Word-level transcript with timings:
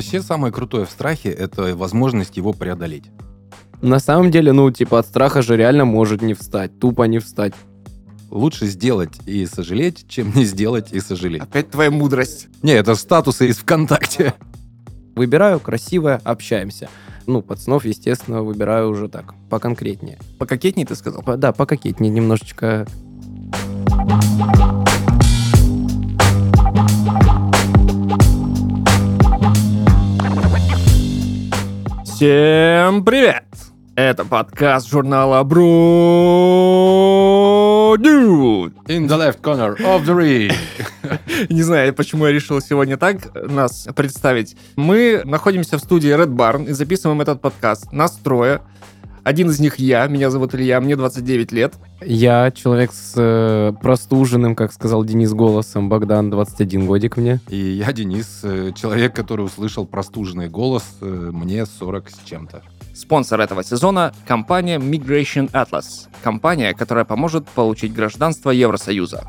Вообще 0.00 0.22
самое 0.22 0.50
крутое 0.50 0.86
в 0.86 0.90
страхе— 0.90 1.28
это 1.38 1.76
возможность 1.76 2.38
его 2.38 2.54
преодолеть. 2.54 3.10
На 3.82 3.98
самом 3.98 4.30
деле, 4.30 4.50
ну, 4.52 4.70
типа, 4.70 4.98
от 5.00 5.06
страха 5.06 5.42
же 5.42 5.58
реально 5.58 5.84
может 5.84 6.22
не 6.22 6.32
встать, 6.32 6.78
тупо 6.80 7.02
не 7.02 7.18
встать. 7.18 7.52
Лучше 8.30 8.64
сделать 8.64 9.10
и 9.26 9.44
сожалеть, 9.44 10.06
чем 10.08 10.32
не 10.34 10.46
сделать 10.46 10.90
и 10.92 11.00
сожалеть. 11.00 11.42
Опять 11.42 11.70
твоя 11.70 11.90
мудрость. 11.90 12.48
Не, 12.62 12.72
это 12.72 12.94
статусы 12.94 13.48
из 13.48 13.58
ВКонтакте. 13.58 14.32
Выбираю 15.16 15.60
красивое, 15.60 16.18
общаемся. 16.24 16.88
Ну, 17.26 17.42
пацанов, 17.42 17.84
естественно, 17.84 18.42
выбираю 18.42 18.88
уже 18.88 19.06
так, 19.10 19.34
поконкретнее. 19.50 20.18
Пококетней 20.38 20.86
ты 20.86 20.94
сказал? 20.94 21.20
По- 21.22 21.36
Да, 21.36 21.52
пококетнее 21.52 22.10
немножечко. 22.10 22.86
Всем 32.20 33.02
привет! 33.02 33.46
Это 33.94 34.26
подкаст 34.26 34.90
журнала 34.90 35.42
Bro 35.42 35.56
Dude. 37.96 38.74
In 38.88 39.08
the 39.08 39.16
left 39.16 39.40
corner 39.40 39.74
of 39.78 40.04
the 40.04 40.14
ring. 40.14 40.52
Не 41.48 41.62
знаю, 41.62 41.94
почему 41.94 42.26
я 42.26 42.32
решил 42.32 42.60
сегодня 42.60 42.98
так 42.98 43.34
нас 43.34 43.88
представить. 43.96 44.54
Мы 44.76 45.22
находимся 45.24 45.78
в 45.78 45.80
студии 45.80 46.14
Red 46.14 46.36
Barn 46.36 46.66
и 46.66 46.72
записываем 46.72 47.22
этот 47.22 47.40
подкаст. 47.40 47.90
Нас 47.90 48.18
трое. 48.22 48.60
Один 49.24 49.50
из 49.50 49.60
них 49.60 49.78
я, 49.78 50.06
меня 50.06 50.30
зовут 50.30 50.54
Илья, 50.54 50.80
мне 50.80 50.96
29 50.96 51.52
лет. 51.52 51.74
Я 52.00 52.50
человек 52.50 52.92
с 52.92 53.14
э, 53.16 53.72
простуженным, 53.80 54.54
как 54.54 54.72
сказал 54.72 55.04
Денис, 55.04 55.32
голосом. 55.32 55.88
Богдан, 55.88 56.30
21 56.30 56.86
годик 56.86 57.16
мне. 57.16 57.40
И 57.48 57.56
я, 57.56 57.92
Денис, 57.92 58.40
э, 58.42 58.72
человек, 58.74 59.14
который 59.14 59.44
услышал 59.44 59.86
простуженный 59.86 60.48
голос, 60.48 60.84
э, 61.00 61.30
мне 61.32 61.66
40 61.66 62.10
с 62.10 62.18
чем-то. 62.24 62.62
Спонсор 62.94 63.40
этого 63.40 63.62
сезона— 63.62 64.12
компания 64.26 64.78
Migration 64.78 65.50
Atlas. 65.52 66.08
Компания, 66.22 66.74
которая 66.74 67.04
поможет 67.04 67.46
получить 67.48 67.94
гражданство 67.94 68.50
Евросоюза. 68.50 69.24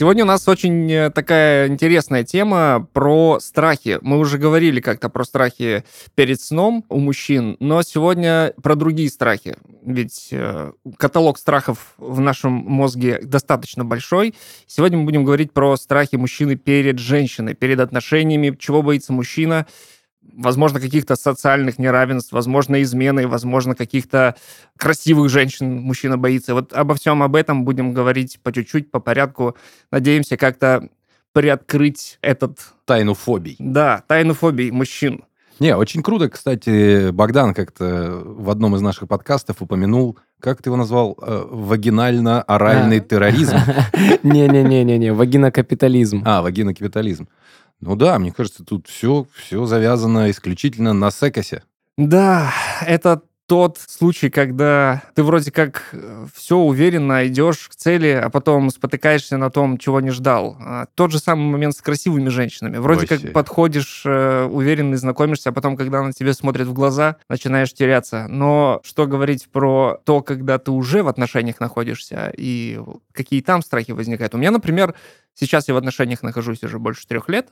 Сегодня 0.00 0.24
у 0.24 0.26
нас 0.26 0.48
очень 0.48 0.90
э, 0.90 1.10
такая 1.10 1.68
интересная 1.68 2.24
тема 2.24 2.88
про 2.94 3.38
страхи. 3.38 3.98
Мы 4.00 4.16
уже 4.16 4.38
говорили 4.38 4.80
как-то 4.80 5.10
про 5.10 5.24
страхи 5.24 5.84
перед 6.14 6.40
сном 6.40 6.86
у 6.88 7.00
мужчин, 7.00 7.58
но 7.60 7.82
сегодня 7.82 8.54
про 8.62 8.76
другие 8.76 9.10
страхи. 9.10 9.56
Ведь 9.84 10.28
э, 10.30 10.72
каталог 10.96 11.36
страхов 11.36 11.92
в 11.98 12.18
нашем 12.18 12.50
мозге 12.50 13.20
достаточно 13.22 13.84
большой. 13.84 14.34
Сегодня 14.66 14.96
мы 14.96 15.04
будем 15.04 15.22
говорить 15.22 15.52
про 15.52 15.76
страхи 15.76 16.16
мужчины 16.16 16.56
перед 16.56 16.98
женщиной, 16.98 17.52
перед 17.52 17.78
отношениями, 17.78 18.56
чего 18.58 18.80
боится 18.80 19.12
мужчина, 19.12 19.66
возможно, 20.36 20.80
каких-то 20.80 21.16
социальных 21.16 21.78
неравенств, 21.78 22.32
возможно, 22.32 22.80
измены, 22.82 23.26
возможно, 23.28 23.74
каких-то 23.74 24.34
красивых 24.76 25.28
женщин 25.30 25.76
мужчина 25.80 26.18
боится. 26.18 26.54
Вот 26.54 26.72
обо 26.72 26.94
всем 26.94 27.22
об 27.22 27.36
этом 27.36 27.64
будем 27.64 27.92
говорить 27.92 28.38
по 28.42 28.52
чуть-чуть, 28.52 28.90
по 28.90 29.00
порядку. 29.00 29.56
Надеемся 29.90 30.36
как-то 30.36 30.88
приоткрыть 31.32 32.18
этот, 32.22 32.58
Тайну 32.86 33.14
фобий. 33.14 33.56
да, 33.58 34.02
тайну 34.08 34.34
фобий 34.34 34.70
мужчин. 34.70 35.24
Не, 35.60 35.76
очень 35.76 36.02
круто, 36.02 36.28
кстати, 36.30 37.10
Богдан 37.10 37.52
как-то 37.52 38.22
в 38.24 38.48
одном 38.48 38.74
из 38.76 38.80
наших 38.80 39.08
подкастов 39.08 39.56
упомянул, 39.60 40.18
как 40.40 40.62
ты 40.62 40.70
его 40.70 40.76
назвал, 40.76 41.18
Э, 41.20 41.44
вагинально-оральный 41.50 42.96
А. 42.96 43.00
терроризм. 43.00 43.56
Не-не-не-не-не, 44.22 45.12
вагинокапитализм. 45.12 46.22
А, 46.24 46.40
вагинокапитализм. 46.42 47.28
Ну 47.80 47.96
да, 47.96 48.18
мне 48.18 48.30
кажется, 48.32 48.64
тут 48.64 48.88
все, 48.88 49.26
все 49.34 49.64
завязано 49.64 50.30
исключительно 50.30 50.92
на 50.92 51.10
секосе. 51.10 51.62
Да, 51.96 52.52
это 52.82 53.22
тот 53.50 53.78
случай, 53.78 54.30
когда 54.30 55.02
ты 55.16 55.24
вроде 55.24 55.50
как 55.50 55.92
все 56.32 56.56
уверенно 56.56 57.26
идешь 57.26 57.68
к 57.68 57.74
цели, 57.74 58.10
а 58.10 58.30
потом 58.30 58.70
спотыкаешься 58.70 59.38
на 59.38 59.50
том, 59.50 59.76
чего 59.76 60.00
не 60.00 60.10
ждал. 60.10 60.56
А, 60.60 60.86
Тот 60.94 61.10
же 61.10 61.18
самый 61.18 61.50
момент 61.50 61.74
с 61.74 61.80
красивыми 61.80 62.28
женщинами. 62.28 62.76
Вроде 62.76 63.08
Вообще. 63.08 63.18
как 63.18 63.32
подходишь, 63.32 64.04
э, 64.06 64.44
уверенный, 64.44 64.98
знакомишься, 64.98 65.48
а 65.48 65.52
потом, 65.52 65.76
когда 65.76 66.00
на 66.00 66.12
тебе 66.12 66.32
смотрят 66.32 66.68
в 66.68 66.72
глаза, 66.72 67.16
начинаешь 67.28 67.74
теряться. 67.74 68.28
Но 68.28 68.80
что 68.84 69.08
говорить 69.08 69.48
про 69.50 70.00
то, 70.04 70.22
когда 70.22 70.58
ты 70.58 70.70
уже 70.70 71.02
в 71.02 71.08
отношениях 71.08 71.58
находишься 71.58 72.32
и 72.36 72.78
какие 73.10 73.40
там 73.40 73.62
страхи 73.62 73.90
возникают? 73.90 74.32
У 74.32 74.38
меня, 74.38 74.52
например, 74.52 74.94
сейчас 75.34 75.66
я 75.66 75.74
в 75.74 75.76
отношениях 75.76 76.22
нахожусь 76.22 76.62
уже 76.62 76.78
больше 76.78 77.04
трех 77.08 77.28
лет, 77.28 77.48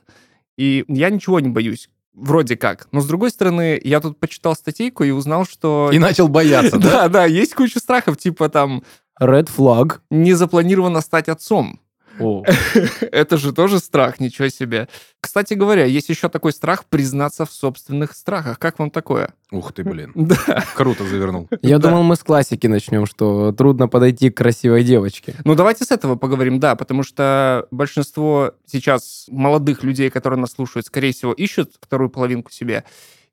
и 0.55 0.85
я 0.87 1.09
ничего 1.09 1.41
не 1.41 1.49
боюсь. 1.49 1.89
Вроде 2.13 2.57
как. 2.57 2.87
Но 2.91 3.01
с 3.01 3.05
другой 3.05 3.29
стороны, 3.29 3.79
я 3.83 4.01
тут 4.01 4.19
почитал 4.19 4.55
статейку 4.55 5.03
и 5.03 5.11
узнал, 5.11 5.45
что... 5.45 5.89
И 5.93 5.99
начал 5.99 6.27
бояться, 6.27 6.77
да? 6.79 6.91
Да, 6.91 7.07
да, 7.09 7.25
есть 7.25 7.53
куча 7.55 7.79
страхов, 7.79 8.17
типа 8.17 8.49
там 8.49 8.83
Red 9.21 9.49
flag. 9.55 9.99
не 10.09 10.33
запланировано 10.33 11.01
стать 11.01 11.29
отцом. 11.29 11.79
О, 12.19 12.43
Это 13.11 13.37
же 13.37 13.53
тоже 13.53 13.79
страх, 13.79 14.19
ничего 14.19 14.49
себе. 14.49 14.87
Кстати 15.21 15.53
говоря, 15.53 15.85
есть 15.85 16.09
еще 16.09 16.29
такой 16.29 16.53
страх 16.53 16.85
признаться 16.85 17.45
в 17.45 17.51
собственных 17.51 18.13
страхах. 18.13 18.59
Как 18.59 18.79
вам 18.79 18.89
такое? 18.91 19.33
Ух 19.51 19.73
ты, 19.73 19.83
блин. 19.83 20.11
Да. 20.15 20.63
Круто 20.75 21.03
завернул. 21.03 21.47
Я 21.61 21.77
Да. 21.79 21.89
думал, 21.89 22.03
мы 22.03 22.15
с 22.15 22.23
классики 22.23 22.67
начнем, 22.67 23.05
что 23.05 23.51
трудно 23.51 23.87
подойти 23.87 24.29
к 24.29 24.37
красивой 24.37 24.83
девочке. 24.83 25.35
Ну, 25.45 25.55
давайте 25.55 25.85
с 25.85 25.91
этого 25.91 26.15
поговорим, 26.15 26.59
да, 26.59 26.75
потому 26.75 27.03
что 27.03 27.67
большинство 27.71 28.53
сейчас 28.65 29.25
молодых 29.29 29.83
людей, 29.83 30.09
которые 30.09 30.39
нас 30.39 30.51
слушают, 30.51 30.85
скорее 30.85 31.13
всего, 31.13 31.33
ищут 31.33 31.73
вторую 31.81 32.09
половинку 32.09 32.51
себе. 32.51 32.83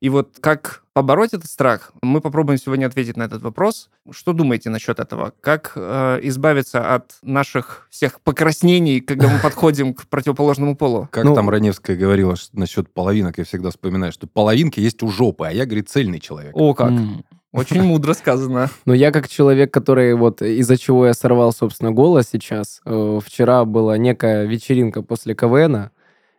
И 0.06 0.08
вот 0.08 0.36
как 0.40 0.84
побороть 0.92 1.34
этот 1.34 1.50
страх, 1.50 1.90
мы 2.00 2.20
попробуем 2.20 2.60
сегодня 2.60 2.86
ответить 2.86 3.16
на 3.16 3.24
этот 3.24 3.42
вопрос. 3.42 3.90
Что 4.12 4.32
думаете 4.32 4.70
насчет 4.70 5.00
этого? 5.00 5.32
Как 5.40 5.72
э, 5.74 6.20
избавиться 6.22 6.94
от 6.94 7.16
наших 7.22 7.88
всех 7.90 8.20
покраснений, 8.20 9.00
когда 9.00 9.26
мы 9.26 9.40
подходим 9.42 9.94
к 9.94 10.06
противоположному 10.06 10.76
полу? 10.76 11.08
Как 11.10 11.24
Ну- 11.24 11.34
там 11.34 11.50
Раневская 11.50 11.96
говорила 11.96 12.36
что 12.36 12.56
насчет 12.56 12.88
половинок, 12.94 13.38
я 13.38 13.42
всегда 13.44 13.70
вспоминаю, 13.70 14.12
что 14.12 14.28
половинки 14.28 14.78
есть 14.78 15.02
у 15.02 15.08
жопы, 15.08 15.46
а 15.48 15.50
я, 15.50 15.64
говорит, 15.64 15.88
цельный 15.88 16.20
человек. 16.20 16.52
О, 16.54 16.72
как! 16.72 16.92
М. 16.92 17.24
Очень 17.50 17.82
мудро 17.82 18.14
сказано. 18.14 18.70
Но 18.84 18.94
я 18.94 19.10
как 19.10 19.28
человек, 19.28 19.74
который 19.74 20.14
вот 20.14 20.40
из-за 20.40 20.78
чего 20.78 21.06
я 21.08 21.14
сорвал, 21.14 21.52
собственно, 21.52 21.90
голос 21.90 22.28
сейчас, 22.30 22.80
э, 22.84 23.18
вчера 23.24 23.64
была 23.64 23.98
некая 23.98 24.44
вечеринка 24.44 25.02
после 25.02 25.34
КВНа, 25.34 25.90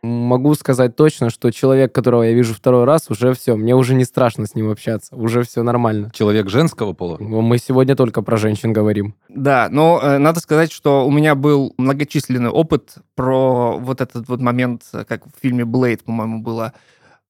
могу 0.08 0.54
сказать 0.54 0.96
точно, 0.96 1.30
что 1.30 1.50
человек, 1.50 1.94
которого 1.94 2.22
я 2.22 2.32
вижу 2.32 2.54
второй 2.54 2.84
раз, 2.84 3.10
уже 3.10 3.34
все, 3.34 3.56
мне 3.56 3.74
уже 3.74 3.94
не 3.94 4.04
страшно 4.04 4.46
с 4.46 4.54
ним 4.54 4.70
общаться, 4.70 5.14
уже 5.16 5.42
все 5.42 5.62
нормально. 5.62 6.10
Человек 6.14 6.48
женского 6.48 6.92
пола. 6.92 7.16
Мы 7.18 7.58
сегодня 7.58 7.96
только 7.96 8.22
про 8.22 8.36
женщин 8.36 8.72
говорим. 8.72 9.14
Да, 9.28 9.68
но 9.70 10.00
э, 10.02 10.18
надо 10.18 10.40
сказать, 10.40 10.72
что 10.72 11.06
у 11.06 11.10
меня 11.10 11.34
был 11.34 11.74
многочисленный 11.78 12.50
опыт 12.50 12.94
про 13.14 13.78
вот 13.78 14.00
этот 14.00 14.28
вот 14.28 14.40
момент, 14.40 14.82
э, 14.92 15.04
как 15.06 15.26
в 15.26 15.40
фильме 15.40 15.64
«Блейд», 15.64 16.02
по-моему, 16.04 16.40
было 16.40 16.72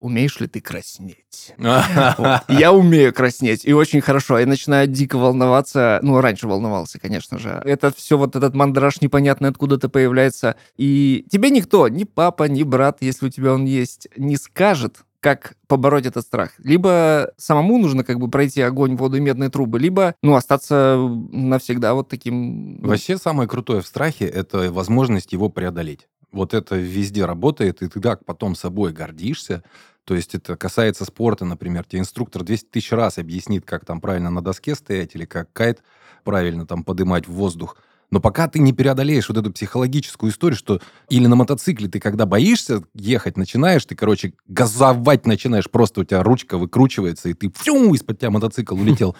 «Умеешь 0.00 0.38
ли 0.40 0.46
ты 0.46 0.60
краснеть?» 0.60 1.54
Вот. 1.58 2.42
Я 2.48 2.72
умею 2.72 3.12
краснеть, 3.12 3.64
и 3.64 3.72
очень 3.72 4.00
хорошо. 4.00 4.38
Я 4.38 4.46
начинаю 4.46 4.86
дико 4.86 5.18
волноваться. 5.18 5.98
Ну, 6.02 6.20
раньше 6.20 6.46
волновался, 6.46 6.98
конечно 6.98 7.38
же. 7.38 7.60
Это 7.64 7.92
все 7.92 8.16
вот 8.16 8.36
этот 8.36 8.54
мандраж 8.54 9.00
непонятный 9.00 9.48
откуда-то 9.48 9.88
появляется. 9.88 10.56
И 10.76 11.26
тебе 11.30 11.50
никто, 11.50 11.88
ни 11.88 12.04
папа, 12.04 12.44
ни 12.44 12.62
брат, 12.62 12.98
если 13.00 13.26
у 13.26 13.30
тебя 13.30 13.54
он 13.54 13.64
есть, 13.64 14.08
не 14.16 14.36
скажет, 14.36 15.04
как 15.20 15.54
побороть 15.66 16.06
этот 16.06 16.24
страх. 16.24 16.52
Либо 16.58 17.32
самому 17.36 17.78
нужно 17.78 18.04
как 18.04 18.18
бы 18.18 18.28
пройти 18.30 18.62
огонь, 18.62 18.96
воду 18.96 19.16
и 19.16 19.20
медные 19.20 19.50
трубы, 19.50 19.78
либо, 19.78 20.14
ну, 20.22 20.34
остаться 20.34 20.96
навсегда 21.32 21.94
вот 21.94 22.08
таким... 22.08 22.80
ну, 22.80 22.88
Вообще 22.88 23.18
самое 23.18 23.48
крутое 23.48 23.82
в 23.82 23.86
страхе– 23.86 24.26
это 24.26 24.72
возможность 24.72 25.32
его 25.32 25.48
преодолеть. 25.48 26.08
Вот 26.32 26.54
это 26.54 26.76
везде 26.76 27.24
работает, 27.24 27.82
и 27.82 27.88
ты 27.88 28.00
так 28.00 28.24
потом 28.24 28.54
собой 28.54 28.92
гордишься. 28.92 29.62
То 30.04 30.14
есть 30.14 30.34
это 30.34 30.56
касается 30.56 31.04
спорта, 31.04 31.44
например. 31.44 31.84
Тебе 31.84 32.00
инструктор 32.00 32.42
200 32.42 32.66
тысяч 32.66 32.92
раз 32.92 33.18
объяснит, 33.18 33.64
как 33.64 33.84
там 33.84 34.00
правильно 34.00 34.30
на 34.30 34.42
доске 34.42 34.74
стоять 34.74 35.14
или 35.14 35.24
как 35.24 35.52
кайт 35.52 35.82
правильно 36.24 36.66
там 36.66 36.84
подымать 36.84 37.28
в 37.28 37.32
воздух. 37.32 37.76
Но 38.10 38.20
пока 38.20 38.48
ты 38.48 38.58
не 38.58 38.72
преодолеешь 38.72 39.28
вот 39.28 39.36
эту 39.36 39.52
психологическую 39.52 40.32
историю, 40.32 40.56
что 40.56 40.80
или 41.10 41.26
на 41.26 41.36
мотоцикле 41.36 41.88
ты 41.88 42.00
когда 42.00 42.24
боишься 42.24 42.82
ехать, 42.94 43.36
начинаешь, 43.36 43.84
ты, 43.84 43.94
короче, 43.94 44.32
газовать 44.46 45.26
начинаешь, 45.26 45.70
просто 45.70 46.00
у 46.00 46.04
тебя 46.04 46.22
ручка 46.22 46.56
выкручивается, 46.56 47.28
и 47.28 47.34
ты 47.34 47.52
фью, 47.54 47.92
из-под 47.94 48.18
тебя 48.18 48.30
мотоцикл 48.30 48.74
улетел. 48.74 49.14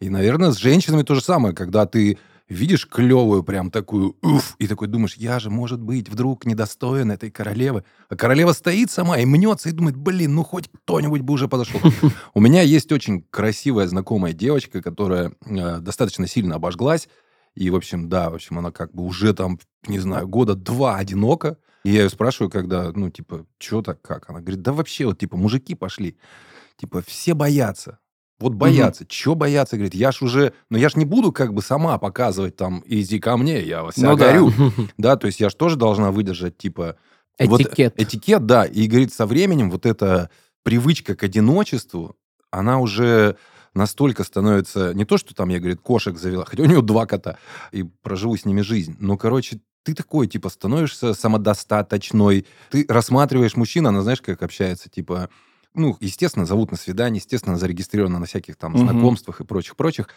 И, 0.00 0.08
наверное, 0.08 0.52
с 0.52 0.56
женщинами 0.56 1.02
то 1.02 1.14
же 1.14 1.20
самое, 1.20 1.54
когда 1.54 1.84
ты 1.84 2.18
видишь 2.50 2.86
клевую 2.86 3.42
прям 3.44 3.70
такую, 3.70 4.16
уф, 4.22 4.56
и 4.58 4.66
такой 4.66 4.88
думаешь, 4.88 5.14
я 5.14 5.38
же, 5.38 5.48
может 5.48 5.80
быть, 5.80 6.08
вдруг 6.08 6.44
недостоин 6.44 7.10
этой 7.10 7.30
королевы. 7.30 7.84
А 8.08 8.16
королева 8.16 8.52
стоит 8.52 8.90
сама 8.90 9.18
и 9.18 9.24
мнется, 9.24 9.68
и 9.68 9.72
думает, 9.72 9.96
блин, 9.96 10.34
ну 10.34 10.42
хоть 10.42 10.68
кто-нибудь 10.68 11.22
бы 11.22 11.32
уже 11.32 11.48
подошел. 11.48 11.80
У 12.34 12.40
меня 12.40 12.62
есть 12.62 12.92
очень 12.92 13.22
красивая 13.30 13.86
знакомая 13.86 14.32
девочка, 14.32 14.82
которая 14.82 15.32
э, 15.46 15.78
достаточно 15.78 16.26
сильно 16.26 16.56
обожглась, 16.56 17.08
И, 17.54 17.70
в 17.70 17.76
общем, 17.76 18.08
да, 18.08 18.30
в 18.30 18.34
общем, 18.34 18.58
она 18.58 18.72
как 18.72 18.92
бы 18.92 19.04
уже 19.04 19.32
там, 19.32 19.58
не 19.86 20.00
знаю, 20.00 20.28
года 20.28 20.54
два 20.54 20.96
одинока. 20.96 21.56
И 21.84 21.90
я 21.90 22.02
ее 22.02 22.10
спрашиваю, 22.10 22.50
когда, 22.50 22.92
ну, 22.92 23.10
типа, 23.10 23.46
что 23.58 23.80
так, 23.80 24.02
как? 24.02 24.28
Она 24.28 24.40
говорит, 24.40 24.60
да 24.60 24.72
вообще, 24.72 25.06
вот, 25.06 25.18
типа, 25.18 25.36
мужики 25.36 25.74
пошли. 25.74 26.18
Типа, 26.76 27.02
все 27.06 27.34
боятся. 27.34 27.98
Вот 28.40 28.54
боятся. 28.54 29.04
Угу. 29.04 29.08
Чего 29.10 29.34
бояться? 29.34 29.76
Говорит, 29.76 29.94
я 29.94 30.12
ж 30.12 30.22
уже... 30.22 30.54
Ну, 30.70 30.78
я 30.78 30.88
ж 30.88 30.96
не 30.96 31.04
буду 31.04 31.30
как 31.30 31.52
бы 31.52 31.62
сама 31.62 31.98
показывать 31.98 32.56
там, 32.56 32.82
иди 32.86 33.20
ко 33.20 33.36
мне, 33.36 33.60
я 33.60 33.82
вас 33.82 33.98
ну, 33.98 34.16
горю. 34.16 34.50
Да. 34.56 34.72
да, 34.98 35.16
то 35.16 35.26
есть 35.26 35.40
я 35.40 35.50
ж 35.50 35.54
тоже 35.54 35.76
должна 35.76 36.10
выдержать, 36.10 36.56
типа... 36.56 36.96
Этикет. 37.38 37.94
Вот, 37.96 38.02
этикет, 38.02 38.46
да. 38.46 38.64
И, 38.64 38.86
говорит, 38.86 39.12
со 39.12 39.26
временем 39.26 39.70
вот 39.70 39.86
эта 39.86 40.30
привычка 40.62 41.14
к 41.14 41.22
одиночеству, 41.22 42.16
она 42.50 42.80
уже 42.80 43.36
настолько 43.74 44.24
становится... 44.24 44.94
Не 44.94 45.04
то, 45.04 45.18
что 45.18 45.34
там, 45.34 45.50
я, 45.50 45.58
говорит, 45.58 45.80
кошек 45.80 46.18
завела, 46.18 46.44
хотя 46.46 46.62
у 46.62 46.66
нее 46.66 46.82
два 46.82 47.06
кота, 47.06 47.36
и 47.72 47.82
проживу 47.82 48.36
с 48.36 48.46
ними 48.46 48.62
жизнь. 48.62 48.96
Но, 48.98 49.18
короче, 49.18 49.60
ты 49.82 49.94
такой, 49.94 50.26
типа, 50.26 50.48
становишься 50.48 51.14
самодостаточной. 51.14 52.46
Ты 52.70 52.86
рассматриваешь 52.88 53.56
мужчину, 53.56 53.90
она, 53.90 54.02
знаешь, 54.02 54.20
как 54.20 54.42
общается, 54.42 54.88
типа 54.88 55.28
ну, 55.74 55.96
естественно, 56.00 56.46
зовут 56.46 56.70
на 56.70 56.76
свидание, 56.76 57.18
естественно, 57.18 57.56
зарегистрировано 57.56 58.18
на 58.18 58.26
всяких 58.26 58.56
там 58.56 58.74
угу. 58.74 58.82
знакомствах 58.82 59.40
и 59.40 59.44
прочих-прочих. 59.44 60.08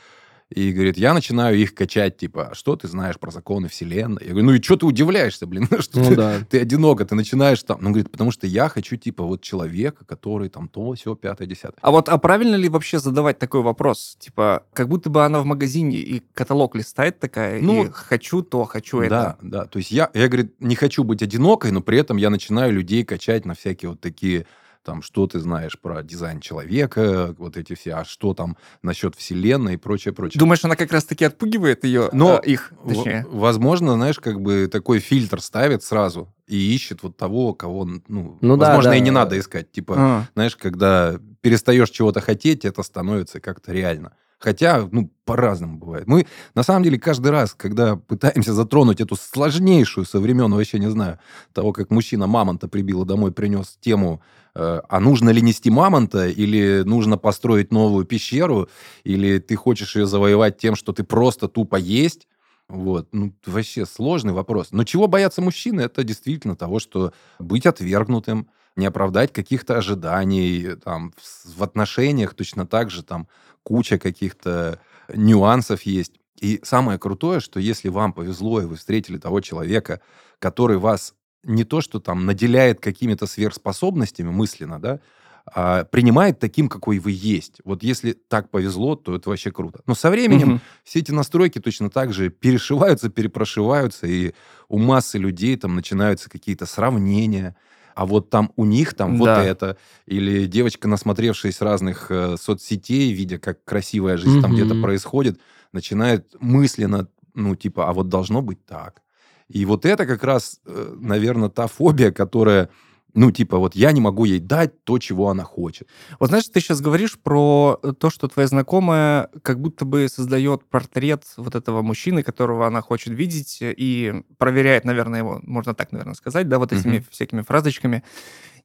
И 0.50 0.72
говорит, 0.72 0.98
я 0.98 1.14
начинаю 1.14 1.58
их 1.58 1.74
качать, 1.74 2.18
типа, 2.18 2.50
«А 2.52 2.56
что 2.56 2.76
ты 2.76 2.88
знаешь 2.88 3.18
про 3.18 3.32
законы 3.32 3.70
вселенной? 3.70 4.22
Я 4.24 4.32
говорю, 4.32 4.46
ну 4.48 4.54
и 4.54 4.62
что 4.62 4.76
ты 4.76 4.86
удивляешься, 4.86 5.48
блин, 5.48 5.68
что 5.80 6.00
ну, 6.00 6.10
ты, 6.10 6.16
да. 6.16 6.40
ты 6.48 6.60
одиноко, 6.60 7.06
ты 7.06 7.16
начинаешь 7.16 7.64
там. 7.64 7.80
Ну, 7.82 7.90
говорит, 7.90 8.12
потому 8.12 8.30
что 8.30 8.46
я 8.46 8.70
хочу, 8.70 8.96
типа, 8.96 9.24
вот 9.24 9.42
человека, 9.42 10.06
который 10.06 10.50
там 10.50 10.68
то, 10.68 10.94
все, 10.94 11.16
пятое, 11.16 11.48
десятое. 11.48 11.80
А 11.82 11.92
вот, 11.92 12.10
а 12.10 12.18
правильно 12.18 12.56
ли 12.56 12.70
вообще 12.70 13.00
задавать 13.00 13.40
такой 13.40 13.62
вопрос? 13.62 14.18
Типа, 14.20 14.64
как 14.74 14.90
будто 14.90 15.10
бы 15.10 15.26
она 15.26 15.40
в 15.40 15.46
магазине 15.46 15.98
и 15.98 16.22
каталог 16.34 16.76
листает 16.76 17.20
такая, 17.20 17.62
ну, 17.62 17.86
и 17.86 17.90
хочу 17.90 18.44
то, 18.44 18.66
хочу 18.66 19.00
да, 19.00 19.06
это. 19.06 19.16
Да, 19.16 19.38
да. 19.42 19.66
То 19.66 19.80
есть 19.80 19.92
я, 19.92 20.12
я, 20.14 20.28
говорит, 20.28 20.54
не 20.60 20.76
хочу 20.76 21.04
быть 21.04 21.24
одинокой, 21.24 21.72
но 21.72 21.82
при 21.82 21.98
этом 21.98 22.18
я 22.18 22.30
начинаю 22.30 22.74
людей 22.74 23.04
качать 23.04 23.46
на 23.46 23.56
всякие 23.56 23.92
вот 23.92 24.02
такие 24.02 24.46
там, 24.84 25.02
что 25.02 25.28
ты 25.28 25.40
знаешь 25.40 25.80
про 25.80 26.04
дизайн 26.04 26.40
человека, 26.40 27.36
вот 27.38 27.58
эти 27.58 27.76
все, 27.76 27.94
а 27.94 28.06
что 28.06 28.34
там 28.34 28.58
насчет 28.82 29.16
вселенной 29.16 29.76
и 29.76 29.78
прочее, 29.78 30.14
прочее. 30.14 30.40
Думаешь, 30.40 30.64
она 30.64 30.76
как 30.76 30.92
раз-таки 30.92 31.26
отпугивает 31.26 31.84
ее, 31.84 32.10
Но, 32.14 32.40
э, 32.44 32.50
их, 32.50 32.74
точнее? 32.88 33.26
возможно, 33.30 33.96
знаешь, 33.96 34.20
как 34.20 34.42
бы 34.42 34.68
такой 34.72 35.00
фильтр 35.00 35.42
ставит 35.42 35.84
сразу 35.84 36.34
и 36.48 36.58
ищет 36.76 37.04
вот 37.04 37.18
того, 37.18 37.54
кого, 37.54 37.86
ну, 38.08 38.38
ну 38.42 38.58
возможно, 38.58 38.92
да, 38.92 38.96
и 38.98 39.00
да. 39.00 39.06
не 39.06 39.12
надо 39.12 39.40
искать. 39.40 39.72
Типа, 39.72 39.96
а. 39.98 40.28
знаешь, 40.36 40.56
когда 40.56 41.20
перестаешь 41.44 41.90
чего-то 41.92 42.22
хотеть, 42.22 42.66
это 42.66 42.82
становится 42.84 43.42
как-то 43.42 43.74
реально. 43.74 44.14
Хотя, 44.40 44.88
ну, 44.92 45.10
по-разному 45.26 45.78
бывает. 45.78 46.08
Мы, 46.08 46.26
на 46.56 46.64
самом 46.64 46.84
деле, 46.84 46.98
каждый 47.00 47.32
раз, 47.32 47.54
когда 47.54 47.96
пытаемся 47.96 48.54
затронуть 48.54 49.00
эту 49.02 49.16
сложнейшую 49.16 50.06
со 50.06 50.20
времен, 50.20 50.54
вообще 50.54 50.80
не 50.80 50.90
знаю, 50.90 51.20
того, 51.54 51.74
как 51.74 51.92
мужчина 51.92 52.28
мамонта 52.28 52.68
прибил 52.68 53.04
и 53.04 53.06
домой 53.06 53.32
принес 53.32 53.78
тему, 53.82 54.22
э, 54.56 54.82
а 54.90 55.00
нужно 55.00 55.30
ли 55.30 55.42
нести 55.42 55.70
мамонта, 55.70 56.28
или 56.28 56.84
нужно 56.86 57.18
построить 57.18 57.72
новую 57.72 58.06
пещеру, 58.06 58.70
или 59.04 59.40
ты 59.40 59.56
хочешь 59.56 59.96
ее 59.96 60.06
завоевать 60.06 60.58
тем, 60.58 60.76
что 60.76 60.92
ты 60.94 61.04
просто 61.04 61.48
тупо 61.48 61.76
есть, 61.78 62.28
вот, 62.70 63.10
ну, 63.12 63.34
вообще 63.46 63.86
сложный 63.86 64.34
вопрос. 64.34 64.70
Но 64.72 64.84
чего 64.84 65.08
боятся 65.08 65.42
мужчины? 65.42 65.82
Это 65.82 66.04
действительно 66.04 66.56
того, 66.56 66.80
что 66.80 67.14
быть 67.40 67.66
отвергнутым, 67.66 68.48
не 68.76 68.86
оправдать 68.86 69.32
каких-то 69.32 69.78
ожиданий, 69.78 70.76
там, 70.84 71.14
в, 71.44 71.64
отношениях 71.64 72.34
точно 72.34 72.66
так 72.66 72.90
же, 72.90 73.04
там, 73.04 73.28
куча 73.64 73.98
каких-то 73.98 74.80
нюансов 75.14 75.84
есть. 75.84 76.14
И 76.40 76.60
самое 76.64 77.00
крутое, 77.00 77.40
что 77.40 77.60
если 77.60 77.90
вам 77.90 78.14
повезло, 78.14 78.62
и 78.62 78.66
вы 78.66 78.76
встретили 78.76 79.18
того 79.18 79.42
человека, 79.42 80.02
который 80.40 80.78
вас 80.78 81.14
не 81.44 81.64
то, 81.64 81.82
что 81.82 82.00
там 82.00 82.26
наделяет 82.26 82.80
какими-то 82.80 83.28
сверхспособностями 83.28 84.30
мысленно, 84.30 84.80
да, 84.80 85.00
а 85.46 85.84
принимает 85.84 86.40
таким, 86.40 86.70
какой 86.70 87.00
вы 87.00 87.12
есть. 87.12 87.60
Вот 87.66 87.84
если 87.84 88.14
так 88.14 88.50
повезло, 88.50 88.96
то 88.96 89.16
это 89.16 89.30
вообще 89.30 89.52
круто. 89.52 89.82
Но 89.86 89.94
со 89.94 90.10
временем 90.10 90.54
угу. 90.54 90.62
все 90.86 91.00
эти 91.00 91.12
настройки 91.12 91.60
точно 91.60 91.90
так 91.90 92.14
же 92.14 92.30
перешиваются, 92.30 93.10
перепрошиваются, 93.10 94.08
и 94.08 94.34
у 94.70 94.78
массы 94.78 95.18
людей 95.18 95.58
там 95.58 95.76
начинаются 95.76 96.30
какие-то 96.30 96.66
сравнения, 96.66 97.58
а 97.96 98.06
вот 98.06 98.30
там 98.30 98.52
у 98.56 98.66
них 98.66 98.94
там 98.94 99.18
вот 99.18 99.26
да. 99.26 99.44
это. 99.44 99.78
Или 100.06 100.46
девочка, 100.46 100.88
насмотревшись 100.88 101.62
разных 101.62 102.08
э, 102.10 102.36
соцсетей, 102.38 103.12
видя, 103.14 103.40
как 103.40 103.64
красивая 103.64 104.18
жизнь 104.18 104.38
mm-hmm. 104.38 104.42
там 104.42 104.54
где-то 104.54 104.82
происходит, 104.82 105.40
начинает 105.72 106.36
мысленно, 106.40 107.08
ну, 107.34 107.56
типа, 107.56 107.90
а 107.90 107.94
вот 107.94 108.10
должно 108.10 108.42
быть 108.42 108.66
так. 108.66 109.02
И 109.50 109.66
вот 109.66 109.86
это 109.86 110.06
как 110.06 110.24
раз, 110.24 110.60
э, 110.66 110.96
наверное, 111.00 111.50
та 111.50 111.68
фобия, 111.68 112.12
которая 112.12 112.70
ну, 113.14 113.32
типа, 113.32 113.58
вот 113.58 113.76
я 113.76 113.92
не 113.92 114.02
могу 114.02 114.26
ей 114.26 114.40
дать 114.40 114.84
то, 114.84 114.98
чего 114.98 115.30
она 115.30 115.44
хочет. 115.44 115.88
Вот 116.20 116.30
знаешь, 116.30 116.48
ты 116.48 116.60
сейчас 116.60 116.82
говоришь 116.82 117.20
про 117.20 117.80
то, 118.00 118.10
что 118.10 118.28
твоя 118.28 118.48
знакомая 118.48 119.30
как 119.44 119.60
будто 119.60 119.86
бы 119.86 120.08
создает 120.10 120.66
портрет 120.66 121.24
вот 121.38 121.56
этого 121.56 121.82
мужчины, 121.82 122.24
которого 122.24 122.66
она 122.66 122.82
хочет 122.82 123.14
видеть, 123.14 123.60
и 123.62 124.24
проверяет, 124.38 124.86
наверное, 124.86 125.20
его, 125.20 125.40
можно 125.44 125.76
так, 125.76 125.92
наверное, 125.92 126.16
сказать, 126.16 126.48
да, 126.50 126.58
вот 126.58 126.74
этими 126.74 126.98
mm-hmm. 126.98 127.06
всякими 127.12 127.42
фразочками. 127.42 128.04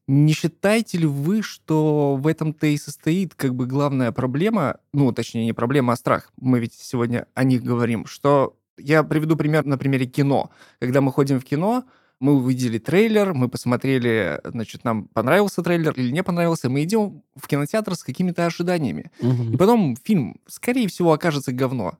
Не 0.06 0.32
считаете 0.32 0.96
ли 0.96 1.06
вы, 1.06 1.42
что 1.42 2.16
в 2.16 2.26
этом-то 2.26 2.66
и 2.66 2.78
состоит 2.78 3.34
как 3.34 3.54
бы 3.54 3.66
главная 3.66 4.10
проблема, 4.12 4.78
ну, 4.94 5.12
точнее, 5.12 5.44
не 5.44 5.52
проблема, 5.52 5.92
а 5.92 5.96
страх, 5.96 6.32
мы 6.40 6.60
ведь 6.60 6.72
сегодня 6.72 7.26
о 7.34 7.44
них 7.44 7.62
говорим, 7.62 8.06
что 8.06 8.56
я 8.78 9.02
приведу 9.02 9.36
пример 9.36 9.66
на 9.66 9.76
примере 9.76 10.06
кино. 10.06 10.50
Когда 10.80 11.02
мы 11.02 11.12
ходим 11.12 11.38
в 11.38 11.44
кино, 11.44 11.84
мы 12.20 12.34
увидели 12.34 12.78
трейлер, 12.78 13.32
мы 13.32 13.48
посмотрели, 13.48 14.40
значит, 14.44 14.84
нам 14.84 15.04
понравился 15.08 15.62
трейлер 15.62 15.92
или 15.92 16.10
не 16.10 16.22
понравился, 16.22 16.68
мы 16.68 16.82
идем 16.82 17.22
в 17.36 17.46
кинотеатр 17.46 17.94
с 17.94 18.02
какими-то 18.02 18.46
ожиданиями. 18.46 19.10
Угу. 19.20 19.52
И 19.54 19.56
потом 19.56 19.96
фильм, 20.02 20.40
скорее 20.46 20.88
всего, 20.88 21.12
окажется 21.12 21.52
говно. 21.52 21.98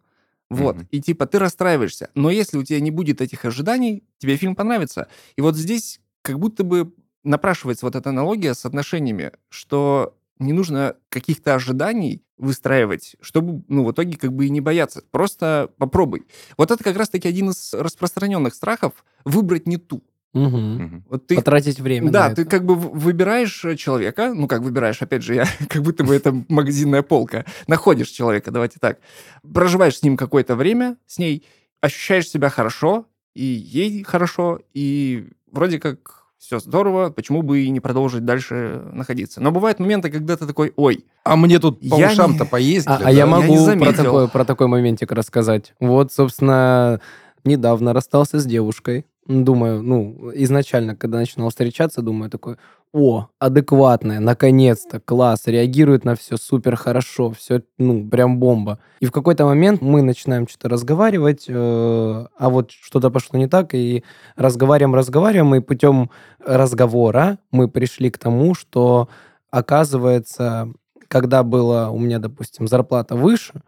Вот. 0.51 0.77
Угу. 0.77 0.87
И 0.91 1.01
типа 1.01 1.27
ты 1.27 1.39
расстраиваешься. 1.39 2.11
Но 2.15 2.31
если 2.31 2.59
у 2.59 2.65
тебя 2.65 2.81
не 2.81 2.91
будет 2.91 3.21
этих 3.21 3.45
ожиданий, 3.45 4.05
тебе 4.19 4.37
фильм 4.37 4.57
понравится. 4.57 5.09
И 5.37 5.41
вот 5.41 5.57
здесь 5.57 6.01
как 6.23 6.39
будто 6.39 6.65
бы 6.65 6.93
напрашивается 7.23 7.87
вот 7.87 7.95
эта 7.95 8.11
аналогия 8.11 8.55
с 8.55 8.65
отношениями, 8.65 9.33
что 9.51 10.17
не 10.39 10.53
нужно 10.53 10.97
каких-то 11.09 11.55
ожиданий 11.55 12.23
выстраивать, 12.37 13.17
чтобы, 13.21 13.65
ну, 13.69 13.85
в 13.85 13.93
итоге 13.93 14.17
как 14.17 14.33
бы 14.33 14.47
и 14.47 14.51
не 14.51 14.61
бояться. 14.61 15.03
Просто 15.11 15.71
попробуй. 15.79 16.27
Вот 16.57 16.71
это 16.71 16.83
как 16.83 16.97
раз-таки 16.97 17.29
один 17.29 17.51
из 17.51 17.75
распространенных 17.75 18.55
страхов— 18.55 19.05
выбрать 19.25 19.67
не 19.67 19.77
ту. 19.77 20.03
Угу. 20.35 21.05
Вот 21.09 21.27
ты, 21.27 21.37
Потратить 21.37 21.81
время. 21.81 22.11
Да, 22.11 22.35
ты 22.35 22.43
это. 22.43 22.51
как 22.51 22.65
бы 22.65 22.75
выбираешь 22.75 23.65
человека, 23.79 24.33
ну 24.35 24.47
как 24.47 24.61
выбираешь, 24.61 25.01
опять 25.01 25.23
же, 25.23 25.35
я 25.35 25.47
как 25.69 25.83
будто 25.83 26.05
бы 26.05 26.15
это 26.15 26.35
магазинная 26.49 27.03
полка, 27.03 27.47
находишь 27.67 28.09
человека, 28.09 28.51
давайте 28.51 28.79
так, 28.79 28.99
проживаешь 29.43 29.99
с 29.99 30.03
ним 30.03 30.17
какое-то 30.17 30.55
время, 30.55 30.97
с 31.07 31.19
ней 31.19 31.47
ощущаешь 31.81 32.29
себя 32.29 32.51
хорошо, 32.51 33.07
и 33.35 33.45
ей 33.45 34.03
хорошо, 34.03 34.61
и 34.75 35.29
вроде 35.51 35.79
как 35.79 36.19
все 36.39 36.61
здорово, 36.61 37.11
почему 37.11 37.43
бы 37.43 37.61
и 37.61 37.71
не 37.71 37.81
продолжить 37.81 38.25
дальше 38.25 38.83
находиться. 38.93 39.41
Но 39.41 39.51
бывают 39.51 39.81
моменты, 39.81 40.11
когда 40.11 40.37
ты 40.37 40.47
такой, 40.47 40.73
ой. 40.77 41.05
А 41.25 41.37
мне 41.37 41.59
тут 41.59 41.81
по 41.89 41.97
ушам-то 41.97 42.45
не... 42.45 42.51
поездили. 42.51 42.95
А, 42.95 42.99
да? 42.99 43.09
а 43.09 43.11
я 43.11 43.27
могу 43.27 43.69
я 43.69 43.77
про, 43.77 43.93
такой, 43.93 44.29
про 44.29 44.45
такой 44.45 44.67
моментик 44.69 45.11
рассказать. 45.13 45.75
Вот, 45.81 46.13
собственно, 46.13 47.01
недавно 47.45 47.93
расстался 47.93 48.39
с 48.39 48.47
девушкой. 48.47 49.05
Думаю, 49.29 49.83
ну, 49.83 50.31
изначально, 50.37 50.97
когда 50.97 51.19
начинал 51.19 51.51
встречаться, 51.51 52.01
думаю 52.01 52.31
такой, 52.31 52.57
о, 52.95 53.27
адекватная, 53.39 54.21
наконец-то, 54.21 55.01
класс, 55.01 55.43
реагирует 55.47 56.07
на 56.07 56.15
все 56.15 56.39
супер 56.39 56.77
хорошо, 56.77 57.31
все, 57.33 57.63
ну, 57.77 58.09
прям 58.09 58.39
бомба. 58.39 58.79
И 59.01 59.05
в 59.07 59.13
какой-то 59.13 59.45
момент 59.45 59.83
мы 59.83 60.01
начинаем 60.01 60.49
что-то 60.49 60.71
разговаривать, 60.71 61.45
э, 61.47 61.53
а 61.55 62.49
вот 62.49 62.71
что-то 62.71 63.11
пошло 63.11 63.39
не 63.39 63.49
так, 63.49 63.75
и 63.75 64.03
разговариваем, 64.37 64.95
разговариваем, 64.95 65.55
и 65.57 65.61
путем 65.61 66.11
разговора 66.43 67.39
мы 67.51 67.69
пришли 67.69 68.11
к 68.11 68.17
тому, 68.17 68.55
что, 68.55 69.11
оказывается, 69.51 70.73
когда 71.09 71.43
была 71.43 71.91
у 71.91 71.99
меня, 71.99 72.19
допустим, 72.19 72.67
зарплата 72.67 73.15
выше, 73.15 73.63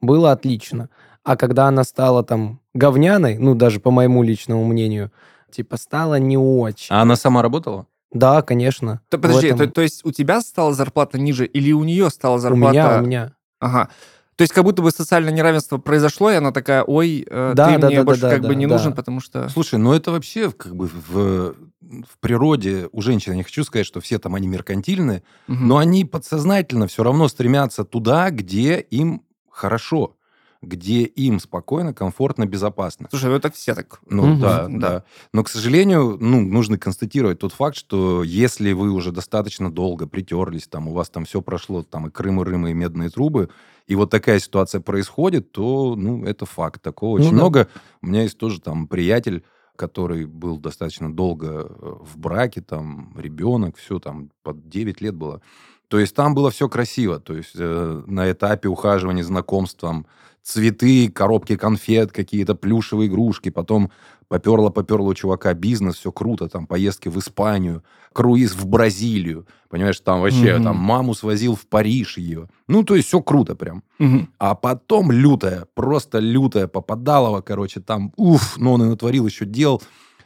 было 0.00 0.32
отлично. 0.32 0.88
А 1.24 1.36
когда 1.36 1.68
она 1.68 1.84
стала 1.84 2.22
там 2.22 2.60
говняной, 2.74 3.38
ну, 3.38 3.54
даже 3.54 3.80
по 3.80 3.90
моему 3.90 4.22
личному 4.22 4.64
мнению, 4.64 5.10
типа, 5.50 5.78
стала 5.78 6.18
не 6.18 6.36
очень. 6.36 6.94
А 6.94 7.02
она 7.02 7.16
сама 7.16 7.42
работала? 7.42 7.86
Да, 8.12 8.42
конечно. 8.42 9.00
То, 9.08 9.18
подожди, 9.18 9.48
этом... 9.48 9.58
то, 9.58 9.66
то 9.68 9.80
есть 9.82 10.04
у 10.04 10.12
тебя 10.12 10.40
стала 10.40 10.72
зарплата 10.74 11.18
ниже 11.18 11.46
или 11.46 11.72
у 11.72 11.82
нее 11.82 12.10
стала 12.10 12.38
зарплата... 12.38 12.68
У 12.68 12.72
меня, 12.72 12.98
у 12.98 13.02
меня. 13.02 13.32
Ага. 13.58 13.88
То 14.36 14.42
есть 14.42 14.52
как 14.52 14.64
будто 14.64 14.82
бы 14.82 14.90
социальное 14.90 15.32
неравенство 15.32 15.78
произошло, 15.78 16.30
и 16.30 16.34
она 16.34 16.50
такая, 16.50 16.82
ой, 16.82 17.24
э, 17.28 17.52
да, 17.54 17.72
ты 17.72 17.78
да, 17.78 17.86
мне 17.86 17.98
да, 17.98 18.04
больше 18.04 18.22
да, 18.22 18.30
как 18.30 18.42
да, 18.42 18.48
бы 18.48 18.54
не 18.56 18.66
да. 18.66 18.74
нужен, 18.74 18.92
потому 18.92 19.20
что... 19.20 19.48
Слушай, 19.48 19.78
ну 19.78 19.92
это 19.92 20.10
вообще 20.10 20.50
как 20.50 20.74
бы 20.74 20.88
в, 20.88 21.54
в 21.80 22.18
природе 22.20 22.88
у 22.90 23.00
женщин, 23.00 23.32
я 23.32 23.36
не 23.36 23.44
хочу 23.44 23.62
сказать, 23.62 23.86
что 23.86 24.00
все 24.00 24.18
там 24.18 24.34
они 24.34 24.48
меркантильны, 24.48 25.22
угу. 25.48 25.56
но 25.56 25.76
они 25.78 26.04
подсознательно 26.04 26.88
все 26.88 27.04
равно 27.04 27.28
стремятся 27.28 27.84
туда, 27.84 28.30
где 28.30 28.80
им 28.80 29.22
хорошо 29.50 30.16
где 30.64 31.04
им 31.04 31.38
спокойно, 31.40 31.94
комфортно, 31.94 32.46
безопасно. 32.46 33.08
Слушай, 33.10 33.30
ну 33.30 33.40
так 33.40 33.54
все 33.54 33.74
так. 33.74 34.00
Ну 34.08 34.26
Мгм. 34.26 34.40
да, 34.40 34.66
Да. 34.68 34.78
да. 34.78 35.04
Но, 35.32 35.42
к 35.44 35.48
сожалению, 35.48 36.16
ну, 36.20 36.40
нужно 36.40 36.78
констатировать 36.78 37.38
тот 37.38 37.52
факт, 37.52 37.76
что 37.76 38.22
если 38.22 38.72
вы 38.72 38.90
уже 38.90 39.12
достаточно 39.12 39.70
долго 39.70 40.06
притерлись, 40.06 40.66
там, 40.66 40.88
у 40.88 40.92
вас 40.92 41.10
там 41.10 41.24
все 41.24 41.40
прошло, 41.42 41.82
там, 41.82 42.06
и 42.06 42.10
Крым, 42.10 42.40
и 42.40 42.44
Рымы, 42.44 42.70
и 42.70 42.74
медные 42.74 43.10
трубы, 43.10 43.48
и 43.86 43.94
вот 43.94 44.10
такая 44.10 44.38
ситуация 44.38 44.80
происходит, 44.80 45.52
то, 45.52 45.94
ну, 45.96 46.24
это 46.24 46.46
факт. 46.46 46.80
Такого 46.82 47.18
Ну 47.18 47.22
очень 47.24 47.30
да. 47.32 47.36
много. 47.36 47.68
У 48.02 48.06
меня 48.06 48.22
есть 48.22 48.38
тоже 48.38 48.60
там 48.60 48.86
приятель, 48.88 49.44
который 49.76 50.24
был 50.24 50.58
достаточно 50.58 51.12
долго 51.12 51.46
э, 51.68 51.94
в 52.04 52.16
браке, 52.16 52.60
там, 52.60 53.12
ребенок, 53.18 53.76
все, 53.76 53.98
там, 53.98 54.30
под 54.42 54.68
9 54.68 55.00
лет 55.00 55.14
было. 55.14 55.40
То 55.88 55.98
есть 55.98 56.14
там 56.14 56.34
было 56.34 56.50
все 56.50 56.68
красиво. 56.68 57.20
То 57.20 57.34
есть 57.34 57.52
э, 57.56 58.02
на 58.06 58.30
этапе 58.30 58.68
ухаживания, 58.68 59.22
знакомств, 59.22 59.78
там, 59.80 60.06
цветы, 60.44 61.08
коробки 61.10 61.56
конфет, 61.56 62.12
какие-то 62.12 62.54
плюшевые 62.54 63.08
игрушки, 63.08 63.48
потом 63.48 63.90
поперло-поперло 64.28 65.08
у 65.10 65.14
чувака 65.14 65.54
бизнес, 65.54 65.96
все 65.96 66.12
круто, 66.12 66.48
там 66.48 66.66
поездки 66.66 67.08
в 67.08 67.18
Испанию, 67.18 67.82
круиз 68.12 68.54
в 68.54 68.66
Бразилию, 68.66 69.46
понимаешь, 69.68 70.00
там 70.00 70.20
вообще, 70.20 70.54
Мгм. 70.54 70.64
там 70.64 70.76
маму 70.76 71.14
свозил 71.14 71.54
в 71.56 71.66
Париж 71.66 72.18
ее. 72.18 72.48
Ну, 72.68 72.84
то 72.84 72.94
есть 72.94 73.08
все 73.08 73.20
круто 73.20 73.54
прям. 73.56 73.82
Мгм. 73.98 74.28
А 74.38 74.54
потом 74.54 75.10
лютая, 75.10 75.66
просто 75.74 76.18
лютая 76.20 76.68
попадалова, 76.68 77.40
короче, 77.40 77.80
там, 77.80 78.12
уф, 78.16 78.56
но 78.58 78.74
он 78.74 78.82
и 78.82 78.88
натворил 78.88 79.26
еще 79.26 79.46
дел. 79.46 79.82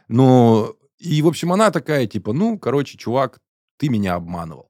Но, 0.07 0.73
и, 0.97 1.21
в 1.21 1.27
общем, 1.27 1.53
она 1.53 1.71
такая, 1.71 2.07
типа, 2.07 2.33
ну, 2.33 2.57
короче, 2.59 2.97
чувак, 2.97 3.39
ты 3.77 3.89
меня 3.89 4.15
обманывал. 4.15 4.68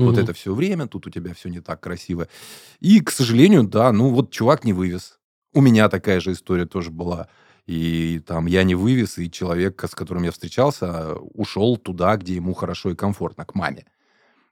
Вот 0.00 0.16
Мгм. 0.16 0.22
это 0.22 0.32
все 0.32 0.54
время, 0.54 0.86
тут 0.88 1.06
у 1.06 1.10
тебя 1.10 1.34
все 1.34 1.48
не 1.48 1.60
так 1.60 1.80
красиво. 1.80 2.28
И, 2.80 3.00
к 3.00 3.10
сожалению, 3.10 3.64
да, 3.64 3.92
ну 3.92 4.10
вот 4.10 4.30
чувак 4.30 4.64
не 4.64 4.72
вывез. 4.72 5.18
У 5.54 5.60
меня 5.60 5.88
такая 5.88 6.20
же 6.20 6.32
история 6.32 6.66
тоже 6.66 6.90
была. 6.90 7.28
И 7.66 8.20
там 8.26 8.46
я 8.46 8.64
не 8.64 8.74
вывез, 8.74 9.18
и 9.18 9.30
человек, 9.30 9.82
с 9.84 9.94
которым 9.94 10.24
я 10.24 10.32
встречался, 10.32 11.14
ушел 11.16 11.76
туда, 11.76 12.16
где 12.16 12.34
ему 12.36 12.54
хорошо 12.54 12.90
и 12.90 12.96
комфортно, 12.96 13.44
к 13.44 13.54
маме. 13.54 13.86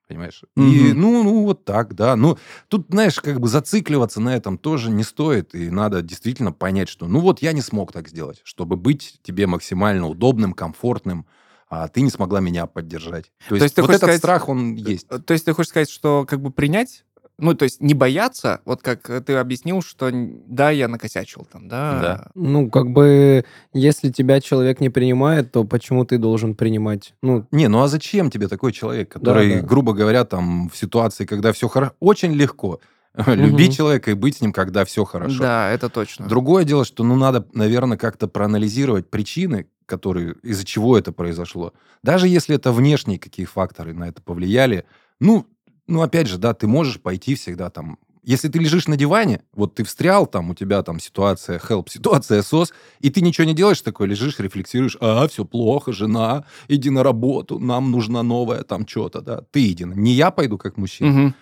Понимаешь? 0.09 0.43
И, 0.57 0.93
Мгм. 0.93 0.97
ну, 0.97 1.23
ну, 1.23 1.45
вот 1.45 1.65
так, 1.65 1.95
да. 1.95 2.17
Ну, 2.17 2.37
тут, 2.69 2.87
знаешь, 2.91 3.21
как 3.21 3.39
бы 3.41 3.47
зацикливаться 3.49 4.21
на 4.21 4.35
этом 4.37 4.59
тоже 4.59 4.91
не 4.91 5.05
стоит. 5.05 5.55
И 5.55 5.71
надо 5.71 6.03
действительно 6.03 6.53
понять, 6.53 6.89
что, 6.89 7.07
ну, 7.07 7.21
вот 7.21 7.43
я 7.43 7.53
не 7.53 7.63
смог 7.63 7.93
так 7.93 8.09
сделать, 8.09 8.41
чтобы 8.45 8.77
быть 8.77 9.21
тебе 9.23 9.47
максимально 9.47 10.09
удобным, 10.09 10.53
комфортным, 10.53 11.27
а 11.71 11.89
ты 11.89 12.03
не 12.03 12.11
смогла 12.11 12.41
меня 12.41 12.67
поддержать. 12.67 13.31
То 13.49 13.55
есть, 13.55 13.63
есть 13.63 13.75
ты 13.77 13.81
вот 13.83 13.87
хочешь 13.87 13.99
этот 13.99 14.09
сказать- 14.09 14.19
страх, 14.19 14.49
он 14.49 14.75
есть. 14.75 15.07
Э, 15.09 15.19
То 15.19 15.33
есть 15.33 15.45
ты 15.47 15.55
хочешь 15.55 15.71
сказать, 15.71 15.89
что 15.89 16.27
как 16.29 16.43
бы 16.43 16.51
принять, 16.51 17.05
ну, 17.39 17.55
то 17.55 17.63
есть 17.63 17.81
не 17.81 17.95
бояться, 17.95 18.61
вот 18.67 18.83
как 18.83 19.09
э, 19.09 19.21
ты 19.21 19.35
объяснил, 19.37 19.81
что 19.81 20.11
да, 20.13 20.71
я 20.71 20.89
накосячил 20.89 21.47
там, 21.51 21.69
да. 21.69 22.01
Да. 22.03 22.31
Ну, 22.35 22.69
как 22.69 22.91
бы, 22.91 23.45
если 23.73 24.11
тебя 24.11 24.41
человек 24.41 24.81
не 24.81 24.91
принимает, 24.91 25.53
то 25.53 25.65
почему 25.65 26.05
ты 26.05 26.19
должен 26.19 26.55
принимать? 26.55 27.15
Ну, 27.23 27.47
Не, 27.53 27.69
ну 27.69 27.81
а 27.83 27.89
зачем 27.89 28.31
тебе 28.31 28.49
такой 28.49 28.73
человек, 28.73 29.09
который, 29.09 29.61
да. 29.61 29.67
грубо 29.67 29.95
говоря, 29.95 30.25
там 30.25 30.69
в 30.69 30.77
ситуации, 30.77 31.25
когда 31.25 31.53
все 31.53 31.69
хорошо, 31.69 31.95
очень 32.01 32.33
легко 32.35 32.81
любить 33.27 33.77
человека 33.77 34.11
и 34.11 34.15
быть 34.15 34.37
с 34.37 34.41
ним, 34.41 34.53
когда 34.53 34.85
все 34.85 35.05
хорошо. 35.05 35.39
Да, 35.41 35.71
это 35.71 35.89
точно. 35.89 36.27
Другое 36.27 36.65
дело, 36.65 36.85
что 36.85 37.05
ну 37.05 37.17
надо, 37.17 37.47
наверное, 37.53 37.97
как-то 37.97 38.29
проанализировать 38.29 39.09
причины, 39.09 39.67
которые 39.91 40.37
из-за 40.43 40.65
чего 40.65 40.97
это 40.97 41.13
произошло. 41.13 41.73
Даже 42.03 42.29
если 42.29 42.55
это 42.55 42.73
внешние 42.73 43.19
какие 43.19 43.47
факторы 43.47 43.93
на 43.93 44.09
это 44.09 44.23
повлияли, 44.23 44.85
ну, 45.21 45.47
ну 45.89 46.03
опять 46.03 46.29
же, 46.29 46.39
да, 46.39 46.55
ты 46.55 46.67
можешь 46.67 47.01
пойти 47.01 47.35
всегда 47.35 47.69
там. 47.71 47.99
Если 48.23 48.49
ты 48.49 48.59
лежишь 48.59 48.87
на 48.87 48.97
диване, 48.97 49.41
вот 49.55 49.75
ты 49.75 49.83
встрял, 49.83 50.27
там 50.27 50.51
у 50.51 50.55
тебя 50.55 50.83
там 50.83 51.01
ситуация 51.01 51.59
help, 51.59 51.89
ситуация 51.91 52.43
сос, 52.43 52.73
и 53.01 53.11
ты 53.11 53.21
ничего 53.23 53.47
не 53.47 53.55
делаешь, 53.55 53.81
такой 53.81 54.07
лежишь, 54.09 54.39
рефлексируешь, 54.39 54.97
а, 55.01 55.27
все 55.27 55.45
плохо, 55.45 55.93
жена, 55.93 56.45
иди 56.69 56.91
на 56.91 57.03
работу, 57.03 57.59
нам 57.59 57.91
нужна 57.91 58.23
новая 58.23 58.63
там 58.63 58.87
что-то, 58.87 59.21
да. 59.23 59.41
Ты 59.51 59.71
иди, 59.73 59.85
не 59.85 60.13
я 60.13 60.31
пойду 60.31 60.59
как 60.59 60.77
мужчина, 60.77 61.11
Мгм. 61.11 61.35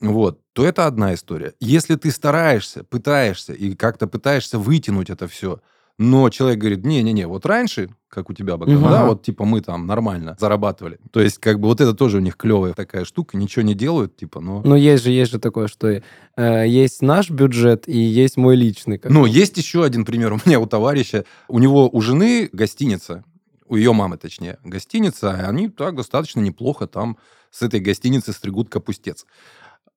вот, 0.00 0.40
то 0.52 0.64
это 0.64 0.86
одна 0.86 1.12
история. 1.12 1.52
Если 1.60 1.96
ты 1.96 2.10
стараешься, 2.10 2.84
пытаешься 2.84 3.52
и 3.52 3.74
как-то 3.74 4.06
пытаешься 4.06 4.58
вытянуть 4.58 5.10
это 5.10 5.26
все, 5.26 5.60
но 5.98 6.28
человек 6.30 6.58
говорит, 6.58 6.84
не-не-не, 6.84 7.26
вот 7.26 7.46
раньше, 7.46 7.90
как 8.08 8.30
у 8.30 8.32
тебя, 8.32 8.56
Богдан, 8.56 8.78
Мгм. 8.78 8.90
да, 8.90 9.06
вот 9.06 9.22
типа 9.22 9.44
мы 9.44 9.60
там 9.60 9.86
нормально 9.86 10.36
зарабатывали. 10.38 10.98
То 11.10 11.20
есть 11.20 11.38
как 11.38 11.60
бы 11.60 11.68
вот 11.68 11.80
это 11.80 11.94
тоже 11.94 12.18
у 12.18 12.20
них 12.20 12.36
клевая 12.36 12.72
такая 12.74 13.04
штука, 13.04 13.36
ничего 13.36 13.62
не 13.62 13.74
делают, 13.74 14.16
типа, 14.16 14.40
но... 14.40 14.62
ну 14.64 14.74
есть 14.74 15.04
же, 15.04 15.10
есть 15.10 15.32
же 15.32 15.38
такое, 15.38 15.68
что 15.68 16.02
э, 16.36 16.68
есть 16.68 17.02
наш 17.02 17.30
бюджет 17.30 17.88
и 17.88 17.98
есть 17.98 18.36
мой 18.36 18.56
личный. 18.56 19.00
Ну, 19.04 19.26
есть 19.26 19.56
еще 19.56 19.84
один 19.84 20.04
пример 20.04 20.32
у 20.32 20.38
меня, 20.44 20.60
у 20.60 20.66
товарища. 20.66 21.24
У 21.48 21.58
него, 21.58 21.88
у 21.90 22.00
жены 22.00 22.48
гостиница, 22.52 23.24
у 23.66 23.76
ее 23.76 23.92
мамы, 23.92 24.16
точнее, 24.16 24.58
гостиница, 24.64 25.36
и 25.38 25.44
они 25.44 25.68
так 25.68 25.94
достаточно 25.96 26.40
неплохо 26.40 26.86
там 26.86 27.16
с 27.50 27.62
этой 27.62 27.80
гостиницы 27.80 28.32
стригут 28.32 28.68
капустец. 28.68 29.24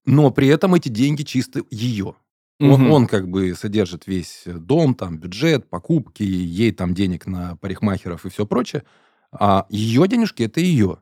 Но 0.06 0.30
при 0.30 0.48
этом 0.48 0.76
эти 0.76 0.90
деньги 0.90 1.24
чисто 1.24 1.62
ее. 1.72 2.16
Он, 2.60 2.68
Мгм. 2.84 2.92
он 2.92 3.08
как 3.08 3.28
бы 3.28 3.54
содержит 3.54 4.08
весь 4.08 4.44
дом, 4.46 4.96
там, 4.96 5.18
бюджет, 5.18 5.70
покупки, 5.70 6.24
ей 6.24 6.72
там 6.72 6.94
денег 6.94 7.26
на 7.28 7.58
парикмахеров 7.58 8.26
и 8.26 8.30
все 8.30 8.46
прочее. 8.46 8.84
А 9.32 9.66
ее 9.70 10.08
денежки– 10.08 10.44
это 10.44 10.62
ее. 10.62 11.00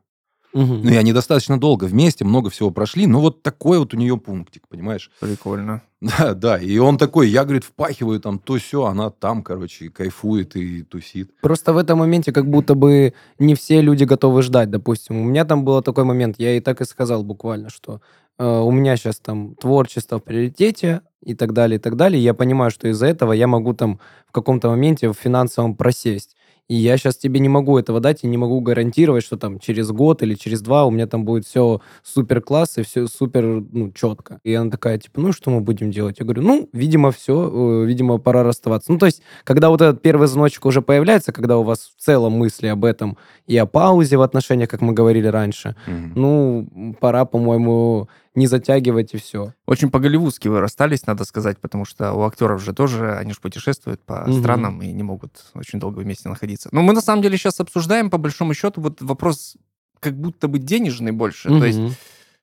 Мгм. 0.52 0.82
Ну, 0.84 0.90
и 0.90 0.94
они 0.96 1.12
достаточно 1.12 1.58
долго 1.58 1.84
вместе, 1.84 2.24
много 2.24 2.48
всего 2.48 2.70
прошли. 2.70 3.06
Но 3.06 3.20
вот 3.20 3.42
такой 3.42 3.78
вот 3.78 3.92
у 3.92 3.96
нее 3.96 4.16
пунктик, 4.16 4.68
понимаешь? 4.68 5.10
Прикольно. 5.20 5.82
Да, 6.18 6.34
да. 6.34 6.58
И 6.58 6.76
он 6.78 6.98
такой, 6.98 7.28
я, 7.30 7.44
говорит, 7.44 7.64
впахиваю 7.64 8.20
там 8.20 8.38
то 8.38 8.58
все, 8.58 8.84
она 8.84 9.08
там, 9.10 9.42
короче, 9.42 9.88
кайфует 9.88 10.54
и 10.54 10.82
тусит. 10.82 11.30
Просто 11.40 11.72
в 11.72 11.78
этом 11.78 11.98
моменте 12.00 12.30
как 12.30 12.46
будто 12.50 12.74
бы 12.74 13.14
не 13.38 13.54
все 13.54 13.80
люди 13.80 14.04
готовы 14.04 14.42
ждать, 14.42 14.70
допустим. 14.70 15.16
У 15.16 15.24
меня 15.24 15.44
там 15.46 15.64
был 15.64 15.80
такой 15.82 16.04
момент, 16.04 16.36
я 16.38 16.56
и 16.56 16.60
так 16.60 16.82
и 16.82 16.84
сказал 16.84 17.24
буквально, 17.24 17.70
что 17.70 17.94
э, 17.94 17.98
у 18.38 18.70
меня 18.70 18.96
сейчас 18.96 19.18
там 19.18 19.54
творчество 19.54 20.18
в 20.18 20.24
приоритете 20.24 21.02
и 21.22 21.34
так 21.34 21.52
далее, 21.52 21.78
и 21.78 21.80
так 21.80 21.96
далее. 21.96 22.22
Я 22.22 22.34
понимаю, 22.34 22.70
что 22.70 22.88
из-за 22.88 23.06
этого 23.06 23.32
я 23.32 23.46
могу 23.46 23.74
там 23.74 24.00
в 24.26 24.32
каком-то 24.32 24.68
моменте 24.68 25.08
в 25.08 25.14
финансовом 25.14 25.76
просесть. 25.76 26.36
И 26.66 26.76
я 26.76 26.96
сейчас 26.96 27.16
тебе 27.16 27.40
не 27.40 27.50
могу 27.50 27.78
этого 27.78 28.00
дать 28.00 28.24
и 28.24 28.26
не 28.26 28.38
могу 28.38 28.58
гарантировать, 28.62 29.22
что 29.22 29.36
там 29.36 29.58
через 29.58 29.90
год 29.90 30.22
или 30.22 30.34
через 30.34 30.62
два 30.62 30.86
у 30.86 30.90
меня 30.90 31.06
там 31.06 31.26
будет 31.26 31.44
все 31.46 31.82
супер 32.02 32.40
класс 32.40 32.78
и 32.78 32.82
все 32.82 33.06
супер 33.06 33.62
ну, 33.70 33.92
четко. 33.92 34.40
И 34.44 34.54
она 34.54 34.70
такая, 34.70 34.96
типа, 34.98 35.20
ну 35.20 35.32
что 35.32 35.50
мы 35.50 35.60
будем 35.60 35.90
делать? 35.90 36.20
Я 36.20 36.24
говорю, 36.24 36.40
ну, 36.40 36.70
видимо, 36.72 37.10
все, 37.10 37.84
видимо, 37.84 38.16
пора 38.16 38.44
расставаться. 38.44 38.90
Ну, 38.90 38.98
то 38.98 39.04
есть, 39.04 39.20
когда 39.44 39.68
вот 39.68 39.82
этот 39.82 40.00
первый 40.00 40.26
звоночек 40.26 40.64
уже 40.64 40.80
появляется, 40.80 41.32
когда 41.32 41.58
у 41.58 41.64
вас 41.64 41.92
в 41.98 42.02
целом 42.02 42.32
мысли 42.32 42.68
об 42.68 42.86
этом 42.86 43.18
и 43.46 43.58
о 43.58 43.66
паузе 43.66 44.16
в 44.16 44.22
отношениях, 44.22 44.70
как 44.70 44.80
мы 44.80 44.94
говорили 44.94 45.26
раньше, 45.26 45.76
Мгм. 45.86 46.12
ну, 46.14 46.96
пора, 46.98 47.26
по-моему, 47.26 48.08
не 48.34 48.46
затягивать 48.46 49.14
и 49.14 49.16
все. 49.18 49.54
Очень 49.66 49.90
по-голливудски 49.90 50.48
вы 50.48 50.60
расстались, 50.60 51.06
надо 51.06 51.24
сказать, 51.24 51.58
потому 51.58 51.84
что 51.84 52.12
у 52.14 52.22
актеров 52.22 52.62
же 52.62 52.72
тоже, 52.72 53.12
они 53.16 53.32
же 53.32 53.40
путешествуют 53.40 54.02
по 54.02 54.24
Мгм. 54.26 54.40
странам 54.40 54.82
и 54.82 54.90
не 54.92 55.02
могут 55.02 55.44
очень 55.54 55.78
долго 55.78 56.00
вместе 56.00 56.28
находиться. 56.28 56.68
Но 56.72 56.82
мы 56.82 56.92
на 56.92 57.00
самом 57.00 57.22
деле 57.22 57.36
сейчас 57.36 57.60
обсуждаем, 57.60 58.10
по 58.10 58.18
большому 58.18 58.52
счету, 58.54 58.80
вот 58.80 59.00
вопрос 59.02 59.56
как 60.00 60.14
будто 60.18 60.48
бы 60.48 60.58
денежный 60.58 61.12
больше. 61.12 61.48
То 61.48 61.64
есть, 61.64 61.80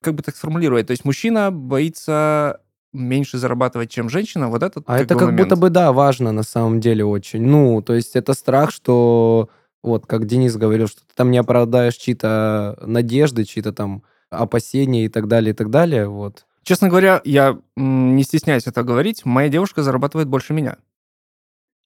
как 0.01 0.15
бы 0.15 0.24
так 0.24 0.36
сформулировать, 0.36 0.88
то 0.88 0.91
есть 0.91 1.05
мужчина 1.05 1.51
боится 1.51 2.60
меньше 2.93 3.38
зарабатывать, 3.38 3.89
чем 3.91 4.10
женщина, 4.10 4.50
вот 4.50 4.63
этот 4.63 4.83
А 4.88 4.98
это 5.00 5.13
бы 5.13 5.19
как 5.19 5.29
момент. 5.29 5.50
будто 5.50 5.60
бы, 5.62 5.69
да, 5.69 5.91
важно 5.93 6.31
на 6.31 6.43
самом 6.43 6.79
деле 6.79 7.05
очень. 7.05 7.41
Ну, 7.45 7.81
то 7.81 7.93
есть 7.93 8.15
это 8.15 8.33
страх, 8.33 8.71
что, 8.71 9.50
вот, 9.83 10.05
как 10.07 10.25
Денис 10.25 10.55
говорил, 10.57 10.88
что 10.88 11.01
ты 11.01 11.13
там 11.15 11.31
не 11.31 11.38
оправдаешь 11.38 11.95
чьи-то 11.95 12.77
надежды, 12.81 13.45
чьи-то 13.45 13.71
там 13.74 14.03
опасения 14.31 15.05
и 15.05 15.09
так 15.09 15.27
далее, 15.27 15.51
и 15.51 15.55
так 15.55 15.69
далее, 15.69 16.07
вот. 16.07 16.45
Честно 16.63 16.89
говоря, 16.89 17.21
я 17.25 17.59
не 17.75 18.23
стесняюсь 18.23 18.67
это 18.67 18.83
говорить, 18.83 19.25
моя 19.25 19.50
девушка 19.50 19.83
зарабатывает 19.83 20.27
больше 20.27 20.53
меня. 20.53 20.77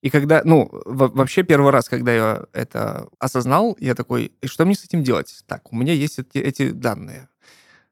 И 0.02 0.10
когда, 0.10 0.42
ну, 0.46 0.70
во- 0.86 1.08
вообще 1.08 1.44
первый 1.44 1.72
раз, 1.72 1.90
когда 1.90 2.14
я 2.14 2.44
это 2.54 3.08
осознал, 3.20 3.76
я 3.80 3.96
такой, 3.96 4.34
и 4.42 4.48
что 4.48 4.66
мне 4.66 4.76
с 4.76 4.84
этим 4.84 5.04
делать? 5.04 5.44
Так, 5.48 5.72
у 5.74 5.76
меня 5.76 5.94
есть 5.94 6.20
эти, 6.20 6.38
эти 6.38 6.70
данные. 6.72 7.28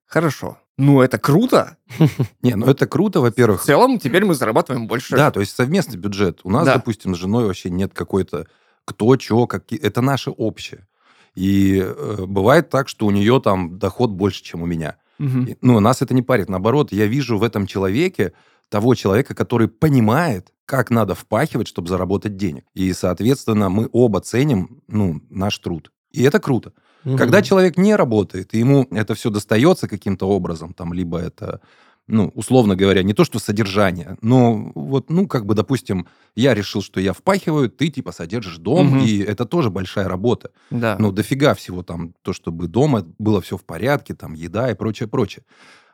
Хорошо. 0.05 0.59
Ну, 0.77 1.01
это 1.01 1.17
круто. 1.17 1.77
Не, 2.41 2.55
ну 2.55 2.67
это 2.67 2.85
круто, 2.85 3.19
В 3.19 3.23
во-первых. 3.23 3.63
целом, 3.63 3.97
теперь 3.99 4.25
мы 4.25 4.35
зарабатываем 4.35 4.87
больше. 4.87 5.15
Да, 5.15 5.31
то 5.31 5.39
есть 5.39 5.55
совместный 5.55 5.97
бюджет. 5.97 6.41
У 6.43 6.49
нас, 6.51 6.65
допустим, 6.65 7.15
с 7.15 7.17
женой 7.17 7.45
вообще 7.45 7.69
нет 7.69 7.93
какой-то 7.93 8.47
кто, 8.85 9.17
что, 9.17 9.47
какие... 9.47 9.79
Это 9.79 10.01
наше 10.01 10.29
общее. 10.31 10.87
И 11.35 11.79
э, 11.83 12.25
бывает 12.27 12.69
так, 12.69 12.87
что 12.89 13.05
у 13.05 13.11
нее 13.11 13.41
там 13.41 13.77
доход 13.79 14.11
больше, 14.11 14.43
чем 14.43 14.61
у 14.61 14.65
меня. 14.65 14.97
Мгм. 15.19 15.45
И, 15.45 15.57
Ну, 15.61 15.79
нас 15.79 16.01
это 16.01 16.13
не 16.13 16.21
парит. 16.21 16.49
Наоборот, 16.49 16.91
я 16.91 17.05
вижу 17.07 17.37
в 17.37 17.43
этом 17.43 17.67
человеке 17.67 18.33
того 18.69 18.95
человека, 18.95 19.35
который 19.35 19.67
понимает, 19.67 20.51
как 20.65 20.89
надо 20.91 21.13
впахивать, 21.15 21.67
чтобы 21.67 21.89
заработать 21.89 22.37
денег. 22.37 22.63
И, 22.73 22.93
соответственно, 22.93 23.69
мы 23.69 23.89
оба 23.91 24.19
ценим, 24.21 24.81
ну, 24.87 25.21
наш 25.29 25.57
труд. 25.59 25.91
И 26.11 26.23
это 26.23 26.39
круто. 26.39 26.71
Когда 27.03 27.37
Мгм. 27.39 27.43
человек 27.45 27.77
не 27.77 27.95
работает, 27.95 28.53
и 28.53 28.59
ему 28.59 28.87
это 28.91 29.13
все 29.13 29.29
достается 29.29 29.87
каким-то 29.87 30.27
образом, 30.29 30.73
там, 30.73 30.93
либо 30.93 31.17
это 31.19 31.59
ну, 32.07 32.31
условно 32.35 32.75
говоря, 32.75 33.01
не 33.03 33.13
то 33.13 33.23
что 33.23 33.39
содержание, 33.39 34.17
но 34.21 34.71
вот, 34.75 35.09
ну, 35.09 35.27
как 35.27 35.45
бы, 35.45 35.55
допустим, 35.55 36.07
я 36.35 36.53
решил, 36.53 36.81
что 36.81 36.99
я 36.99 37.13
впахиваю, 37.13 37.69
ты, 37.69 37.89
типа, 37.89 38.11
содержишь 38.11 38.57
дом, 38.57 38.87
Мгм. 38.87 38.99
и 39.05 39.19
это 39.19 39.45
тоже 39.45 39.69
большая 39.69 40.07
работа. 40.07 40.51
Да. 40.69 40.97
Ну, 40.99 41.11
дофига 41.11 41.53
всего 41.53 41.81
там, 41.83 42.13
то, 42.21 42.33
чтобы 42.33 42.67
дома 42.67 43.05
было 43.19 43.39
все 43.41 43.57
в 43.57 43.63
порядке, 43.63 44.13
там, 44.15 44.33
еда 44.33 44.69
и 44.71 44.75
прочее, 44.75 45.07
прочее. 45.07 45.45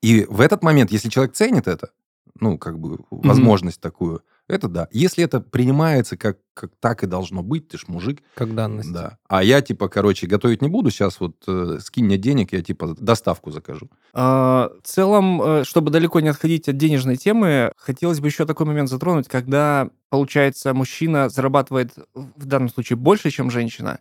И 0.02 0.26
в 0.30 0.42
этот 0.42 0.64
момент, 0.64 0.92
если 0.92 1.10
человек 1.10 1.34
ценит 1.34 1.68
это, 1.68 1.90
ну, 2.40 2.58
как 2.58 2.80
бы, 2.80 3.00
возможность 3.12 3.80
такую, 3.82 4.22
это 4.50 4.68
да. 4.68 4.88
Если 4.92 5.24
это 5.24 5.40
принимается 5.40 6.18
как, 6.18 6.40
как 6.54 6.72
так 6.80 7.04
и 7.04 7.08
должно 7.08 7.44
быть, 7.44 7.68
ты 7.70 7.78
ж 7.78 7.86
мужик, 7.88 8.22
Как 8.36 8.54
данность. 8.56 8.92
да. 8.92 9.18
А 9.28 9.44
я, 9.44 9.62
типа, 9.62 9.88
короче, 9.88 10.28
готовить 10.28 10.62
не 10.62 10.68
буду, 10.70 10.90
сейчас 10.92 11.20
вот 11.20 11.36
э, 11.48 11.78
скинь 11.82 12.06
мне 12.06 12.18
денег, 12.18 12.52
я, 12.54 12.62
типа, 12.62 12.96
доставку 13.00 13.52
закажу. 13.52 13.90
А, 14.14 14.72
В 14.84 14.88
целом, 14.88 15.42
э, 15.42 15.64
чтобы 15.64 15.92
далеко 15.92 16.20
не 16.20 16.30
отходить 16.30 16.68
от 16.68 16.78
денежной 16.78 17.16
темы, 17.16 17.72
хотелось 17.78 18.20
бы 18.20 18.28
еще 18.28 18.46
такой 18.46 18.66
момент 18.66 18.90
затронуть, 18.90 19.28
когда, 19.28 19.90
получается, 20.10 20.74
мужчина 20.74 21.30
зарабатывает 21.30 21.94
в 22.14 22.46
данном 22.46 22.70
случае 22.70 22.98
больше, 22.98 23.30
чем 23.30 23.50
женщина, 23.52 24.00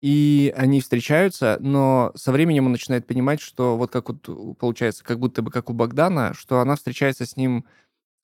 и 0.00 0.52
они 0.56 0.80
встречаются, 0.80 1.58
но 1.60 2.10
со 2.16 2.32
временем 2.32 2.66
он 2.66 2.72
начинает 2.72 3.06
понимать, 3.06 3.40
что 3.40 3.76
вот 3.76 3.92
как 3.92 4.08
вот 4.08 4.28
у- 4.28 4.54
получается, 4.54 5.04
как 5.04 5.20
будто 5.20 5.42
бы 5.42 5.50
как 5.52 5.70
у 5.70 5.74
Богдана, 5.74 6.34
что 6.34 6.58
она 6.58 6.74
встречается 6.74 7.24
с 7.24 7.36
ним 7.36 7.64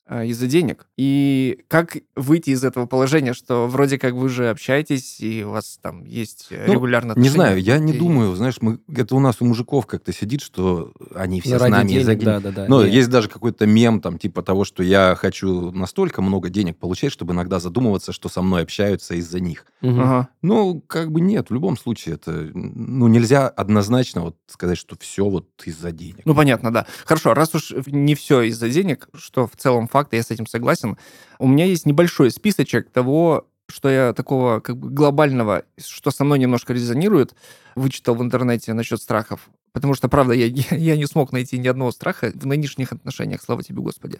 из-за 0.09 0.47
денег. 0.47 0.87
И 0.97 1.59
как 1.67 1.97
выйти 2.15 2.49
из 2.51 2.63
этого 2.63 2.85
положения, 2.87 3.33
что 3.33 3.67
вроде 3.67 3.97
как 3.99 4.13
вы 4.13 4.29
же 4.29 4.49
общаетесь, 4.49 5.19
и 5.19 5.43
у 5.43 5.51
вас 5.51 5.77
там 5.81 6.03
есть 6.05 6.47
э, 6.49 6.65
Ну, 6.67 6.73
регулярно 6.73 7.13
Не 7.15 7.29
знаю, 7.29 7.61
я 7.61 7.77
не 7.77 7.93
и- 7.93 7.97
думаю, 7.99 8.35
знаешь, 8.35 8.55
мы, 8.61 8.79
это 8.93 9.15
у 9.15 9.19
нас 9.19 9.37
у 9.39 9.45
мужиков 9.45 9.85
как-то 9.85 10.11
сидит, 10.13 10.41
что 10.41 10.91
они 11.13 11.41
все 11.41 11.51
Ну, 11.53 11.57
с 11.57 11.61
ради 11.61 11.71
нами 11.71 11.87
денег, 11.89 12.05
денег. 12.07 12.23
да, 12.23 12.39
да, 12.39 12.51
да. 12.51 12.65
Ну, 12.67 12.83
Нет. 12.83 12.93
есть 12.93 13.09
даже 13.09 13.29
какой-то 13.29 13.65
мем, 13.67 14.01
там, 14.01 14.17
типа 14.17 14.41
того, 14.41 14.65
что 14.65 14.81
я 14.83 15.15
хочу 15.15 15.71
настолько 15.71 16.21
много 16.21 16.49
денег 16.49 16.77
получать, 16.77 17.11
чтобы 17.11 17.33
иногда 17.33 17.59
задумываться, 17.59 18.11
что 18.11 18.29
со 18.29 18.41
мной 18.41 18.63
общаются 18.63 19.15
из-за 19.15 19.39
них. 19.39 19.65
Мгм. 19.81 19.99
Ага. 20.01 20.29
Ну, 20.41 20.81
как 20.87 21.11
бы 21.11 21.21
нет, 21.21 21.49
в 21.49 21.53
любом 21.53 21.77
случае 21.77 22.15
это... 22.15 22.31
Ну, 22.53 23.07
нельзя 23.07 23.47
однозначно 23.47 24.21
вот 24.21 24.37
сказать, 24.47 24.77
что 24.77 24.97
все 24.99 25.29
вот 25.29 25.47
из-за 25.65 25.91
денег. 25.91 26.21
Ну, 26.25 26.33
понятно, 26.33 26.73
да. 26.73 26.87
Хорошо, 27.05 27.33
раз 27.33 27.53
уж 27.53 27.73
не 27.85 28.15
все 28.15 28.41
из-за 28.43 28.69
денег, 28.69 29.07
что 29.13 29.45
в 29.45 29.55
целом 29.55 29.87
факт, 29.87 29.98
я 30.15 30.23
с 30.23 30.31
этим 30.31 30.47
согласен, 30.47 30.97
у 31.37 31.47
меня 31.47 31.65
есть 31.65 31.85
небольшой 31.85 32.31
списочек 32.31 32.89
того, 32.89 33.47
что 33.67 33.89
я 33.89 34.13
такого 34.13 34.59
как 34.59 34.77
бы 34.77 34.89
глобального, 34.89 35.63
что 35.77 36.11
со 36.11 36.23
мной 36.23 36.39
немножко 36.39 36.73
резонирует, 36.73 37.35
вычитал 37.75 38.15
в 38.15 38.21
интернете 38.21 38.73
насчет 38.73 39.01
страхов. 39.01 39.49
Потому 39.71 39.93
что, 39.93 40.09
правда, 40.09 40.33
я, 40.33 40.47
я 40.47 40.97
не 40.97 41.05
смог 41.05 41.31
найти 41.31 41.57
ни 41.57 41.67
одного 41.67 41.91
страха 41.91 42.31
в 42.33 42.45
нынешних 42.45 42.91
отношениях, 42.91 43.41
слава 43.43 43.63
тебе, 43.63 43.81
Господи. 43.81 44.19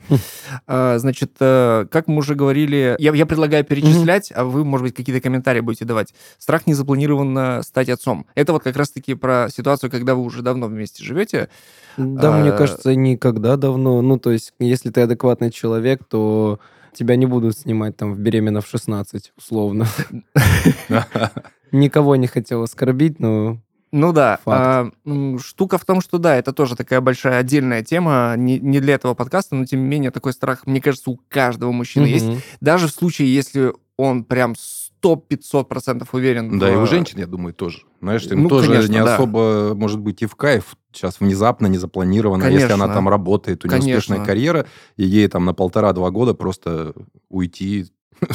А, 0.67 0.97
Значит, 0.99 1.31
э, 1.39 1.85
как 1.91 2.07
мы 2.07 2.17
уже 2.17 2.35
говорили, 2.35 2.95
я, 2.99 3.13
я 3.13 3.25
предлагаю 3.25 3.63
перечислять, 3.63 4.31
а 4.35 4.43
вы, 4.43 4.65
может 4.65 4.85
быть, 4.85 4.95
какие-то 4.95 5.21
комментарии 5.21 5.61
будете 5.61 5.85
давать. 5.85 6.13
Страх 6.37 6.67
незапланированно 6.67 7.61
стать 7.63 7.89
отцом. 7.89 8.25
Это 8.35 8.53
вот 8.53 8.63
как 8.63 8.75
раз-таки 8.75 9.13
про 9.15 9.47
ситуацию, 9.49 9.89
когда 9.89 10.15
вы 10.15 10.21
уже 10.23 10.41
давно 10.41 10.67
вместе 10.67 11.03
живете, 11.03 11.49
Да, 11.97 12.31
мне 12.37 12.51
А, 12.51 12.57
кажется, 12.57 12.95
никогда 12.95 13.57
давно. 13.57 14.01
Ну, 14.01 14.17
то 14.17 14.31
есть, 14.31 14.53
если 14.59 14.89
ты 14.89 15.01
адекватный 15.01 15.51
человек, 15.51 16.03
то 16.05 16.59
тебя 16.93 17.15
не 17.15 17.25
будут 17.25 17.57
снимать 17.57 17.97
там 17.97 18.13
в 18.13 18.19
беременна 18.19 18.61
в 18.61 18.67
16, 18.67 19.33
условно. 19.37 19.87
Никого 21.71 22.15
не 22.15 22.27
хотел 22.27 22.63
оскорбить, 22.63 23.19
но... 23.19 23.59
Ну 23.91 24.13
да, 24.13 24.39
Факт. 24.45 24.93
а, 25.05 25.37
штука 25.39 25.77
в 25.77 25.85
том, 25.85 26.01
что 26.01 26.17
да, 26.19 26.35
это 26.35 26.53
тоже 26.53 26.75
такая 26.75 27.01
большая 27.01 27.39
отдельная 27.39 27.83
тема, 27.83 28.35
не, 28.37 28.59
не 28.59 28.79
для 28.79 28.93
этого 28.95 29.15
подкаста, 29.15 29.55
но 29.55 29.65
тем 29.65 29.81
не 29.81 29.87
менее 29.87 30.11
такой 30.11 30.33
страх, 30.33 30.67
мне 30.67 30.79
кажется, 30.81 31.09
у 31.09 31.19
каждого 31.27 31.71
мужчины 31.71 32.05
есть. 32.05 32.25
Мгм. 32.27 32.37
Даже 32.61 32.87
в 32.87 32.91
случае, 32.91 33.33
если 33.33 33.73
он 33.97 34.23
прям 34.23 34.53
100-500% 35.01 36.07
уверен. 36.13 36.59
Да, 36.59 36.71
и 36.71 36.75
в- 36.75 36.83
у 36.83 36.85
женщин, 36.87 37.19
я 37.19 37.25
думаю, 37.27 37.53
тоже. 37.53 37.79
Знаешь, 38.01 38.25
им 38.27 38.43
Ну, 38.43 38.49
тоже 38.49 38.71
конечно, 38.71 38.91
не 38.91 39.03
да. 39.03 39.15
особо, 39.15 39.73
может 39.75 39.99
быть, 39.99 40.21
и 40.21 40.25
в 40.25 40.35
кайф 40.35 40.75
сейчас 40.93 41.19
внезапно, 41.19 41.67
не 41.67 41.77
запланировано. 41.77 42.43
Если 42.45 42.65
она 42.71 42.85
Конечно. 42.85 42.93
там 42.93 43.09
работает, 43.09 43.63
у 43.65 43.67
нее 43.67 43.79
Конечно. 43.79 43.97
успешная 43.97 44.25
карьера, 44.25 44.65
и 44.97 45.03
ей 45.03 45.27
там 45.27 45.45
на 45.45 45.53
полтора-два 45.53 46.11
года 46.11 46.33
просто 46.33 46.93
уйти 47.29 47.87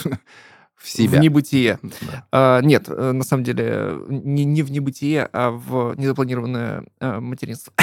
в 0.85 0.89
себя. 0.91 1.19
В 1.19 1.23
небытие. 1.23 1.79
Да. 1.83 2.27
А, 2.31 2.61
нет, 2.61 2.85
э, 2.89 3.13
на 3.13 3.25
самом 3.25 3.43
деле, 3.43 3.95
не, 4.09 4.45
не 4.45 4.63
в 4.63 4.71
небытие, 4.71 5.29
а 5.33 5.51
в 5.51 5.95
незапланированное 5.97 6.85
э, 7.01 7.21
материнство. 7.21 7.73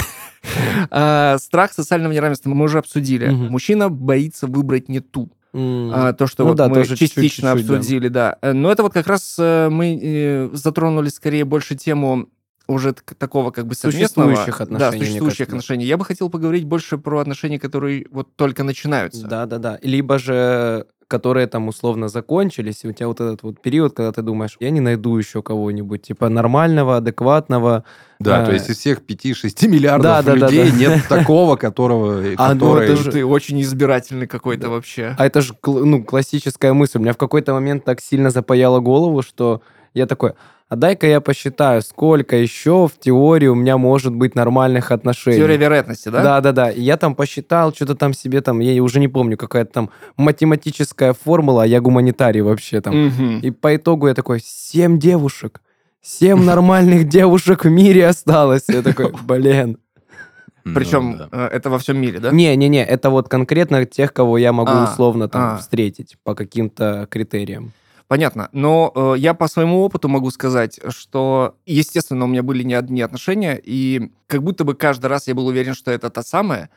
А, 0.89 1.37
Страх 1.37 1.71
социального 1.71 2.11
неравенства 2.13 2.49
мы 2.49 2.65
уже 2.65 2.79
обсудили. 2.79 3.27
Мгм. 3.27 3.51
Мужчина 3.51 3.89
боится 3.89 4.47
выбрать 4.47 4.89
не 4.89 4.99
ту. 4.99 5.29
М. 5.53 5.91
А, 5.93 6.13
то, 6.13 6.25
что 6.25 6.43
Ну 6.43 6.49
вот 6.49 6.57
да, 6.57 6.67
мы 6.67 6.75
тоже 6.77 6.95
частично 6.95 7.21
чуть-чуть, 7.21 7.67
да. 7.67 7.75
обсудили, 7.77 8.07
да. 8.07 8.37
Э, 8.41 8.51
Но 8.53 8.71
это 8.71 8.81
вот 8.81 8.91
как 8.91 9.05
раз 9.05 9.35
мы 9.37 10.49
затронули 10.53 11.09
скорее 11.09 11.45
больше 11.45 11.75
тему 11.75 12.27
уже 12.67 12.93
такого 12.93 13.51
как 13.51 13.67
бы 13.67 13.75
совместного... 13.75 14.29
Существующих 14.29 14.57
Да, 14.57 14.63
отношений, 14.63 14.97
мне 14.97 15.05
существующих 15.05 15.37
кажется. 15.37 15.55
отношений. 15.55 15.85
Я 15.85 15.97
бы 15.97 16.05
хотел 16.05 16.29
поговорить 16.29 16.65
больше 16.65 16.97
про 16.97 17.19
отношения, 17.19 17.59
которые 17.59 18.07
вот 18.11 18.35
только 18.35 18.63
начинаются. 18.63 19.27
Да-да-да. 19.27 19.77
Либо 19.83 20.17
же 20.17 20.87
которые 21.11 21.47
там 21.47 21.67
условно 21.67 22.07
закончились, 22.07 22.83
и 22.83 22.87
у 22.87 22.93
тебя 22.93 23.07
вот 23.09 23.19
этот 23.19 23.43
вот 23.43 23.61
период, 23.61 23.93
когда 23.93 24.11
ты 24.13 24.21
думаешь, 24.21 24.55
я 24.61 24.69
не 24.69 24.79
найду 24.79 25.17
еще 25.17 25.41
кого-нибудь, 25.43 26.01
типа 26.03 26.29
нормального, 26.29 26.97
адекватного. 26.97 27.83
Да, 28.19 28.41
А, 28.43 28.45
то 28.45 28.53
есть 28.53 28.69
из 28.69 28.77
всех 28.77 29.01
5-6 29.05 29.67
миллиардов 29.67 30.03
Да, 30.03 30.21
да, 30.23 30.35
да, 30.35 30.47
людей 30.47 30.71
да. 30.71 30.77
нет 30.77 31.07
такого, 31.09 31.57
которого... 31.57 32.21
А, 32.37 32.53
ну, 32.53 32.59
который- 32.59 32.85
это 32.85 32.95
Ты, 32.97 33.03
же- 33.03 33.11
ты 33.11 33.25
очень 33.25 33.61
избирательный 33.61 34.27
какой-то 34.27 34.69
вообще. 34.69 35.15
А 35.17 35.25
это 35.25 35.41
же 35.41 35.53
ну, 35.65 36.03
классическая 36.03 36.71
мысль. 36.73 36.97
У 36.97 37.01
меня 37.01 37.13
в 37.13 37.17
какой-то 37.17 37.53
момент 37.53 37.83
так 37.83 37.99
сильно 38.01 38.29
запаяло 38.29 38.79
голову, 38.79 39.21
что 39.21 39.61
я 39.93 40.05
такой, 40.05 40.33
а 40.69 40.77
дай-ка 40.77 41.05
я 41.05 41.19
посчитаю, 41.19 41.81
сколько 41.81 42.37
еще 42.37 42.87
в 42.87 42.97
теории 42.97 43.47
у 43.47 43.55
меня 43.55 43.77
может 43.77 44.15
быть 44.15 44.35
нормальных 44.35 44.91
отношений. 44.91 45.37
Теория 45.37 45.57
вероятности, 45.57 46.07
да? 46.07 46.23
Да, 46.23 46.41
да, 46.41 46.51
да. 46.53 46.71
И 46.71 46.81
я 46.81 46.95
там 46.95 47.13
посчитал, 47.13 47.73
что-то 47.73 47.95
там 47.95 48.13
себе 48.13 48.39
там, 48.39 48.59
я 48.59 48.81
уже 48.81 49.01
не 49.01 49.09
помню, 49.09 49.35
какая-то 49.35 49.73
там 49.73 49.89
математическая 50.15 51.11
формула, 51.13 51.63
а 51.63 51.65
я 51.65 51.81
гуманитарий 51.81 52.39
вообще 52.39 52.79
там. 52.79 53.07
Мгм. 53.07 53.39
И 53.39 53.51
по 53.51 53.75
итогу 53.75 54.07
я 54.07 54.13
такой, 54.13 54.39
семь 54.41 54.97
девушек. 54.97 55.61
Семь 56.01 56.43
нормальных 56.45 57.09
девушек 57.09 57.65
в 57.65 57.69
мире 57.69 58.07
осталось. 58.07 58.63
Я 58.69 58.81
такой, 58.81 59.11
блин. 59.23 59.77
Ну, 60.63 60.73
Причем 60.73 61.17
да. 61.17 61.27
э, 61.31 61.47
это 61.47 61.69
во 61.69 61.79
всем 61.79 61.97
мире, 61.97 62.19
да? 62.19 62.31
Не-не-не, 62.31 62.85
это 62.85 63.09
вот 63.09 63.27
конкретно 63.27 63.85
тех, 63.85 64.13
кого 64.13 64.37
я 64.37 64.53
могу 64.53 64.71
А, 64.71 64.83
условно 64.85 65.27
там 65.27 65.55
а. 65.55 65.57
встретить 65.57 66.17
по 66.23 66.33
каким-то 66.35 67.07
критериям. 67.09 67.73
Понятно. 68.11 68.49
Но 68.51 68.91
э, 68.93 69.19
я 69.19 69.33
по 69.33 69.47
своему 69.47 69.83
опыту 69.83 70.09
могу 70.09 70.31
сказать, 70.31 70.81
что, 70.89 71.55
естественно, 71.65 72.25
у 72.25 72.27
меня 72.27 72.43
были 72.43 72.61
не 72.61 72.73
одни 72.73 73.01
отношения, 73.01 73.57
и 73.63 74.11
как 74.27 74.43
будто 74.43 74.65
бы 74.65 74.75
каждый 74.75 75.05
раз 75.05 75.29
я 75.29 75.33
был 75.33 75.47
уверен, 75.47 75.73
что 75.73 75.91
это 75.91 76.09
та 76.09 76.21
самая. 76.21 76.69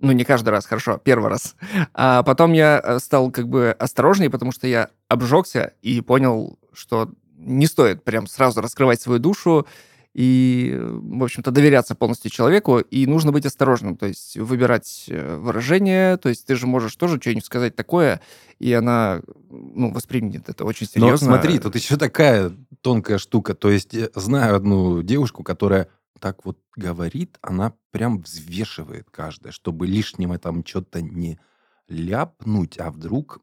Ну, 0.00 0.12
не 0.12 0.24
каждый 0.24 0.50
раз, 0.50 0.66
хорошо, 0.66 1.00
первый 1.02 1.30
раз. 1.30 1.56
А 1.94 2.22
потом 2.24 2.52
я 2.52 2.78
э, 2.84 2.98
стал 2.98 3.30
как 3.30 3.48
бы 3.48 3.74
осторожнее, 3.78 4.28
потому 4.28 4.52
что 4.52 4.66
я 4.66 4.90
обжегся 5.08 5.72
и 5.80 6.02
понял, 6.02 6.58
что 6.74 7.08
не 7.38 7.68
стоит 7.68 8.04
прям 8.04 8.26
сразу 8.26 8.60
раскрывать 8.60 9.00
свою 9.00 9.18
душу 9.18 9.66
и, 10.14 10.78
в 10.78 11.22
общем-то, 11.22 11.50
доверяться 11.50 11.94
полностью 11.94 12.30
человеку, 12.30 12.78
и 12.78 13.06
нужно 13.06 13.32
быть 13.32 13.46
осторожным, 13.46 13.96
то 13.96 14.06
есть 14.06 14.36
выбирать 14.36 15.06
э, 15.08 15.36
выражение, 15.36 16.18
то 16.18 16.28
есть 16.28 16.46
ты 16.46 16.54
же 16.54 16.66
можешь 16.66 16.94
тоже 16.96 17.18
что-нибудь 17.20 17.46
сказать 17.46 17.74
такое, 17.76 18.20
и 18.58 18.72
она, 18.72 19.22
ну, 19.50 19.90
воспримет 19.90 20.48
это 20.48 20.64
очень 20.64 20.86
Но 20.94 21.00
серьезно. 21.06 21.28
смотри, 21.28 21.58
тут 21.58 21.76
еще 21.76 21.96
такая 21.96 22.52
тонкая 22.82 23.18
штука. 23.18 23.54
То 23.54 23.70
есть 23.70 23.94
э, 23.94 24.10
знаю 24.14 24.56
одну 24.56 25.02
девушку, 25.02 25.42
которая 25.42 25.88
так 26.20 26.44
вот 26.44 26.58
говорит, 26.76 27.38
она 27.40 27.72
прям 27.90 28.20
взвешивает 28.20 29.08
каждое, 29.10 29.50
чтобы 29.50 29.86
лишнего 29.86 30.38
там 30.38 30.64
что-то 30.64 31.00
не 31.00 31.40
ляпнуть, 31.88 32.78
а 32.78 32.90
вдруг... 32.90 33.40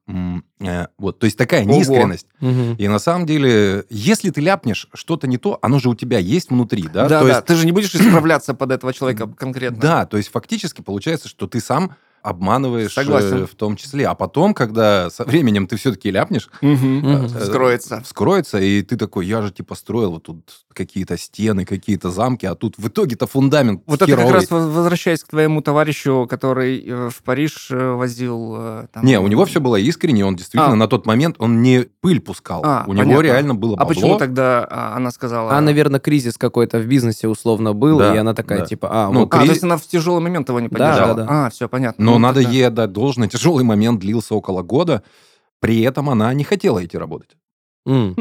э, 0.60 0.88
вот, 0.97 1.19
то 1.19 1.25
есть 1.25 1.38
такая 1.38 1.63
Ого. 1.63 1.75
неискренность. 1.75 2.28
Мгм. 2.39 2.75
И 2.75 2.88
на 2.88 2.99
самом 2.99 3.25
деле, 3.25 3.86
если 3.89 4.30
ты 4.30 4.41
ляпнешь 4.41 4.88
что-то 4.93 5.28
не 5.28 5.38
то, 5.38 5.60
оно 5.62 5.80
же 5.80 5.89
у 5.89 5.95
тебя 5.95 6.17
есть 6.19 6.49
внутри, 6.49 6.84
да? 6.84 7.08
Да, 7.08 7.19
то 7.19 7.28
да, 7.28 7.36
есть, 7.36 7.45
ты 7.45 7.56
же 7.56 7.65
не 7.65 7.71
будешь 7.71 7.93
исправляться 7.93 8.54
под 8.54 8.71
этого 8.71 8.93
человека 8.93 9.28
конкретно. 9.28 9.80
да, 9.80 10.06
то 10.06 10.17
есть 10.17 10.30
фактически 10.30 10.82
получается, 10.82 11.28
что 11.28 11.47
ты 11.47 11.60
сам 11.60 11.95
обманываешь 12.21 12.93
Согласен. 12.93 13.43
э, 13.43 13.45
в 13.45 13.55
том 13.55 13.75
числе. 13.75 14.08
А 14.08 14.15
потом, 14.15 14.53
когда 14.53 15.10
со 15.10 15.23
временем 15.23 15.67
ты 15.67 15.75
все-таки 15.77 16.12
ляпнешь, 16.12 16.49
Мгм. 16.62 16.97
Мгм. 16.97 17.25
э, 17.25 17.39
Вскроется. 17.39 18.01
Вскроется, 18.03 18.60
и 18.60 18.82
ты 18.82 18.97
такой, 18.97 19.25
я 19.25 19.41
же 19.41 19.51
типа 19.51 19.75
строил 19.75 20.12
вот 20.12 20.23
тут 20.23 20.49
какие-то 20.73 21.17
стены, 21.17 21.65
какие-то 21.65 22.10
замки, 22.10 22.45
а 22.45 22.55
тут 22.55 22.75
в 22.77 22.88
итоге-то 22.88 23.27
фундамент 23.27 23.82
Вот 23.86 23.95
это 24.01 24.05
как 24.05 24.15
херовый. 24.19 24.34
раз 24.34 24.49
воз- 24.49 24.65
возвращаясь 24.73 25.23
к 25.23 25.27
твоему 25.27 25.62
товарищу, 25.62 26.25
который 26.29 26.79
э, 26.86 27.10
в 27.10 27.21
Париж 27.23 27.67
э, 27.71 27.91
возил... 27.93 28.55
э, 28.58 28.88
там, 28.93 29.03
Не, 29.05 29.19
у 29.19 29.27
него 29.27 29.45
все 29.45 29.60
было 29.60 29.75
искренне, 29.75 30.25
он 30.25 30.36
действительно 30.36 30.73
А. 30.73 30.75
на 30.75 30.88
тот 30.88 31.05
момент, 31.05 31.36
он 31.39 31.62
не 31.62 31.88
пыль 32.01 32.21
пускал. 32.21 32.62
А, 32.63 32.84
у 32.88 32.93
него 32.93 33.03
понятно. 33.05 33.21
реально 33.23 33.55
было 33.55 33.73
А 33.73 33.79
бабло. 33.79 33.88
почему 33.93 34.17
тогда 34.17 34.65
а, 34.69 34.95
она 34.95 35.12
сказала... 35.12 35.53
А, 35.58 35.62
наверное, 35.62 35.99
кризис 35.99 36.38
какой-то 36.38 36.79
в 36.79 36.86
бизнесе 36.86 37.27
условно 37.27 37.73
был, 37.73 37.97
Да, 37.99 38.15
и 38.15 38.17
она 38.17 38.34
такая, 38.34 38.60
да. 38.60 38.65
типа, 38.65 38.88
а, 38.91 39.10
Ну, 39.12 39.21
вот 39.21 39.34
А, 39.34 39.38
кри- 39.38 39.47
то 39.47 39.51
есть 39.53 39.63
она 39.63 39.77
в 39.77 39.82
тяжелый 39.86 40.21
момент 40.21 40.47
его 40.49 40.60
не 40.60 40.69
Да, 40.69 40.77
поддержала? 40.77 41.13
да, 41.15 41.25
А, 41.27 41.49
все, 41.49 41.67
понятно. 41.67 42.05
Но 42.10 42.13
Ну, 42.15 42.19
надо 42.19 42.41
тогда- 42.41 42.52
ей 42.56 42.67
отдать 42.67 42.91
должное. 42.91 43.28
Тяжелый 43.28 43.63
момент 43.63 44.00
длился 44.00 44.36
около 44.36 44.62
года. 44.62 45.04
При 45.60 45.82
этом 45.82 46.10
она 46.10 46.34
не 46.34 46.43
хотела 46.43 46.84
идти 46.86 46.98
работать. 46.98 47.36
М. 47.86 48.15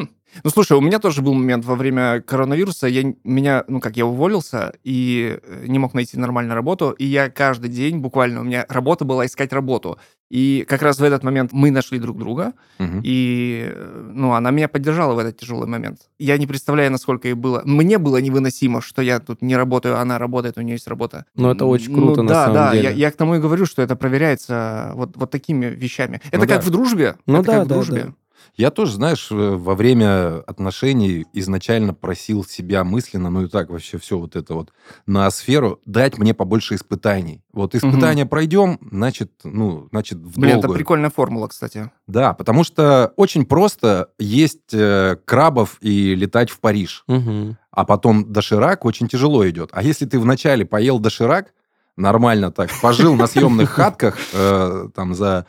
Ну, 0.45 0.51
слушай, 0.51 0.77
у 0.77 0.81
меня 0.81 0.99
тоже 0.99 1.23
был 1.23 1.33
момент 1.35 1.65
во 1.65 1.75
время 1.75 2.21
коронавируса. 2.21 2.87
Я, 2.87 3.15
меня, 3.25 3.65
ну 3.67 3.81
как, 3.81 3.97
я 3.97 4.05
уволился 4.07 4.75
и 4.85 5.39
э, 5.43 5.65
не 5.67 5.79
мог 5.79 5.95
найти 5.95 6.19
нормальную 6.19 6.55
работу. 6.55 6.91
И 6.91 7.05
я 7.07 7.31
каждый 7.31 7.71
день 7.71 7.99
буквально, 7.99 8.41
у 8.41 8.45
меня 8.45 8.67
работа 8.69 9.05
была 9.05 9.25
искать 9.25 9.53
работу. 9.53 9.99
И 10.31 10.67
как 10.69 10.83
раз 10.83 10.99
в 10.99 11.03
этот 11.03 11.23
момент 11.23 11.53
мы 11.53 11.71
нашли 11.71 11.99
друг 11.99 12.19
друга. 12.19 12.53
Мгм. 12.79 13.01
И, 13.03 13.73
э, 13.75 14.11
ну, 14.15 14.33
она 14.33 14.51
меня 14.51 14.69
поддержала 14.69 15.15
в 15.15 15.19
этот 15.19 15.39
тяжелый 15.39 15.67
момент. 15.67 16.01
Я 16.19 16.37
не 16.37 16.47
представляю, 16.47 16.91
насколько 16.93 17.29
ей 17.29 17.35
было... 17.35 17.63
Мне 17.65 17.99
было 17.99 18.19
невыносимо, 18.19 18.83
что 18.83 19.01
я 19.01 19.21
тут 19.21 19.41
не 19.41 19.57
работаю, 19.57 19.99
она 19.99 20.19
работает, 20.19 20.59
у 20.59 20.61
нее 20.61 20.75
есть 20.75 20.87
работа. 20.87 21.25
Ну, 21.35 21.51
это 21.51 21.65
очень 21.65 21.93
Ну, 21.93 22.05
круто, 22.05 22.23
на 22.23 22.29
да, 22.29 22.43
самом 22.43 22.55
да, 22.55 22.73
деле. 22.73 22.85
Я, 22.85 22.91
я 22.91 23.11
к 23.11 23.17
тому 23.17 23.37
и 23.37 23.39
говорю, 23.39 23.65
что 23.65 23.81
это 23.81 23.97
проверяется 23.97 24.93
вот, 24.95 25.17
вот 25.17 25.31
такими 25.31 25.67
вещами. 25.67 26.21
Это 26.31 26.41
Ну 26.43 26.47
как 26.47 26.61
да. 26.61 26.67
в 26.67 26.71
дружбе. 26.71 27.17
Ну 27.27 27.39
это 27.41 27.47
да, 27.47 27.53
как 27.53 27.65
в 27.65 27.69
да, 27.69 27.75
дружбе. 27.75 28.05
да. 28.05 28.13
Я 28.57 28.71
тоже, 28.71 28.93
знаешь, 28.95 29.29
э, 29.31 29.35
во 29.35 29.75
время 29.75 30.41
отношений 30.41 31.27
изначально 31.33 31.95
просил 31.95 32.45
себя 32.45 32.85
мысленно, 32.85 33.31
ну 33.31 33.45
и 33.45 33.49
так 33.49 33.71
вообще 33.71 33.99
все 33.99 34.19
вот 34.19 34.37
это 34.37 34.55
вот 34.55 34.73
на 35.07 35.31
сферу, 35.31 35.81
дать 35.87 36.19
мне 36.19 36.35
побольше 36.35 36.75
испытаний. 36.75 37.43
Вот 37.53 37.75
испытания 37.75 38.27
пройдем, 38.27 38.79
значит, 38.91 39.31
ну, 39.45 39.89
значит, 39.91 40.19
в 40.19 40.39
Блин, 40.39 40.59
это 40.59 40.69
прикольная 40.69 41.11
формула, 41.11 41.49
кстати. 41.49 41.91
Да, 42.07 42.35
потому 42.35 42.65
что 42.65 43.13
очень 43.17 43.45
просто 43.47 44.11
есть 44.19 44.73
э, 44.73 45.17
крабов 45.25 45.79
и 45.81 46.15
летать 46.15 46.51
в 46.51 46.61
Париж, 46.61 47.05
Мгм. 47.07 47.57
а 47.71 47.85
потом 47.85 48.33
доширак 48.33 48.85
очень 48.85 49.09
тяжело 49.09 49.49
идет. 49.49 49.71
А 49.73 49.83
если 49.83 50.07
ты 50.07 50.19
вначале 50.19 50.65
поел 50.65 50.99
доширак, 50.99 51.53
нормально 51.97 52.51
так, 52.53 52.71
пожил 52.81 53.15
на 53.15 53.27
съемных 53.27 53.71
хатках 53.71 54.17
э, 54.33 54.89
там 54.95 55.15
за 55.15 55.47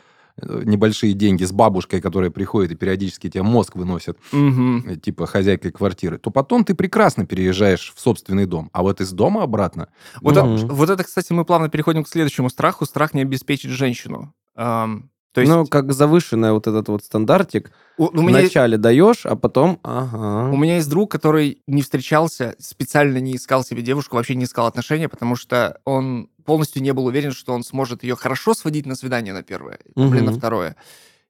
небольшие 0.64 1.12
деньги 1.12 1.44
с 1.44 1.52
бабушкой, 1.52 2.00
которая 2.00 2.30
приходит 2.30 2.72
и 2.72 2.74
периодически 2.74 3.28
тебе 3.28 3.42
мозг 3.42 3.76
выносит, 3.76 4.18
э, 4.32 4.96
типа 4.96 5.26
хозяйкой 5.26 5.72
квартиры, 5.72 6.18
то 6.18 6.30
потом 6.30 6.64
ты 6.64 6.74
прекрасно 6.74 7.26
переезжаешь 7.26 7.92
в 7.94 8.00
собственный 8.00 8.46
дом. 8.46 8.70
А 8.72 8.82
вот 8.82 9.00
из 9.00 9.12
дома 9.12 9.42
обратно... 9.42 9.88
Вот, 10.20 10.34
ну, 10.34 10.56
это, 10.56 10.66
вот 10.66 10.90
это, 10.90 11.04
кстати, 11.04 11.32
мы 11.32 11.44
плавно 11.44 11.68
переходим 11.68 12.04
к 12.04 12.08
следующему 12.08 12.50
страху. 12.50 12.84
Страх 12.86 13.14
не 13.14 13.22
обеспечить 13.22 13.70
женщину. 13.70 14.34
Ам, 14.56 15.10
то 15.32 15.40
есть 15.40 15.52
Ну, 15.52 15.66
как 15.66 15.92
завышенный 15.92 16.52
вот 16.52 16.66
этот 16.66 16.88
вот 16.88 17.04
стандартик. 17.04 17.70
у, 17.98 18.06
у 18.06 18.22
меня, 18.22 18.40
Вначале 18.40 18.76
даешь, 18.78 19.26
а 19.26 19.36
потом... 19.36 19.78
Ага. 19.84 20.50
у 20.52 20.56
меня 20.56 20.76
есть 20.76 20.90
друг, 20.90 21.10
который 21.10 21.62
не 21.66 21.82
встречался, 21.82 22.56
специально 22.58 23.18
не 23.18 23.36
искал 23.36 23.62
себе 23.62 23.82
девушку, 23.82 24.16
вообще 24.16 24.34
не 24.34 24.44
искал 24.44 24.66
отношения, 24.66 25.08
потому 25.08 25.36
что 25.36 25.78
он 25.84 26.28
полностью 26.44 26.82
не 26.82 26.92
был 26.92 27.06
уверен, 27.06 27.32
что 27.32 27.52
он 27.52 27.62
сможет 27.62 28.02
ее 28.02 28.16
хорошо 28.16 28.54
сводить 28.54 28.86
на 28.86 28.94
свидание 28.94 29.32
на 29.32 29.42
первое, 29.42 29.78
блин, 29.94 30.26
на 30.26 30.32
второе. 30.32 30.76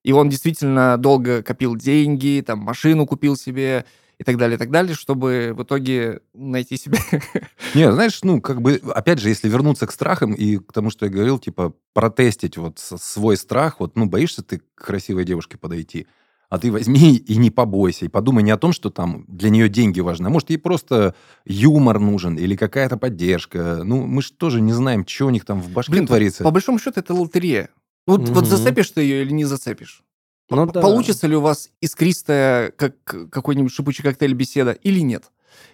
И 0.02 0.12
он 0.12 0.28
действительно 0.28 0.96
долго 0.96 1.42
копил 1.42 1.76
деньги, 1.76 2.42
там 2.46 2.60
машину 2.60 3.06
купил 3.06 3.36
себе 3.36 3.84
и 4.18 4.24
так 4.24 4.36
далее, 4.36 4.56
и 4.56 4.58
так 4.58 4.70
далее, 4.70 4.94
чтобы 4.94 5.54
в 5.56 5.62
итоге 5.62 6.20
найти 6.34 6.76
себе... 6.76 6.98
Не, 7.74 7.90
знаешь, 7.90 8.20
ну, 8.22 8.42
как 8.42 8.60
бы, 8.60 8.80
опять 8.94 9.18
же, 9.18 9.30
если 9.30 9.48
вернуться 9.48 9.86
к 9.86 9.92
страхам 9.92 10.34
и 10.34 10.58
к 10.58 10.72
тому, 10.74 10.90
что 10.90 11.06
я 11.06 11.12
говорил, 11.12 11.38
типа, 11.38 11.72
протестить 11.94 12.58
вот 12.58 12.78
свой 12.78 13.38
страх, 13.38 13.80
вот, 13.80 13.96
ну, 13.96 14.04
боишься 14.04 14.42
ты 14.42 14.58
к 14.58 14.64
красивой 14.74 15.24
девушке 15.24 15.56
подойти, 15.56 16.06
а 16.50 16.58
ты 16.58 16.70
возьми 16.72 17.14
и 17.16 17.36
не 17.36 17.50
побойся, 17.50 18.04
и 18.04 18.08
подумай 18.08 18.42
не 18.42 18.50
о 18.50 18.58
том, 18.58 18.72
что 18.72 18.90
там 18.90 19.24
для 19.28 19.50
нее 19.50 19.68
деньги 19.68 20.00
важны, 20.00 20.26
а 20.26 20.30
может, 20.30 20.50
ей 20.50 20.58
просто 20.58 21.14
юмор 21.46 22.00
нужен 22.00 22.36
или 22.36 22.56
какая-то 22.56 22.96
поддержка. 22.96 23.82
Ну, 23.84 24.04
мы 24.04 24.20
же 24.20 24.32
тоже 24.32 24.60
не 24.60 24.72
знаем, 24.72 25.06
что 25.06 25.26
у 25.26 25.30
них 25.30 25.44
там 25.44 25.62
в 25.62 25.70
башке 25.70 25.92
Блин, 25.92 26.06
творится. 26.08 26.42
По 26.42 26.50
большому 26.50 26.80
счету 26.80 26.98
это 27.00 27.14
лотерея. 27.14 27.70
Вот, 28.06 28.28
вот 28.28 28.44
Мгм. 28.44 28.44
зацепишь 28.46 28.90
ты 28.90 29.02
ее 29.02 29.22
или 29.22 29.30
не 29.30 29.44
зацепишь? 29.44 30.02
Ну 30.50 30.66
да. 30.66 30.80
Получится 30.80 31.28
ли 31.28 31.36
у 31.36 31.40
вас 31.40 31.70
искристая, 31.80 32.72
как 32.72 32.96
какой-нибудь 33.04 33.72
шипучий 33.72 34.02
коктейль 34.02 34.34
беседа 34.34 34.72
или 34.72 34.98
нет? 34.98 35.30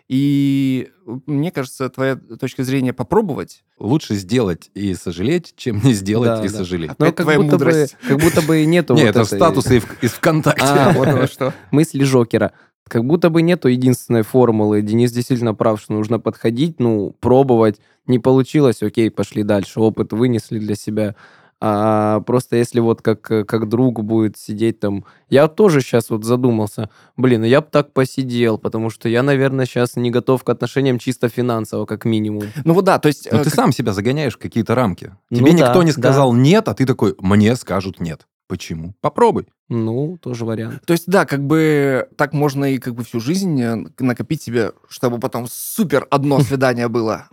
И 0.09 0.89
э, 1.07 1.11
мне 1.27 1.51
кажется, 1.51 1.89
твоя 1.89 2.17
точка 2.17 2.65
зрения 2.65 2.93
попробовать. 2.93 3.65
Лучше 3.79 4.15
сделать 4.15 4.71
и 4.75 4.95
сожалеть, 4.95 5.55
чем 5.57 5.83
не 5.83 5.93
сделать 5.95 6.41
Да, 6.41 6.45
и 6.45 6.49
да. 6.49 6.55
сожалеть. 6.59 6.91
Но 6.99 7.07
Опять 7.07 7.17
как 7.17 7.25
твоя 7.27 7.39
будто, 7.39 7.59
бы, 7.59 7.65
мудрость. 7.65 7.97
как 8.07 8.19
будто 8.21 8.43
бы 8.43 8.63
и 8.63 8.67
нету 8.67 8.95
Не, 8.95 9.01
вот 9.05 9.09
это 9.11 9.21
этой 9.23 9.37
статусы 9.37 9.79
из, 9.79 9.85
из 10.03 10.11
ВКонтакте. 10.13 10.65
А, 10.65 10.93
вот 10.93 11.09
оно 11.09 11.27
что. 11.27 11.53
мысли 11.71 12.05
Жокера. 12.05 12.53
Как 12.89 13.05
будто 13.05 13.31
бы 13.31 13.43
нету 13.43 13.69
единственной 13.69 14.23
формулы. 14.23 14.81
Денис 14.81 15.11
действительно 15.11 15.55
прав, 15.55 15.81
что 15.81 15.93
нужно 15.93 16.21
подходить, 16.21 16.79
ну, 16.79 17.17
пробовать. 17.19 17.81
Не 18.07 18.21
получилось, 18.21 18.81
окей, 18.83 19.11
пошли 19.11 19.43
дальше. 19.43 19.81
Опыт 19.81 20.13
вынесли 20.13 20.61
для 20.61 20.77
себя. 20.77 21.17
А 21.59 22.21
просто 22.21 22.57
если 22.57 22.81
вот 22.81 23.01
как, 23.01 23.23
как 23.23 23.69
друг 23.69 24.03
будет 24.03 24.37
сидеть 24.37 24.79
там... 24.81 25.07
Я 25.31 25.49
тоже 25.49 25.81
сейчас 25.81 26.11
вот 26.11 26.25
задумался. 26.25 26.91
Блин, 27.17 27.41
ну 27.41 27.47
я 27.47 27.63
бы 27.63 27.69
так 27.71 27.93
посидел, 27.93 28.59
потому 28.59 28.91
что 28.91 29.09
я, 29.09 29.23
наверное, 29.23 29.65
сейчас 29.65 29.97
не 29.97 30.11
готов 30.11 30.45
к 30.45 30.51
отношениям 30.51 30.99
чисто 30.99 31.29
финансово, 31.29 31.87
как 31.87 32.05
минимум. 32.05 32.45
Ну 32.65 32.75
вот 32.75 32.85
да, 32.85 32.99
то 32.99 33.09
есть... 33.09 33.31
Но 33.33 33.41
э, 33.41 33.45
ты 33.45 33.51
сам 33.51 33.73
себя 33.73 33.93
загоняешь 33.93 34.35
в 34.35 34.39
какие-то 34.39 34.75
рамки. 34.75 35.15
Ну 35.31 35.39
Тебе 35.39 35.53
да, 35.53 35.69
никто 35.69 35.83
не 35.83 35.93
да. 35.93 35.99
сказал 35.99 36.35
нет, 36.35 36.69
а 36.69 36.75
ты 36.75 36.85
такой, 36.85 37.15
мне 37.19 37.57
скажут 37.57 38.01
нет. 38.01 38.27
Почему? 38.49 38.95
Попробуй. 39.01 39.47
Ну, 39.69 40.19
тоже 40.23 40.45
вариант. 40.45 40.83
То 40.87 40.93
есть, 40.93 41.09
да, 41.09 41.27
как 41.27 41.45
бы 41.45 42.09
так 42.17 42.33
можно 42.33 42.73
и 42.73 42.79
как 42.79 42.95
бы 42.95 43.03
всю 43.03 43.19
жизнь 43.19 43.61
э, 43.61 43.77
накопить 43.99 44.43
себе, 44.43 44.73
чтобы 44.89 45.19
потом 45.19 45.47
супер 45.51 46.07
одно 46.11 46.41
свидание 46.41 46.89
было. 46.89 47.29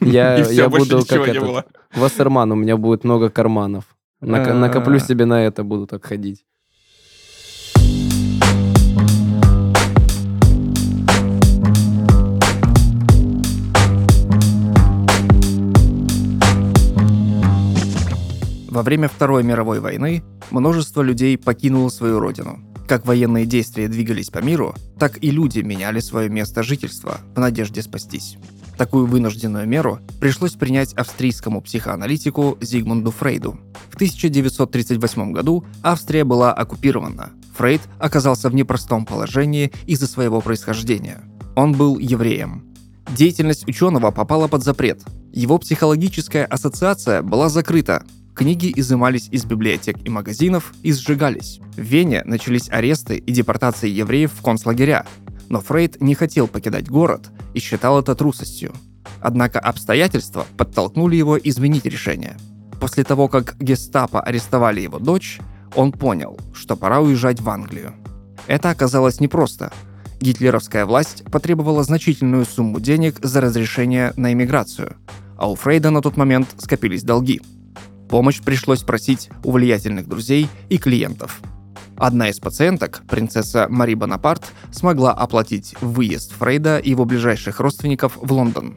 Я, 0.00 0.68
буду 0.68 1.04
как 1.04 1.28
этот. 1.28 1.66
Вассерман, 1.94 2.52
у 2.52 2.54
меня 2.54 2.76
будет 2.76 3.04
много 3.04 3.30
карманов. 3.30 3.84
А. 4.20 4.26
накоплю 4.26 4.98
себе 5.00 5.24
на 5.24 5.44
это, 5.44 5.64
буду 5.64 5.86
так 5.86 6.04
ходить. 6.04 6.44
Во 18.74 18.82
время 18.82 19.06
Второй 19.06 19.44
мировой 19.44 19.78
войны 19.78 20.24
множество 20.50 21.00
людей 21.00 21.38
покинуло 21.38 21.90
свою 21.90 22.18
родину. 22.18 22.58
Как 22.88 23.06
военные 23.06 23.46
действия 23.46 23.86
двигались 23.86 24.30
по 24.30 24.38
миру, 24.38 24.74
так 24.98 25.22
и 25.22 25.30
люди 25.30 25.60
меняли 25.60 26.00
свое 26.00 26.28
место 26.28 26.64
жительства 26.64 27.18
в 27.36 27.38
надежде 27.38 27.82
спастись. 27.82 28.36
Такую 28.76 29.06
вынужденную 29.06 29.68
меру 29.68 30.00
пришлось 30.20 30.54
принять 30.54 30.92
австрийскому 30.94 31.62
психоаналитику 31.62 32.58
Зигмунду 32.60 33.12
Фрейду. 33.12 33.60
В 33.90 33.94
1938 33.94 35.30
году 35.30 35.64
Австрия 35.84 36.24
была 36.24 36.52
оккупирована. 36.52 37.30
Фрейд 37.56 37.82
оказался 38.00 38.50
в 38.50 38.56
непростом 38.56 39.06
положении 39.06 39.70
из-за 39.86 40.08
своего 40.08 40.40
происхождения. 40.40 41.20
Он 41.54 41.74
был 41.74 42.00
евреем. 42.00 42.74
Деятельность 43.16 43.68
ученого 43.68 44.10
попала 44.10 44.48
под 44.48 44.64
запрет. 44.64 45.00
Его 45.32 45.58
психологическая 45.58 46.44
ассоциация 46.44 47.22
была 47.22 47.48
закрыта. 47.48 48.04
Книги 48.34 48.72
изымались 48.74 49.28
из 49.30 49.44
библиотек 49.44 49.96
и 50.04 50.10
магазинов 50.10 50.74
и 50.82 50.92
сжигались. 50.92 51.60
В 51.76 51.80
Вене 51.80 52.22
начались 52.24 52.68
аресты 52.68 53.16
и 53.16 53.32
депортации 53.32 53.88
евреев 53.88 54.32
в 54.32 54.42
концлагеря. 54.42 55.06
Но 55.48 55.60
Фрейд 55.60 56.00
не 56.00 56.16
хотел 56.16 56.48
покидать 56.48 56.88
город 56.88 57.30
и 57.54 57.60
считал 57.60 58.00
это 58.00 58.16
трусостью. 58.16 58.72
Однако 59.20 59.60
обстоятельства 59.60 60.46
подтолкнули 60.56 61.14
его 61.14 61.38
изменить 61.38 61.86
решение. 61.86 62.36
После 62.80 63.04
того, 63.04 63.28
как 63.28 63.56
гестапо 63.60 64.20
арестовали 64.20 64.80
его 64.80 64.98
дочь, 64.98 65.38
он 65.76 65.92
понял, 65.92 66.36
что 66.52 66.76
пора 66.76 67.00
уезжать 67.00 67.40
в 67.40 67.48
Англию. 67.48 67.94
Это 68.48 68.70
оказалось 68.70 69.20
непросто. 69.20 69.72
Гитлеровская 70.20 70.86
власть 70.86 71.22
потребовала 71.30 71.84
значительную 71.84 72.46
сумму 72.46 72.80
денег 72.80 73.16
за 73.22 73.40
разрешение 73.40 74.12
на 74.16 74.32
иммиграцию, 74.32 74.96
а 75.36 75.48
у 75.48 75.54
Фрейда 75.54 75.90
на 75.90 76.02
тот 76.02 76.16
момент 76.16 76.48
скопились 76.58 77.04
долги. 77.04 77.40
Помощь 78.08 78.40
пришлось 78.40 78.82
просить 78.82 79.30
у 79.42 79.52
влиятельных 79.52 80.08
друзей 80.08 80.48
и 80.68 80.78
клиентов. 80.78 81.40
Одна 81.96 82.28
из 82.28 82.40
пациенток, 82.40 83.02
принцесса 83.08 83.66
Мари 83.68 83.94
Бонапарт, 83.94 84.44
смогла 84.72 85.12
оплатить 85.12 85.74
выезд 85.80 86.32
Фрейда 86.32 86.78
и 86.78 86.90
его 86.90 87.04
ближайших 87.04 87.60
родственников 87.60 88.18
в 88.20 88.32
Лондон. 88.32 88.74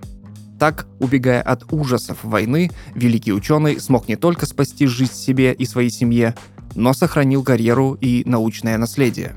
Так, 0.59 0.87
убегая 0.99 1.41
от 1.41 1.71
ужасов 1.71 2.23
войны, 2.23 2.71
великий 2.95 3.33
ученый 3.33 3.79
смог 3.79 4.07
не 4.07 4.15
только 4.15 4.45
спасти 4.45 4.87
жизнь 4.87 5.13
себе 5.13 5.53
и 5.53 5.65
своей 5.65 5.89
семье, 5.89 6.35
но 6.75 6.93
сохранил 6.93 7.43
карьеру 7.43 7.97
и 7.99 8.23
научное 8.25 8.77
наследие. 8.77 9.35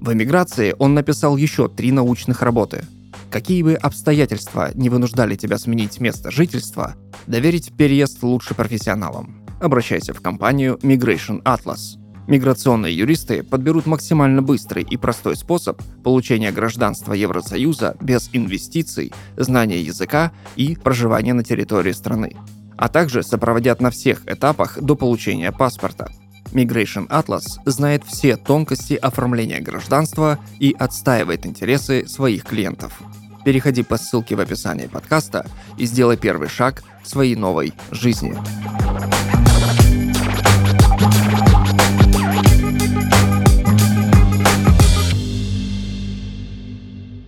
В 0.00 0.12
эмиграции 0.12 0.74
он 0.78 0.94
написал 0.94 1.36
еще 1.36 1.68
три 1.68 1.92
научных 1.92 2.42
работы. 2.42 2.84
Какие 3.32 3.62
бы 3.62 3.74
обстоятельства 3.74 4.72
не 4.74 4.90
вынуждали 4.90 5.36
тебя 5.36 5.56
сменить 5.56 6.00
место 6.00 6.30
жительства, 6.30 6.96
доверить 7.26 7.74
переезд 7.74 8.22
лучше 8.22 8.54
профессионалам. 8.54 9.42
Обращайся 9.58 10.12
в 10.12 10.20
компанию 10.20 10.78
Migration 10.82 11.42
Atlas. 11.42 11.98
Миграционные 12.28 12.94
юристы 12.94 13.42
подберут 13.42 13.86
максимально 13.86 14.42
быстрый 14.42 14.82
и 14.82 14.98
простой 14.98 15.34
способ 15.34 15.80
получения 16.04 16.52
гражданства 16.52 17.14
Евросоюза 17.14 17.96
без 18.02 18.28
инвестиций, 18.34 19.14
знания 19.38 19.80
языка 19.80 20.30
и 20.56 20.76
проживания 20.76 21.32
на 21.32 21.42
территории 21.42 21.92
страны. 21.92 22.36
а 22.76 22.88
также 22.88 23.22
сопроводят 23.22 23.80
на 23.80 23.90
всех 23.90 24.26
этапах 24.26 24.80
до 24.80 24.96
получения 24.96 25.52
паспорта. 25.52 26.10
Migration 26.52 27.08
Atlas 27.08 27.44
знает 27.64 28.02
все 28.04 28.36
тонкости 28.36 28.94
оформления 28.94 29.60
гражданства 29.60 30.40
и 30.58 30.74
отстаивает 30.76 31.46
интересы 31.46 32.06
своих 32.08 32.44
клиентов. 32.44 33.00
Переходи 33.44 33.82
по 33.82 33.96
ссылке 33.96 34.36
в 34.36 34.40
описании 34.40 34.86
подкаста 34.86 35.44
и 35.76 35.84
сделай 35.84 36.16
первый 36.16 36.48
шаг 36.48 36.84
в 37.02 37.08
своей 37.08 37.34
новой 37.34 37.74
жизни. 37.90 38.36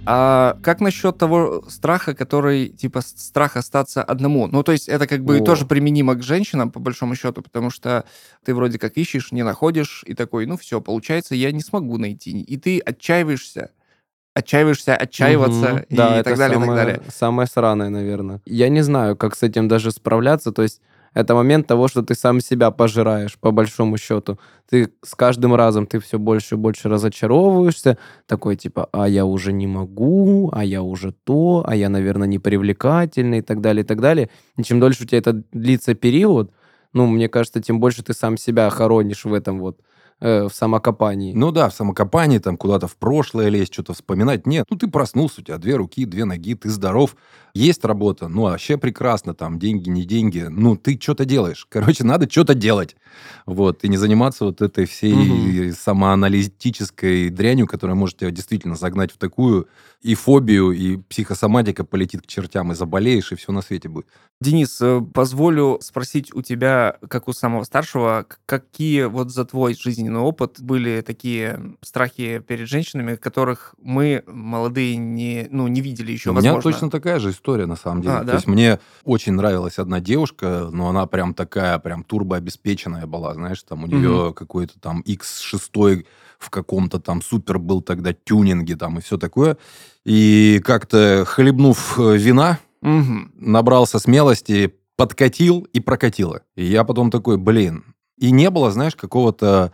А 0.07 0.59
как 0.62 0.81
насчет 0.81 1.16
того 1.16 1.64
страха, 1.68 2.14
который, 2.14 2.68
типа, 2.68 3.00
страх 3.00 3.57
остаться 3.57 4.03
одному? 4.03 4.46
Ну, 4.46 4.62
то 4.62 4.70
есть 4.70 4.88
это 4.88 5.07
как 5.07 5.24
бы 5.24 5.38
О. 5.38 5.44
тоже 5.44 5.64
применимо 5.64 6.14
к 6.14 6.22
женщинам, 6.22 6.70
по 6.70 6.79
большому 6.79 7.14
счету, 7.14 7.40
потому 7.40 7.70
что 7.70 8.05
ты 8.44 8.55
вроде 8.55 8.79
как 8.79 8.98
ищешь, 8.98 9.33
не 9.33 9.42
находишь, 9.42 10.05
и 10.07 10.14
такой, 10.14 10.44
ну, 10.46 10.59
все, 10.59 10.81
получается, 10.83 11.35
я 11.35 11.50
не 11.53 11.61
смогу 11.61 11.96
найти. 11.96 12.38
И 12.42 12.57
ты 12.59 12.81
отчаиваешься, 12.81 13.70
отчаиваешься, 14.35 14.97
отчаиваться, 14.97 15.68
Мгм. 15.75 15.85
и 15.88 15.94
да, 15.97 16.09
так 16.23 16.27
это 16.27 16.37
далее, 16.37 16.57
и 16.57 16.61
так 16.61 16.66
самое, 16.66 16.85
далее. 16.85 17.03
самое 17.09 17.49
сраное, 17.49 17.88
наверное. 17.88 18.40
Я 18.44 18.68
не 18.68 18.83
знаю, 18.83 19.16
как 19.16 19.37
с 19.37 19.42
этим 19.42 19.68
даже 19.68 19.90
справляться. 19.92 20.53
То 20.53 20.62
есть 20.62 20.81
это 21.14 21.35
момент 21.37 21.68
того, 21.68 21.87
что 21.87 22.03
ты 22.03 22.14
сам 22.14 22.40
себя 22.40 22.73
пожираешь, 22.73 23.38
по 23.38 23.53
большому 23.53 23.97
счету. 23.99 24.38
Ты 24.68 24.90
с 25.05 25.14
каждым 25.14 25.55
разом 25.55 25.87
ты 25.87 26.01
все 26.01 26.18
больше 26.18 26.57
и 26.57 26.59
больше 26.59 26.88
разочаровываешься. 26.88 27.97
Такой 28.27 28.57
типа, 28.57 28.88
а 28.92 29.09
я 29.09 29.25
уже 29.25 29.53
не 29.53 29.68
могу, 29.68 30.51
а 30.53 30.64
я 30.64 30.83
уже 30.83 31.12
то, 31.25 31.64
а 31.66 31.77
я, 31.77 31.88
наверное, 31.88 32.27
не 32.27 32.40
привлекательный 32.40 33.38
и 33.38 33.42
так 33.42 33.61
далее, 33.61 33.85
и 33.85 33.87
так 33.87 34.01
далее. 34.01 34.29
И 34.59 34.62
чем 34.64 34.81
дольше 34.81 35.05
у 35.05 35.07
тебя 35.07 35.18
это 35.18 35.42
длится 35.53 35.94
период, 35.94 36.51
ну, 36.92 37.07
мне 37.07 37.29
кажется, 37.29 37.61
тем 37.62 37.79
больше 37.79 38.03
ты 38.03 38.12
сам 38.12 38.37
себя 38.37 38.68
хоронишь 38.70 39.25
в 39.25 39.33
этом 39.33 39.61
вот, 39.61 39.79
э, 40.24 40.48
в 40.48 40.54
самокопании. 40.54 41.32
Ну 41.34 41.52
да, 41.52 41.68
в 41.68 41.74
самокопании, 41.74 42.38
там 42.38 42.56
куда-то 42.56 42.88
в 42.88 42.96
прошлое 42.96 43.48
лезть, 43.48 43.72
что-то 43.72 43.92
вспоминать. 43.94 44.46
Нет, 44.46 44.66
ну 44.70 44.76
ты 44.76 44.88
проснулся, 44.88 45.40
у 45.40 45.44
тебя 45.44 45.58
две 45.58 45.76
руки, 45.76 46.04
две 46.04 46.24
ноги, 46.24 46.54
ты 46.54 46.70
здоров. 46.70 47.16
Есть 47.54 47.84
работа, 47.84 48.26
ну 48.28 48.42
вообще 48.42 48.76
прекрасно, 48.78 49.32
там 49.34 49.58
деньги, 49.60 49.88
не 49.88 50.04
деньги. 50.04 50.46
Ну 50.50 50.76
ты 50.76 50.98
что-то 51.00 51.24
делаешь. 51.24 51.66
Короче, 51.70 52.04
надо 52.04 52.28
что-то 52.30 52.54
делать. 52.54 52.96
Вот, 53.46 53.84
и 53.84 53.88
не 53.88 53.96
заниматься 53.96 54.44
вот 54.46 54.60
этой 54.62 54.87
всей 54.87 55.66
Мгм. 55.68 55.72
самоаналитической 55.74 57.30
дрянью, 57.30 57.66
которая 57.66 57.94
может 57.96 58.18
тебя 58.18 58.30
действительно 58.30 58.74
загнать 58.76 59.12
в 59.12 59.18
такую 59.18 59.68
и 60.02 60.14
фобию, 60.14 60.72
и 60.72 60.96
психосоматика 60.96 61.84
полетит 61.84 62.22
к 62.22 62.26
чертям, 62.26 62.72
и 62.72 62.74
заболеешь, 62.74 63.32
и 63.32 63.37
все 63.37 63.52
на 63.52 63.62
свете 63.62 63.88
будет. 63.88 64.06
Денис, 64.40 64.78
э, 64.82 65.00
позволю 65.00 65.78
спросить 65.80 66.34
у 66.34 66.42
тебя, 66.42 66.98
как 67.08 67.28
у 67.28 67.32
самого 67.32 67.64
старшего, 67.64 68.26
какие 68.46 69.04
вот 69.04 69.30
за 69.30 69.44
твой 69.44 69.74
жизненный 69.74 70.13
опыт 70.22 70.61
были 70.61 71.00
такие 71.00 71.74
страхи 71.83 72.38
перед 72.46 72.68
женщинами, 72.68 73.16
которых 73.16 73.74
мы, 73.83 74.22
молодые, 74.27 74.96
не, 74.96 75.46
ну, 75.50 75.66
не 75.68 75.81
видели 75.81 76.12
еще, 76.12 76.31
У 76.31 76.33
меня 76.33 76.55
возможно? 76.55 76.72
точно 76.72 76.90
такая 76.90 77.18
же 77.18 77.31
история, 77.31 77.66
на 77.66 77.77
самом 77.77 78.03
деле. 78.03 78.14
А, 78.14 78.20
То 78.20 78.27
да? 78.27 78.35
есть 78.35 78.46
мне 78.46 78.79
очень 79.05 79.33
нравилась 79.33 79.79
одна 79.79 80.00
девушка, 80.00 80.68
но 80.72 80.88
она 80.88 81.07
прям 81.07 81.35
такая, 81.35 81.79
прям 81.79 82.05
турбообеспеченная 82.05 83.07
была, 83.07 83.35
знаешь, 83.35 83.62
там 83.62 83.85
у 83.85 83.87
нее 83.87 84.33
какой-то 84.35 84.79
там 84.81 85.03
X6 85.07 86.05
в 86.38 86.50
каком-то 86.50 87.00
там 87.00 87.22
супер 87.22 87.59
был 87.59 87.81
тогда 87.81 88.12
тюнинге 88.12 88.77
там 88.77 88.98
и 88.98 89.00
все 89.00 89.16
такое. 89.18 89.57
И 90.05 90.61
как-то 90.64 91.24
хлебнув 91.27 91.98
э, 91.98 92.16
вина, 92.16 92.59
Мгм. 92.83 93.33
набрался 93.37 93.98
смелости, 93.98 94.74
подкатил 94.96 95.61
и 95.72 95.81
прокатило. 95.81 96.42
И 96.55 96.64
я 96.66 96.85
потом 96.85 97.11
такой, 97.11 97.38
блин. 97.38 97.94
И 98.18 98.31
не 98.31 98.50
было, 98.50 98.70
знаешь, 98.70 98.94
какого-то 98.94 99.72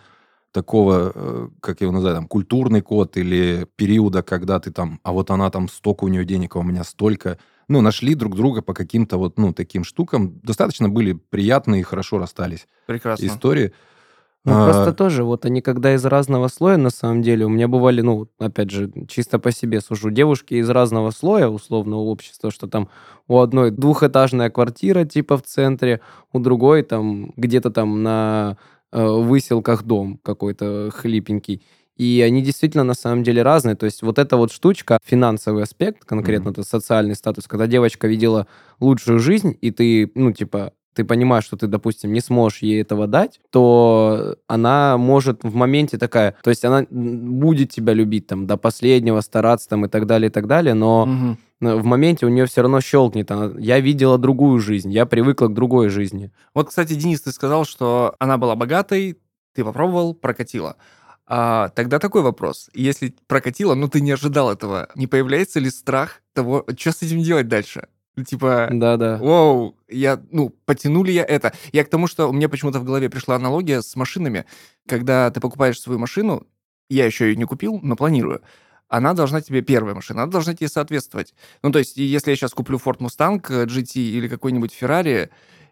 такого, 0.53 1.13
э, 1.15 1.49
как 1.61 1.81
я 1.81 1.87
его 1.87 1.93
называю, 1.93 2.17
там, 2.17 2.27
культурный 2.27 2.81
код 2.81 3.17
или 3.17 3.67
периода, 3.77 4.23
когда 4.23 4.59
ты 4.59 4.71
там, 4.71 5.01
а 5.03 5.13
вот 5.13 5.31
она 5.31 5.51
там 5.51 5.69
столько 5.69 6.05
у 6.05 6.09
нее 6.09 6.25
денег, 6.25 6.57
а 6.57 6.61
у 6.61 6.63
меня 6.63 6.85
столько. 6.85 7.39
Ну, 7.69 7.81
нашли 7.83 8.15
друг 8.15 8.35
друга 8.35 8.63
по 8.63 8.75
каким-то 8.75 9.17
вот, 9.17 9.39
ну, 9.39 9.53
таким 9.53 9.85
штукам. 9.85 10.41
Достаточно 10.43 10.89
были 10.89 11.13
приятные 11.13 11.81
и 11.81 11.85
хорошо 11.85 12.19
расстались 12.19 12.67
Прекрасно. 12.87 13.27
истории. 13.27 13.73
Ну, 14.45 14.55
А, 14.55 14.65
просто 14.65 14.93
тоже, 14.95 15.23
вот 15.23 15.45
они 15.45 15.61
когда 15.61 15.95
из 15.95 16.05
разного 16.07 16.49
слоя, 16.49 16.79
на 16.79 16.89
самом 16.89 17.21
деле, 17.21 17.45
у 17.45 17.51
меня 17.51 17.69
бывали, 17.69 18.01
ну, 18.01 18.27
опять 18.39 18.71
же, 18.71 18.91
чисто 19.07 19.39
по 19.39 19.53
себе 19.53 19.83
сужу, 19.83 20.11
девушки 20.11 20.55
из 20.55 20.69
разного 20.71 21.11
слоя 21.11 21.49
условного 21.49 22.01
общества, 22.01 22.51
что 22.51 22.67
там 22.67 22.89
у 23.29 23.39
одной 23.39 23.71
двухэтажная 23.71 24.49
квартира, 24.49 25.05
типа, 25.05 25.37
в 25.37 25.43
центре, 25.43 26.01
у 26.33 26.39
другой 26.39 26.83
там 26.83 27.33
где-то 27.37 27.71
там 27.71 28.03
на 28.03 28.57
выселках 28.93 29.83
дом 29.85 30.19
какой-то 30.23 30.91
хлипенький. 30.93 31.63
И 31.97 32.23
они 32.27 32.41
действительно 32.43 32.83
на 32.85 32.95
самом 32.95 33.23
деле 33.25 33.43
разные. 33.43 33.77
То 33.77 33.85
есть 33.85 34.03
вот 34.03 34.19
эта 34.19 34.37
вот 34.39 34.51
штучка, 34.53 34.99
финансовый 35.05 35.63
аспект, 35.65 36.05
конкретно 36.05 36.51
Мгм. 36.51 36.53
это 36.61 36.63
социальный 36.63 37.15
статус, 37.15 37.47
когда 37.47 37.67
девочка 37.67 38.09
видела 38.09 38.47
лучшую 38.81 39.19
жизнь, 39.19 39.57
и 39.61 39.71
ты, 39.71 40.11
ну, 40.15 40.33
типа, 40.33 40.73
ты 40.95 41.05
понимаешь, 41.05 41.45
что 41.45 41.57
ты, 41.57 41.67
допустим, 41.67 42.13
не 42.13 42.21
сможешь 42.21 42.63
ей 42.63 42.81
этого 42.83 43.07
дать, 43.07 43.41
то 43.51 44.37
она 44.49 44.97
может 44.99 45.45
в 45.45 45.55
моменте 45.55 45.99
такая, 45.99 46.35
то 46.43 46.51
есть 46.51 46.65
она 46.65 46.85
будет 46.91 47.71
тебя 47.71 47.93
любить 47.93 48.27
там 48.27 48.47
до 48.47 48.57
последнего, 48.57 49.21
стараться 49.21 49.69
там 49.69 49.85
и 49.85 49.89
так 49.89 50.07
далее, 50.07 50.31
и 50.31 50.33
так 50.33 50.47
далее, 50.47 50.75
но 50.75 51.07
Мгм. 51.07 51.39
Э, 51.61 51.75
в 51.75 51.85
моменте 51.85 52.27
у 52.27 52.29
нее 52.29 52.47
все 52.47 52.63
равно 52.63 52.81
щелкнет. 52.81 53.31
Она, 53.31 53.53
я 53.59 53.81
видела 53.81 54.19
другую 54.19 54.61
жизнь, 54.61 54.91
я 54.93 55.07
привыкла 55.07 55.49
к 55.49 55.55
другой 55.55 55.89
жизни. 55.89 56.31
Вот, 56.55 56.69
кстати, 56.69 56.95
Денис, 56.95 57.21
ты 57.23 57.33
сказал, 57.33 57.65
что 57.65 58.15
она 58.19 58.39
была 58.39 58.57
богатой, 58.57 59.19
ты 59.55 59.65
попробовал, 59.65 60.15
прокатила. 60.15 60.77
А, 61.27 61.69
тогда 61.69 61.99
такой 61.99 62.23
вопрос. 62.23 62.71
Если 62.75 63.15
прокатила, 63.27 63.75
но 63.75 63.89
ты 63.89 64.01
не 64.01 64.11
ожидал 64.11 64.51
этого, 64.51 64.89
не 64.97 65.07
появляется 65.07 65.61
ли 65.61 65.71
страх 65.71 66.23
того, 66.35 66.67
что 66.77 66.93
с 66.93 67.03
этим 67.03 67.23
делать 67.23 67.49
дальше? 67.49 67.87
Ну, 68.17 68.25
Типа, 68.25 68.69
Да-да. 68.73 69.19
Воу, 69.19 69.77
я, 69.89 70.21
ну, 70.31 70.51
потянули 70.65 71.13
я 71.13 71.25
это. 71.25 71.53
Я 71.73 71.85
к 71.85 71.89
тому, 71.89 72.07
что 72.07 72.29
у 72.29 72.33
меня 72.33 72.49
почему-то 72.49 72.81
в 72.81 72.85
голове 72.85 73.09
пришла 73.09 73.37
аналогия 73.37 73.81
с 73.83 73.95
машинами. 73.97 74.45
Когда 74.89 75.31
ты 75.31 75.41
покупаешь 75.41 75.81
свою 75.81 75.99
машину, 75.99 76.47
я 76.89 77.07
еще 77.07 77.29
ее 77.29 77.37
не 77.37 77.45
купил, 77.45 77.79
но 77.83 77.95
планирую, 77.95 78.43
она 78.91 79.15
должна 79.15 79.41
тебе, 79.41 79.63
первая 79.63 79.95
машина, 79.95 80.25
она 80.25 80.33
должна 80.33 80.55
тебе 80.55 80.69
соответствовать. 80.69 81.33
Ну, 81.63 81.71
то 81.71 81.79
есть, 81.79 81.97
если 81.97 82.31
я 82.31 82.37
сейчас 82.37 82.53
куплю 82.53 82.79
Ford 82.85 82.99
Mustang 82.99 83.41
э, 83.49 83.65
GT 83.65 84.01
или 84.01 84.29
какой-нибудь 84.29 84.77
Ferrari, 84.79 85.31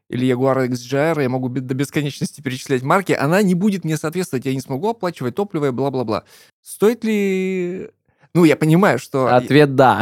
или 0.08 0.26
Jaguar 0.26 0.68
XJR, 0.68 1.20
я 1.22 1.28
могу 1.28 1.48
до 1.48 1.74
бесконечности 1.74 2.40
перечислять 2.40 2.82
марки, 2.82 3.12
она 3.12 3.42
не 3.42 3.54
будет 3.54 3.84
мне 3.84 3.96
соответствовать, 3.96 4.46
я 4.46 4.54
не 4.54 4.60
смогу 4.60 4.88
оплачивать 4.88 5.34
топливо 5.34 5.66
и 5.66 5.70
бла-бла-бла. 5.70 6.24
Стоит 6.62 7.04
ли... 7.04 7.90
Ну, 8.34 8.44
я 8.44 8.56
понимаю, 8.56 8.98
что... 8.98 9.34
Ответ 9.34 9.74
да. 9.74 10.00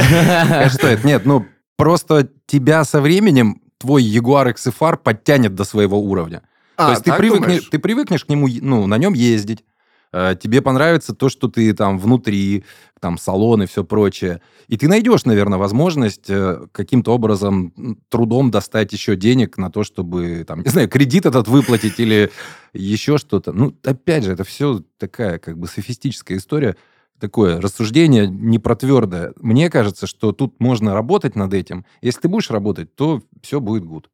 Стоит. 0.70 1.02
Нет, 1.02 1.24
ну, 1.24 1.46
просто 1.76 2.28
тебя 2.46 2.84
со 2.84 3.00
временем 3.00 3.62
твой 3.78 4.04
Jaguar 4.04 4.54
XFR 4.54 4.96
подтянет 4.98 5.54
до 5.54 5.64
своего 5.64 5.98
уровня. 5.98 6.42
А, 6.76 6.86
То 6.86 6.90
есть 6.92 7.04
ты, 7.04 7.12
привыкнешь, 7.14 7.68
ты 7.70 7.78
привыкнешь 7.78 8.24
к 8.24 8.28
нему, 8.28 8.48
ну, 8.60 8.86
на 8.86 8.98
нем 8.98 9.14
ездить. 9.14 9.64
Э, 10.12 10.34
Тебе 10.40 10.62
понравится 10.62 11.14
то, 11.14 11.28
что 11.28 11.48
ты 11.48 11.72
там 11.72 11.98
внутри, 11.98 12.64
там 13.00 13.18
салон 13.18 13.62
и 13.62 13.66
все 13.66 13.84
прочее. 13.84 14.40
И 14.68 14.76
ты 14.76 14.88
найдешь, 14.88 15.24
наверное, 15.24 15.58
возможность 15.58 16.28
э, 16.28 16.66
каким-то 16.72 17.12
образом 17.14 17.98
трудом 18.08 18.50
достать 18.50 18.92
еще 18.92 19.16
денег 19.16 19.58
на 19.58 19.70
то, 19.70 19.84
чтобы, 19.84 20.44
там, 20.46 20.60
не 20.64 20.70
знаю, 20.70 20.88
кредит 20.88 21.26
этот 21.26 21.48
выплатить 21.48 21.98
или 22.00 22.30
еще 22.72 23.18
что-то. 23.18 23.52
Ну, 23.52 23.76
опять 23.84 24.24
же, 24.24 24.32
это 24.32 24.44
все 24.44 24.82
такая 24.98 25.38
как 25.38 25.58
бы 25.58 25.66
софистическая 25.66 26.38
история, 26.38 26.76
такое 27.18 27.60
рассуждение 27.60 28.26
не 28.26 28.58
про 28.58 28.76
твердое. 28.76 29.32
Мне 29.40 29.70
кажется, 29.70 30.06
что 30.06 30.32
тут 30.32 30.60
можно 30.60 30.94
работать 30.94 31.36
над 31.36 31.54
этим. 31.54 31.84
Если 32.02 32.22
ты 32.22 32.28
будешь 32.28 32.50
работать, 32.50 32.94
то 32.94 33.22
все 33.42 33.60
будет 33.60 33.84
гуд. 33.84 34.10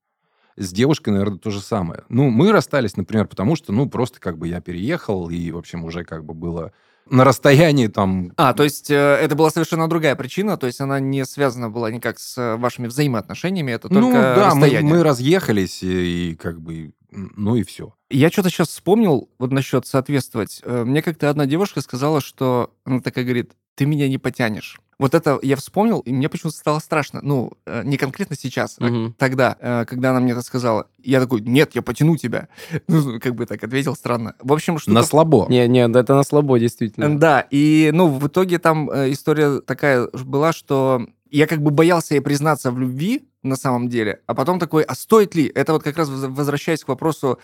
С 0.57 0.73
девушкой, 0.73 1.11
наверное, 1.11 1.39
то 1.39 1.51
же 1.51 1.61
самое. 1.61 2.05
Ну, 2.09 2.31
мы 2.31 2.53
расстались, 2.53 2.97
например, 2.97 3.27
потому 3.27 3.57
что, 3.57 3.73
ну, 3.73 3.89
просто 3.89 4.21
как 4.21 4.39
бы 4.39 4.49
я 4.49 4.61
переехал, 4.61 5.31
и, 5.31 5.51
в 5.51 5.59
общем, 5.59 5.85
уже 5.85 6.05
как 6.05 6.25
бы 6.25 6.35
было 6.35 6.73
на 7.11 7.25
расстоянии 7.25 7.89
там... 7.89 8.33
А, 8.37 8.55
то 8.55 8.63
есть 8.63 8.91
э, 8.91 8.95
это 8.95 9.35
была 9.35 9.51
совершенно 9.51 9.89
другая 9.89 10.15
причина, 10.15 10.57
то 10.57 10.67
есть 10.67 10.81
она 10.81 11.01
не 11.01 11.25
связана 11.25 11.69
была 11.69 11.91
никак 11.91 12.19
с 12.19 12.39
э, 12.39 12.57
вашими 12.57 12.87
взаимоотношениями, 12.87 13.73
это 13.73 13.89
только 13.89 14.01
ну, 14.01 14.13
да, 14.13 14.35
мы, 14.55 14.67
расстояние. 14.67 14.95
мы 14.95 15.03
разъехались, 15.03 15.83
и, 15.83 16.31
и 16.31 16.35
как 16.37 16.61
бы, 16.61 16.95
ну 17.11 17.57
и 17.57 17.65
все. 17.65 17.95
Я 18.09 18.31
что-то 18.31 18.51
сейчас 18.51 18.69
вспомнил 18.69 19.29
вот 19.39 19.51
насчет 19.51 19.87
соответствовать. 19.87 20.61
Э, 20.65 20.85
Мне 20.85 21.03
как-то 21.03 21.29
одна 21.29 21.47
девушка 21.47 21.81
сказала, 21.81 22.21
что 22.21 22.73
она 22.85 23.01
такая 23.01 23.25
говорит, 23.25 23.53
ты 23.75 23.87
меня 23.87 24.09
не 24.09 24.19
потянешь. 24.19 24.79
Вот 24.99 25.15
это 25.15 25.39
я 25.43 25.57
вспомнил, 25.57 25.99
и 26.01 26.13
мне 26.13 26.29
почему-то 26.29 26.57
стало 26.57 26.79
страшно. 26.79 27.21
Ну, 27.23 27.53
э, 27.67 27.83
не 27.85 27.97
конкретно 27.97 28.37
сейчас, 28.37 28.77
а 28.79 28.85
Мгм. 28.85 29.15
тогда, 29.19 29.57
э, 29.59 29.85
когда 29.85 30.11
она 30.11 30.21
мне 30.21 30.33
это 30.33 30.43
сказала. 30.43 30.87
Я 31.03 31.21
такой, 31.21 31.41
нет, 31.41 31.75
я 31.75 31.83
потяну 31.83 32.17
тебя. 32.17 32.49
Ну, 32.87 33.19
как 33.19 33.35
бы 33.35 33.47
так 33.47 33.65
ответил 33.65 33.97
странно. 33.97 34.35
В 34.39 34.53
общем, 34.53 34.79
что 34.79 34.93
На 34.93 35.03
слабо. 35.03 35.47
Не, 35.49 35.67
не, 35.67 35.89
да 35.89 36.01
это 36.01 36.15
на 36.15 36.23
слабо, 36.23 36.59
действительно. 36.61 37.19
Да, 37.19 37.41
и, 37.51 37.91
ну, 37.93 38.07
в 38.09 38.29
итоге 38.29 38.59
там 38.61 38.89
э, 38.91 39.11
история 39.11 39.61
такая 39.61 40.09
была, 40.13 40.53
что 40.53 41.05
я 41.31 41.47
как 41.49 41.63
бы 41.63 41.71
боялся 41.73 42.15
ей 42.15 42.21
признаться 42.21 42.71
в 42.71 42.79
любви 42.79 43.25
на 43.43 43.57
самом 43.57 43.89
деле, 43.89 44.21
а 44.27 44.35
потом 44.35 44.61
такой, 44.61 44.85
а 44.85 44.95
стоит 44.95 45.35
ли? 45.35 45.47
Это 45.53 45.73
вот 45.73 45.83
как 45.83 45.97
раз 45.97 46.09
воз- 46.11 46.29
возвращаясь 46.29 46.85
к 46.85 46.89
вопросу, 46.89 47.41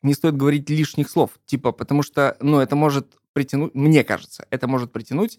не 0.00 0.14
стоит 0.14 0.36
говорить 0.36 0.70
лишних 0.70 1.10
слов, 1.10 1.30
типа, 1.44 1.72
потому 1.72 2.02
что, 2.02 2.38
ну, 2.40 2.58
это 2.60 2.74
может 2.74 3.06
притянуть, 3.34 3.74
мне 3.74 4.02
кажется, 4.04 4.46
это 4.50 4.66
может 4.66 4.92
притянуть, 4.92 5.38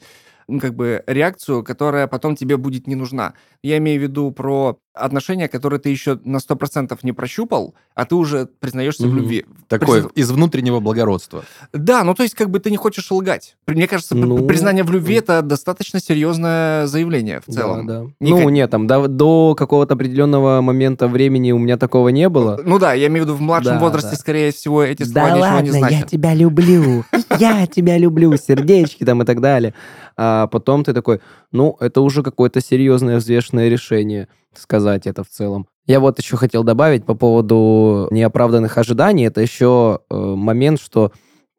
как 0.61 0.75
бы, 0.75 1.03
реакцию, 1.07 1.63
которая 1.63 2.07
потом 2.07 2.35
тебе 2.35 2.57
будет 2.57 2.87
не 2.87 2.95
нужна. 2.95 3.33
Я 3.61 3.77
имею 3.77 3.99
в 3.99 4.03
виду 4.03 4.31
про 4.31 4.79
отношения, 4.93 5.47
которые 5.47 5.79
ты 5.79 5.89
еще 5.89 6.19
на 6.23 6.37
100% 6.37 6.97
не 7.03 7.13
прощупал, 7.13 7.73
а 7.95 8.05
ты 8.05 8.15
уже 8.15 8.47
признаешься 8.59 9.03
в 9.03 9.07
Мгм. 9.07 9.17
любви. 9.17 9.45
Такое 9.67 10.03
Призна- 10.03 10.11
из 10.15 10.31
внутреннего 10.31 10.79
благородства. 10.79 11.43
Да, 11.73 12.03
ну 12.03 12.13
то 12.13 12.23
есть 12.23 12.35
как 12.35 12.49
бы 12.49 12.59
ты 12.59 12.69
не 12.69 12.77
хочешь 12.77 13.09
лгать. 13.11 13.55
Мне 13.67 13.87
кажется, 13.87 14.15
Ну, 14.15 14.45
признание 14.45 14.83
в 14.83 14.91
любви 14.91 15.15
это 15.15 15.41
достаточно 15.41 15.99
серьезное 15.99 16.85
заявление 16.87 17.41
в 17.45 17.51
целом. 17.51 17.87
Да, 17.87 17.99
да. 18.01 18.05
Не 18.19 18.31
ну, 18.31 18.49
нет, 18.49 18.69
там 18.69 18.85
до, 18.87 19.07
до 19.07 19.55
какого-то 19.55 19.95
определенного 19.95 20.61
момента 20.61 21.07
времени 21.07 21.51
у 21.51 21.57
меня 21.57 21.77
такого 21.77 22.09
не 22.09 22.29
было. 22.29 22.61
Ну 22.63 22.77
да, 22.77 22.93
я 22.93 23.07
имею 23.07 23.23
в 23.25 23.27
виду 23.27 23.35
в 23.37 23.41
младшем 23.41 23.73
Да, 23.75 23.79
возрасте, 23.79 24.11
да. 24.11 24.15
скорее 24.17 24.51
всего, 24.51 24.83
эти 24.83 25.03
слова 25.03 25.59
ничего 25.61 25.61
не 25.61 25.69
значат. 25.71 26.09
тебя 26.09 26.33
люблю, 26.35 27.03
я 27.39 27.65
тебя 27.67 27.97
люблю, 27.97 28.35
сердечки 28.37 29.03
там 29.03 29.21
и 29.23 29.25
так 29.25 29.41
далее. 29.41 29.73
А 30.15 30.45
потом 30.47 30.83
ты 30.83 30.93
такой, 30.93 31.19
ну, 31.51 31.75
это 31.79 32.01
уже 32.01 32.21
какое-то 32.21 32.61
серьезное 32.61 33.17
взвешенное 33.17 33.69
решение 33.69 34.27
сказать 34.57 35.07
это 35.07 35.23
в 35.23 35.29
целом. 35.29 35.67
Я 35.85 35.99
вот 35.99 36.19
еще 36.19 36.37
хотел 36.37 36.63
добавить 36.63 37.05
по 37.05 37.13
поводу 37.13 38.07
неоправданных 38.11 38.77
ожиданий. 38.77 39.25
Это 39.25 39.41
еще 39.41 39.99
э, 40.09 40.15
момент, 40.15 40.79
что 40.79 41.11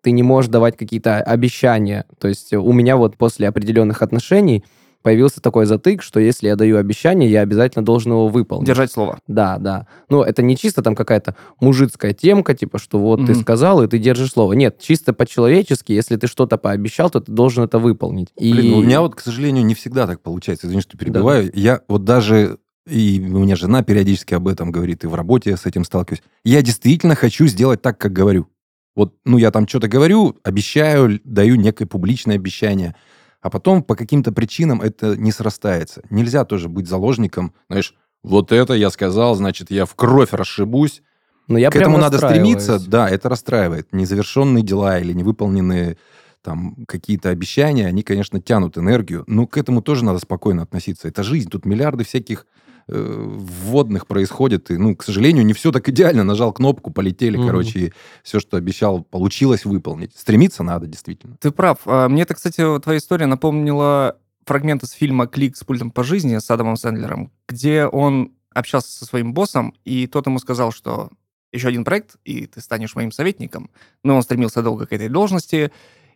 ты 0.02 0.12
не 0.12 0.22
можешь 0.22 0.50
давать 0.50 0.76
какие-то 0.76 1.18
обещания. 1.18 2.07
То 2.18 2.28
есть 2.28 2.52
у 2.52 2.72
меня 2.72 2.96
вот 2.96 3.16
после 3.16 3.48
определенных 3.48 4.02
отношений 4.02 4.64
появился 5.02 5.42
такой 5.42 5.66
затык, 5.66 6.02
что 6.02 6.18
если 6.18 6.46
я 6.48 6.57
даю 6.57 6.78
обещание, 6.78 7.30
я 7.30 7.42
обязательно 7.42 7.85
должен 7.85 8.12
его 8.12 8.28
выполнить. 8.28 8.66
Держать 8.66 8.90
слово. 8.90 9.18
Да, 9.26 9.59
да. 9.59 9.87
Ну, 10.09 10.22
это 10.22 10.40
не 10.42 10.57
чисто 10.57 10.83
там 10.83 10.94
какая-то 10.94 11.37
мужицкая 11.61 12.14
темка, 12.14 12.54
типа, 12.54 12.78
что 12.78 12.98
вот 12.98 13.18
ты 13.26 13.33
Мгм. 13.33 13.40
сказал, 13.42 13.83
и 13.83 13.87
ты 13.87 13.98
держишь 13.98 14.30
слово. 14.33 14.54
Нет, 14.54 14.78
чисто 14.80 15.12
по-человечески, 15.12 15.92
если 15.92 16.16
ты 16.16 16.26
что-то 16.26 16.57
пообещал, 16.57 17.11
то 17.11 17.20
ты 17.20 17.30
должен 17.30 17.64
это 17.64 17.78
выполнить. 17.78 18.28
И... 18.38 18.50
Блин, 18.50 18.70
ну, 18.70 18.78
у 18.78 18.83
меня 18.83 19.02
вот, 19.02 19.14
к 19.14 19.20
сожалению, 19.20 19.66
не 19.66 19.74
всегда 19.74 20.07
так 20.07 20.22
получается. 20.22 20.66
Извини, 20.66 20.80
что 20.80 20.96
перебиваю. 20.96 21.50
Я 21.54 21.83
вот 21.87 22.04
даже, 22.04 22.57
и 22.87 23.20
у 23.20 23.38
меня 23.38 23.57
жена 23.57 23.83
периодически 23.83 24.35
об 24.35 24.49
этом 24.49 24.70
говорит, 24.70 25.05
и 25.05 25.07
в 25.07 25.14
работе 25.14 25.51
я 25.51 25.57
с 25.57 25.66
этим 25.66 25.85
сталкиваюсь. 25.85 26.23
Я 26.44 26.62
действительно 26.62 27.14
хочу 27.14 27.47
сделать 27.47 27.83
так, 27.83 27.99
как 27.99 28.12
говорю. 28.12 28.49
Вот, 28.94 29.14
ну, 29.25 29.38
я 29.38 29.51
там 29.51 29.66
что-то 29.66 29.88
говорю, 29.88 30.37
обещаю, 30.44 31.20
даю 31.25 31.57
некое 31.57 31.87
публичное 31.87 32.37
обещание, 32.37 32.94
а 33.40 33.51
потом 33.51 33.83
по 33.83 33.97
каким-то 33.97 34.33
причинам 34.33 34.81
это 34.81 35.16
не 35.16 35.33
срастается. 35.33 36.03
Нельзя 36.11 36.44
тоже 36.44 36.68
быть 36.68 36.87
заложником, 36.87 37.55
знаешь, 37.68 37.94
вот 38.23 38.53
это 38.53 38.73
я 38.73 38.90
сказал, 38.90 39.35
значит, 39.35 39.70
я 39.70 39.85
в 39.85 39.94
кровь 39.94 40.33
расшибусь. 40.33 41.03
Но 41.47 41.59
я 41.59 41.70
К 41.70 41.77
этому 41.77 41.99
надо 41.99 42.16
стремиться, 42.16 42.79
да, 42.79 43.09
это 43.11 43.29
расстраивает. 43.29 43.92
Незавершенные 43.92 44.64
дела 44.64 44.99
или 44.99 45.12
невыполненные 45.12 45.99
там 46.40 46.75
какие-то 46.87 47.29
обещания, 47.29 47.87
они, 47.87 48.03
конечно, 48.03 48.40
тянут 48.40 48.79
энергию, 48.79 49.25
но 49.27 49.47
к 49.47 49.59
этому 49.59 49.83
тоже 49.83 50.05
надо 50.05 50.18
спокойно 50.18 50.62
относиться. 50.62 51.09
Это 51.09 51.23
жизнь, 51.23 51.51
тут 51.51 51.66
миллиарды 51.66 52.05
всяких 52.05 52.47
вводных 52.87 54.07
происходит, 54.07 54.70
и, 54.70 54.77
ну, 54.77 54.94
к 54.97 55.03
сожалению, 55.05 55.44
не 55.44 55.53
все 55.53 55.73
так 55.73 55.88
идеально. 55.88 56.25
Нажал 56.25 56.53
кнопку, 56.53 56.90
полетели, 56.90 57.37
Мгм. 57.37 57.47
короче, 57.47 57.79
и 57.79 57.92
все, 58.23 58.40
что 58.40 58.57
обещал, 58.57 59.03
получилось 59.03 59.64
выполнить. 59.64 60.16
Стремиться 60.16 60.62
надо, 60.62 60.87
действительно. 60.87 61.37
Ты 61.40 61.51
прав. 61.51 61.79
А, 61.87 62.09
Мне 62.09 62.23
это, 62.23 62.35
кстати, 62.35 62.62
твоя 62.81 62.99
история 62.99 63.27
напомнила 63.27 64.16
фрагмент 64.47 64.83
из 64.83 64.90
фильма 64.90 65.27
«Клик 65.27 65.57
с 65.57 65.64
пультом 65.64 65.90
по 65.90 66.05
жизни» 66.05 66.37
с 66.38 66.51
Адамом 66.51 66.77
Сэндлером, 66.77 67.33
где 67.49 67.87
он 67.87 68.33
общался 68.55 68.90
со 68.92 69.05
своим 69.07 69.33
боссом, 69.35 69.75
и 69.85 70.07
тот 70.07 70.27
ему 70.27 70.38
сказал, 70.38 70.70
что 70.70 71.11
еще 71.53 71.68
один 71.68 71.85
проект, 71.85 72.16
и 72.25 72.47
ты 72.47 72.61
станешь 72.61 72.94
моим 72.94 73.11
советником. 73.12 73.70
Но 74.03 74.16
он 74.16 74.23
стремился 74.23 74.62
долго 74.62 74.87
к 74.87 74.92
этой 74.92 75.09
должности, 75.09 75.73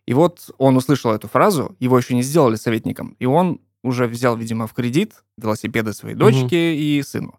и 0.06 0.14
вот 0.14 0.50
он 0.58 0.76
услышал 0.76 1.12
эту 1.12 1.28
фразу, 1.28 1.74
его 1.80 1.96
еще 1.98 2.14
не 2.14 2.22
сделали 2.22 2.56
советником, 2.56 3.16
и 3.18 3.26
он 3.26 3.60
уже 3.82 4.06
взял, 4.06 4.36
видимо, 4.36 4.66
в 4.66 4.72
кредит 4.72 5.14
велосипеды 5.36 5.92
своей 5.92 6.14
дочке 6.14 6.74
и 6.76 7.02
сыну. 7.02 7.38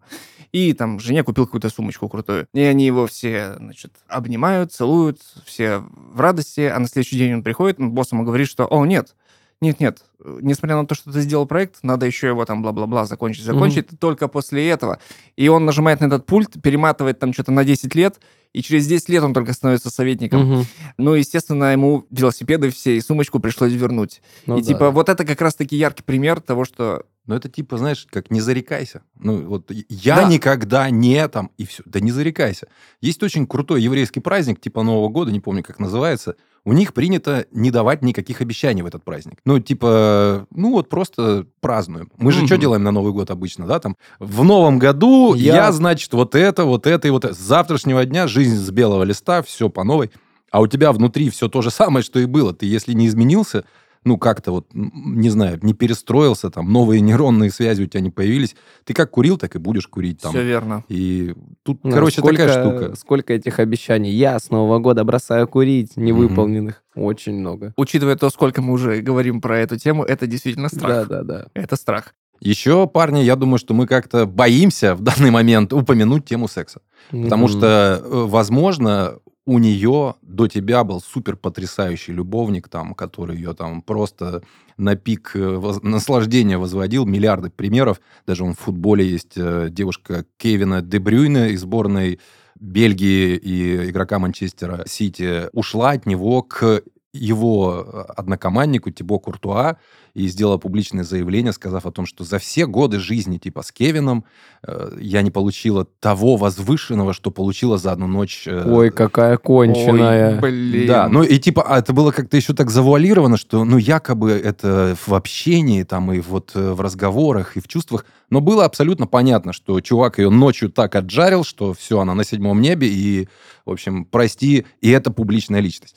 И 0.52 0.74
там 0.74 1.00
жене 1.00 1.24
купил 1.24 1.46
какую-то 1.46 1.70
сумочку 1.70 2.10
крутую. 2.10 2.48
И 2.54 2.62
они 2.62 2.86
его 2.86 3.06
все, 3.06 3.56
значит, 3.58 3.94
обнимают, 4.08 4.74
целуют, 4.74 5.20
все 5.46 5.84
в 5.94 6.20
радости. 6.20 6.62
А 6.62 6.80
на 6.80 6.88
следующий 6.88 7.18
день 7.18 7.36
он 7.36 7.44
приходит, 7.44 7.78
босс 7.78 8.12
ему 8.12 8.24
говорит, 8.24 8.48
что, 8.48 8.66
о, 8.66 8.86
нет, 8.86 9.16
нет-нет, 9.62 10.04
несмотря 10.42 10.78
на 10.78 10.88
то, 10.88 10.96
что 10.96 11.12
ты 11.12 11.22
сделал 11.22 11.46
проект, 11.46 11.80
надо 11.84 12.06
еще 12.06 12.28
его 12.28 12.46
там 12.46 12.62
бла-бла-бла 12.62 13.06
закончить, 13.06 13.44
закончить 13.44 14.00
только 14.00 14.28
после 14.28 14.68
этого. 14.70 15.00
И 15.36 15.50
он 15.50 15.66
нажимает 15.66 16.00
на 16.00 16.06
этот 16.06 16.26
пульт, 16.26 16.62
перематывает 16.62 17.20
там 17.20 17.34
что-то 17.34 17.52
на 17.52 17.64
10 17.64 17.94
лет, 17.94 18.20
и 18.54 18.62
через 18.62 18.88
10 18.88 19.10
лет 19.10 19.24
он 19.24 19.34
только 19.34 19.54
становится 19.54 19.90
советником. 19.90 20.42
Мгм. 20.42 20.66
Ну, 20.98 21.14
естественно, 21.14 21.72
ему 21.72 22.06
велосипеды 22.10 22.70
все 22.72 22.98
и 22.98 23.02
сумочку 23.02 23.40
пришлось 23.40 23.74
вернуть. 23.74 24.22
Ну 24.46 24.58
и 24.58 24.62
да. 24.62 24.68
типа 24.68 24.92
вот 24.92 25.10
это 25.10 25.24
как 25.26 25.42
раз-таки 25.42 25.76
яркий 25.76 26.04
пример 26.04 26.42
того, 26.42 26.66
что 26.66 27.06
Но 27.26 27.36
это 27.36 27.48
типа, 27.48 27.78
знаешь, 27.78 28.08
как 28.10 28.32
не 28.32 28.42
зарекайся. 28.42 29.04
Ну, 29.20 29.46
вот 29.46 29.70
я 29.88 30.16
Да. 30.16 30.24
никогда 30.28 30.90
не 30.90 31.28
там, 31.28 31.52
и 31.60 31.66
все. 31.68 31.84
Да 31.86 32.00
не 32.00 32.10
зарекайся. 32.12 32.68
Есть 33.02 33.22
очень 33.22 33.46
крутой 33.46 33.84
еврейский 33.84 34.20
праздник, 34.20 34.60
типа 34.60 34.82
Нового 34.82 35.10
года, 35.10 35.32
не 35.32 35.40
помню, 35.40 35.62
как 35.64 35.78
называется. 35.78 36.36
У 36.66 36.74
них 36.74 36.94
принято 36.94 37.46
не 37.52 37.72
давать 37.72 38.02
никаких 38.02 38.42
обещаний 38.42 38.82
в 38.82 38.86
этот 38.86 39.04
праздник. 39.04 39.40
Ну, 39.46 39.60
типа, 39.60 40.46
ну 40.54 40.72
вот 40.72 40.90
просто 40.90 41.46
празднуем. 41.62 42.12
Мы 42.18 42.32
же 42.32 42.40
Мгм. 42.40 42.48
что 42.48 42.58
делаем 42.58 42.84
на 42.84 42.92
Новый 42.92 43.14
год 43.14 43.32
обычно, 43.32 43.66
да? 43.66 43.80
Там 43.80 43.96
в 44.20 44.44
новом 44.44 44.78
году 44.80 45.34
я, 45.34 45.56
Я- 45.56 45.72
значит, 45.72 46.14
вот 46.14 46.36
это, 46.36 46.66
вот 46.66 46.86
это 46.88 47.08
и 47.08 47.12
вот 47.12 47.26
это. 47.26 47.34
С 47.34 47.38
завтрашнего 47.40 48.06
дня 48.06 48.28
жизнь 48.28 48.56
с 48.56 48.70
белого 48.72 49.04
листа, 49.04 49.42
все 49.42 49.70
по 49.70 49.84
новой. 49.84 50.12
А 50.52 50.62
у 50.62 50.68
тебя 50.68 50.92
внутри 50.92 51.30
все 51.30 51.48
то 51.48 51.62
же 51.62 51.70
самое, 51.72 52.04
что 52.04 52.20
и 52.20 52.26
было. 52.26 52.54
Ты, 52.54 52.66
если 52.66 52.94
не 52.94 53.08
изменился, 53.08 53.66
ну, 54.06 54.18
как-то 54.18 54.52
вот, 54.52 54.68
не 54.74 55.30
знаю, 55.30 55.60
не 55.62 55.74
перестроился, 55.74 56.50
там, 56.50 56.72
новые 56.72 57.02
нейронные 57.02 57.52
связи 57.52 57.84
у 57.84 57.86
тебя 57.88 58.02
не 58.02 58.10
появились, 58.10 58.56
ты 58.86 58.94
как 58.94 59.12
курил, 59.12 59.38
так 59.38 59.56
и 59.56 59.60
будешь 59.60 59.88
курить 59.88 60.22
там. 60.22 60.32
все 60.32 60.44
верно. 60.44 60.84
И 60.88 61.34
тут, 61.64 61.84
Ну, 61.84 61.92
короче, 61.92 62.22
сколько, 62.22 62.38
такая 62.48 62.62
штука. 62.62 62.96
Сколько 62.96 63.34
этих 63.34 63.60
обещаний. 63.60 64.12
Я 64.12 64.40
с 64.40 64.50
Нового 64.50 64.80
года 64.80 65.04
бросаю 65.04 65.48
курить, 65.48 65.98
невыполненных. 65.98 66.82
Очень 66.96 67.40
много. 67.40 67.74
Учитывая 67.78 68.16
то, 68.16 68.30
сколько 68.30 68.62
мы 68.62 68.74
уже 68.74 69.02
говорим 69.02 69.42
про 69.42 69.60
эту 69.60 69.78
тему, 69.78 70.04
это 70.04 70.28
действительно 70.28 70.70
страх. 70.70 71.08
Да, 71.08 71.24
да, 71.24 71.24
да. 71.24 71.46
Это 71.54 71.76
страх. 71.76 72.14
Еще, 72.42 72.88
парни, 72.88 73.20
я 73.20 73.36
думаю, 73.36 73.58
что 73.60 73.74
мы 73.74 73.86
как-то 73.86 74.26
боимся 74.26 74.96
в 74.96 75.02
данный 75.02 75.30
момент 75.30 75.74
упомянуть 75.74 76.24
тему 76.26 76.48
секса. 76.48 76.80
Потому 77.12 77.48
Мгм. 77.48 77.58
что, 77.58 78.02
э, 78.02 78.08
возможно, 78.10 79.16
у 79.50 79.58
нее 79.58 80.14
до 80.22 80.48
тебя 80.48 80.84
был 80.84 81.02
супер 81.02 81.36
потрясающий 81.36 82.12
любовник, 82.12 82.68
там, 82.70 82.94
который 82.94 83.36
ее 83.36 83.56
там 83.56 83.82
просто 83.82 84.44
на 84.78 84.96
пик 84.96 85.32
э, 85.34 85.80
наслаждения 85.82 86.60
возводил. 86.60 87.08
Миллиарды 87.08 87.50
примеров. 87.50 88.00
Даже 88.28 88.44
он 88.44 88.54
в 88.54 88.60
футболе 88.60 89.10
есть 89.10 89.34
э, 89.38 89.70
девушка 89.72 90.24
Кевина 90.38 90.84
Де 90.84 91.00
Брюйне 91.00 91.50
из 91.50 91.62
сборной 91.62 92.20
Бельгии 92.60 93.38
и 93.38 93.90
игрока 93.90 94.20
Манчестера 94.20 94.84
Сити 94.86 95.50
ушла 95.52 95.92
от 95.92 96.06
него 96.06 96.44
к 96.44 96.84
его 97.14 97.86
э, 97.86 98.04
однокоманднику 98.16 98.92
Тибо 98.92 99.20
Куртуа 99.20 99.78
и 100.14 100.28
сделала 100.28 100.58
публичное 100.58 101.04
заявление, 101.04 101.54
сказав 101.54 101.86
о 101.86 101.92
том, 101.92 102.06
что 102.06 102.24
за 102.24 102.40
все 102.40 102.66
годы 102.66 103.00
жизни 103.00 103.38
типа 103.38 103.64
с 103.64 103.72
Кевином 103.72 104.26
э, 104.64 104.92
я 105.00 105.22
не 105.22 105.32
получила 105.32 105.86
того 106.00 106.36
возвышенного, 106.36 107.14
что 107.14 107.32
получила 107.32 107.78
за 107.78 107.94
одну 107.94 108.08
ночь. 108.08 108.48
э, 108.48 108.64
Ой, 108.72 108.92
какая 108.92 109.38
конченая. 109.38 110.36
Ой, 110.36 110.40
блин. 110.40 110.88
да, 110.88 111.10
ну 111.10 111.24
и 111.24 111.40
типа, 111.40 111.64
а 111.64 111.80
это 111.80 111.94
было 111.94 112.12
как-то 112.12 112.38
еще 112.38 112.54
так 112.54 112.70
завуалировано, 112.70 113.38
что, 113.38 113.64
ну, 113.64 113.78
якобы 113.78 114.32
это 114.32 114.96
в 115.08 115.14
общении, 115.14 115.84
там, 115.84 116.12
и 116.12 116.20
вот 116.20 116.52
э, 116.56 116.74
в 116.74 116.82
разговорах, 116.82 117.58
и 117.58 117.60
в 117.60 117.68
чувствах, 117.68 118.06
но 118.30 118.42
было 118.42 118.66
абсолютно 118.66 119.08
понятно, 119.08 119.54
что 119.54 119.80
чувак 119.82 120.20
ее 120.20 120.30
ночью 120.30 120.70
так 120.70 120.96
отжарил, 120.96 121.44
что 121.44 121.74
все, 121.74 122.00
она 122.00 122.14
на 122.14 122.24
седьмом 122.24 122.62
небе, 122.62 122.88
и, 122.88 123.28
в 123.66 123.72
общем, 123.72 124.06
прости, 124.06 124.66
и 124.82 124.90
это 124.90 125.12
публичная 125.12 125.62
личность. 125.62 125.96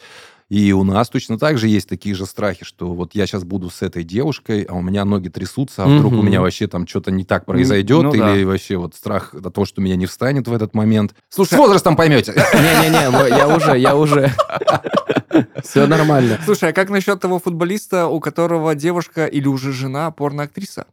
И 0.53 0.71
у 0.75 0.85
нас 0.85 1.09
точно 1.09 1.39
так 1.39 1.57
же 1.57 1.67
есть 1.67 1.89
такие 1.89 2.15
же 2.15 2.27
страхи, 2.27 2.67
что 2.67 2.93
вот 2.93 3.15
я 3.15 3.27
сейчас 3.27 3.43
буду 3.43 3.71
с 3.71 3.81
этой 3.81 4.05
девушкой, 4.05 4.65
а 4.65 4.75
у 4.75 4.83
меня 4.83 5.07
ноги 5.07 5.31
трясутся, 5.31 5.85
а 5.85 5.87
вдруг 5.87 6.13
у 6.13 6.21
меня 6.21 6.43
вообще 6.43 6.67
там 6.67 6.87
что-то 6.87 7.11
не 7.11 7.25
так 7.25 7.47
произойдет, 7.47 8.03
ну 8.03 8.13
или 8.13 8.43
да. 8.43 8.51
вообще 8.51 8.77
вот 8.77 8.95
страх 8.95 9.33
от 9.33 9.55
того, 9.55 9.65
что 9.65 9.81
меня 9.81 9.97
не 9.97 10.05
встанет 10.05 10.49
в 10.49 10.53
этот 10.53 10.75
момент. 10.75 11.15
Слушай, 11.31 11.55
С 11.55 11.57
возрастом 11.57 11.97
поймете. 11.97 12.33
Не-не-не, 12.35 13.31
я 13.31 13.49
уже, 13.49 13.79
я 13.79 13.97
уже. 13.97 14.31
Все 15.65 15.87
нормально. 15.87 16.39
Слушай, 16.45 16.69
а 16.69 16.73
как 16.75 16.91
насчет 16.91 17.19
того 17.19 17.39
футболиста, 17.39 18.09
у 18.09 18.21
которого 18.21 18.75
девушка 18.75 19.25
или 19.25 19.49
уже 19.49 19.73
жена 19.73 20.11
порноактриса? 20.11 20.85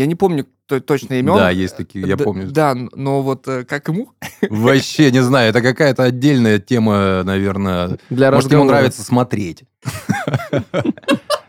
Я 0.00 0.06
не 0.06 0.14
помню 0.14 0.46
то- 0.64 0.80
точно 0.80 1.18
имен. 1.20 1.34
Да, 1.34 1.50
есть 1.50 1.76
такие, 1.76 2.08
я 2.08 2.16
помню. 2.16 2.50
Да, 2.50 2.74
но 2.74 3.20
вот 3.20 3.46
э, 3.46 3.64
как 3.64 3.88
ему? 3.88 4.12
Вообще 4.48 5.12
не 5.12 5.22
знаю, 5.22 5.50
это 5.50 5.60
какая-то 5.60 6.04
отдельная 6.04 6.58
тема, 6.58 7.22
наверное. 7.22 7.98
Для 8.08 8.30
Может, 8.32 8.50
ему 8.50 8.64
нравится 8.64 9.02
смотреть. 9.02 9.64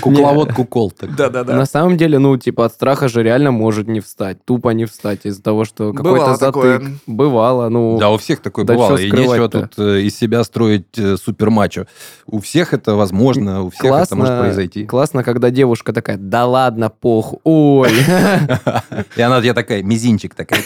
Кукловод 0.00 0.52
кукол. 0.52 0.90
так. 0.90 1.14
Да-да-да. 1.14 1.54
На 1.54 1.66
самом 1.66 1.96
деле, 1.96 2.18
ну, 2.18 2.36
типа, 2.36 2.66
от 2.66 2.72
страха 2.72 3.08
же 3.08 3.22
реально 3.22 3.50
может 3.50 3.88
не 3.88 4.00
встать. 4.00 4.44
Тупо 4.44 4.70
не 4.70 4.84
встать 4.84 5.20
из-за 5.24 5.42
того, 5.42 5.64
что 5.64 5.92
какой-то 5.92 6.36
затык. 6.36 6.82
Бывало, 7.06 7.68
ну... 7.68 7.98
Да, 7.98 8.10
у 8.10 8.18
всех 8.18 8.40
такое 8.40 8.64
бывало. 8.64 8.96
И 8.96 9.10
нечего 9.10 9.48
тут 9.48 9.78
э, 9.78 10.02
из 10.02 10.16
себя 10.16 10.44
строить 10.44 10.98
э, 10.98 11.16
супермачо. 11.16 11.86
У 12.26 12.40
всех 12.40 12.74
это 12.74 12.94
возможно, 12.94 13.62
у 13.62 13.70
всех 13.70 13.92
это 13.92 14.16
может 14.16 14.38
произойти. 14.38 14.86
классно, 14.86 15.22
когда 15.24 15.50
девушка 15.50 15.92
такая, 15.92 16.16
да 16.16 16.46
ладно, 16.46 16.90
пох, 16.90 17.34
ой, 17.44 17.92
И 19.16 19.20
она 19.20 19.40
тебе 19.40 19.54
такая, 19.54 19.82
мизинчик 19.82 20.34
такая. 20.34 20.60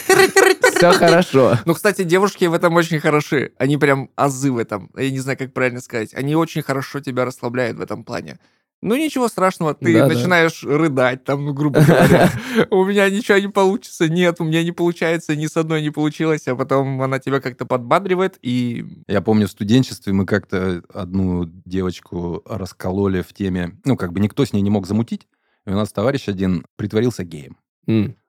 все 0.75 0.91
хорошо. 0.91 1.57
Ну, 1.65 1.73
кстати, 1.73 2.03
девушки 2.03 2.45
в 2.45 2.53
этом 2.53 2.75
очень 2.75 2.99
хороши. 2.99 3.51
Они 3.57 3.77
прям 3.77 4.09
азы 4.15 4.51
в 4.51 4.57
этом. 4.57 4.89
Я 4.95 5.11
не 5.11 5.19
знаю, 5.19 5.37
как 5.37 5.53
правильно 5.53 5.81
сказать. 5.81 6.13
Они 6.13 6.35
очень 6.35 6.61
хорошо 6.61 6.99
тебя 6.99 7.25
расслабляют 7.25 7.77
в 7.77 7.81
этом 7.81 8.03
плане. 8.03 8.37
Ну, 8.81 8.95
ничего 8.95 9.27
страшного, 9.27 9.73
ты 9.73 9.91
Да-да. 9.91 10.13
начинаешь 10.13 10.63
рыдать, 10.63 11.23
там, 11.23 11.45
ну, 11.45 11.53
грубо 11.53 11.81
говоря. 11.81 12.31
У 12.69 12.85
меня 12.85 13.09
ничего 13.09 13.39
не 13.39 13.47
получится, 13.47 14.07
нет, 14.07 14.35
у 14.39 14.43
меня 14.43 14.63
не 14.63 14.71
получается, 14.71 15.35
ни 15.35 15.47
с 15.47 15.57
одной 15.57 15.81
не 15.81 15.89
получилось, 15.89 16.47
а 16.47 16.55
потом 16.55 17.01
она 17.01 17.17
тебя 17.17 17.39
как-то 17.39 17.65
подбадривает, 17.65 18.37
и 18.43 18.85
Я 19.07 19.21
помню, 19.21 19.47
в 19.47 19.51
студенчестве 19.51 20.13
мы 20.13 20.25
как-то 20.25 20.83
одну 20.93 21.45
девочку 21.65 22.43
раскололи 22.45 23.21
в 23.23 23.33
теме, 23.33 23.73
ну, 23.83 23.97
как 23.97 24.13
бы 24.13 24.19
никто 24.19 24.45
с 24.45 24.53
ней 24.53 24.61
не 24.61 24.69
мог 24.69 24.85
замутить, 24.85 25.27
и 25.65 25.71
у 25.71 25.73
нас 25.73 25.91
товарищ 25.91 26.27
один 26.27 26.65
притворился 26.75 27.23
геем. 27.23 27.57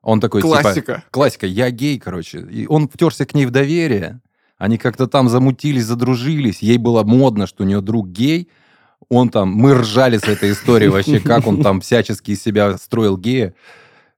Он 0.03 0.21
такой, 0.21 0.41
типа, 0.41 0.63
классика. 0.63 1.05
классика, 1.11 1.47
я 1.47 1.71
гей, 1.71 1.99
короче. 1.99 2.41
И 2.41 2.67
он 2.67 2.89
втерся 2.89 3.27
к 3.27 3.35
ней 3.35 3.45
в 3.45 3.51
доверие. 3.51 4.21
Они 4.57 4.79
как-то 4.79 5.07
там 5.09 5.29
замутились, 5.29 5.85
задружились. 5.85 6.63
Ей 6.63 6.79
было 6.79 7.03
модно, 7.03 7.47
что 7.47 7.65
у 7.65 7.67
нее 7.67 7.81
друг 7.81 8.09
гей. 8.09 8.49
Он 9.11 9.31
там, 9.31 9.51
мы 9.51 9.75
ржали 9.75 10.19
с 10.19 10.25
этой 10.25 10.53
историей 10.53 10.91
вообще, 10.91 11.21
как 11.25 11.47
он 11.47 11.63
там 11.63 11.81
всячески 11.81 12.33
из 12.33 12.43
себя 12.43 12.77
строил 12.77 13.17
гея. 13.17 13.55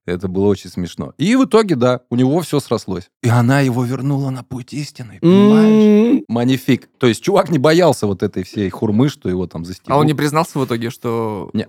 Это 0.07 0.29
было 0.29 0.47
очень 0.47 0.71
смешно. 0.71 1.13
И 1.19 1.37
в 1.37 1.45
итоге, 1.45 1.77
да, 1.77 2.01
у 2.11 2.17
него 2.17 2.41
все 2.41 2.59
срослось. 2.59 3.11
И 3.23 3.29
она 3.29 3.61
его 3.61 3.85
вернула 3.85 4.31
на 4.31 4.43
путь 4.43 4.73
истины, 4.73 5.19
понимаешь? 5.21 6.17
М. 6.17 6.25
Манифик. 6.27 6.89
То 6.99 7.07
есть 7.07 7.23
чувак 7.23 7.51
не 7.51 7.59
боялся 7.59 8.07
вот 8.07 8.23
этой 8.23 8.43
всей 8.43 8.69
хурмы, 8.71 9.09
что 9.09 9.29
его 9.29 9.47
там 9.47 9.65
застегнут. 9.65 9.95
А 9.95 10.01
он 10.01 10.07
не 10.07 10.15
признался 10.15 10.59
в 10.59 10.65
итоге, 10.65 10.91
что... 10.91 11.51
Не. 11.53 11.69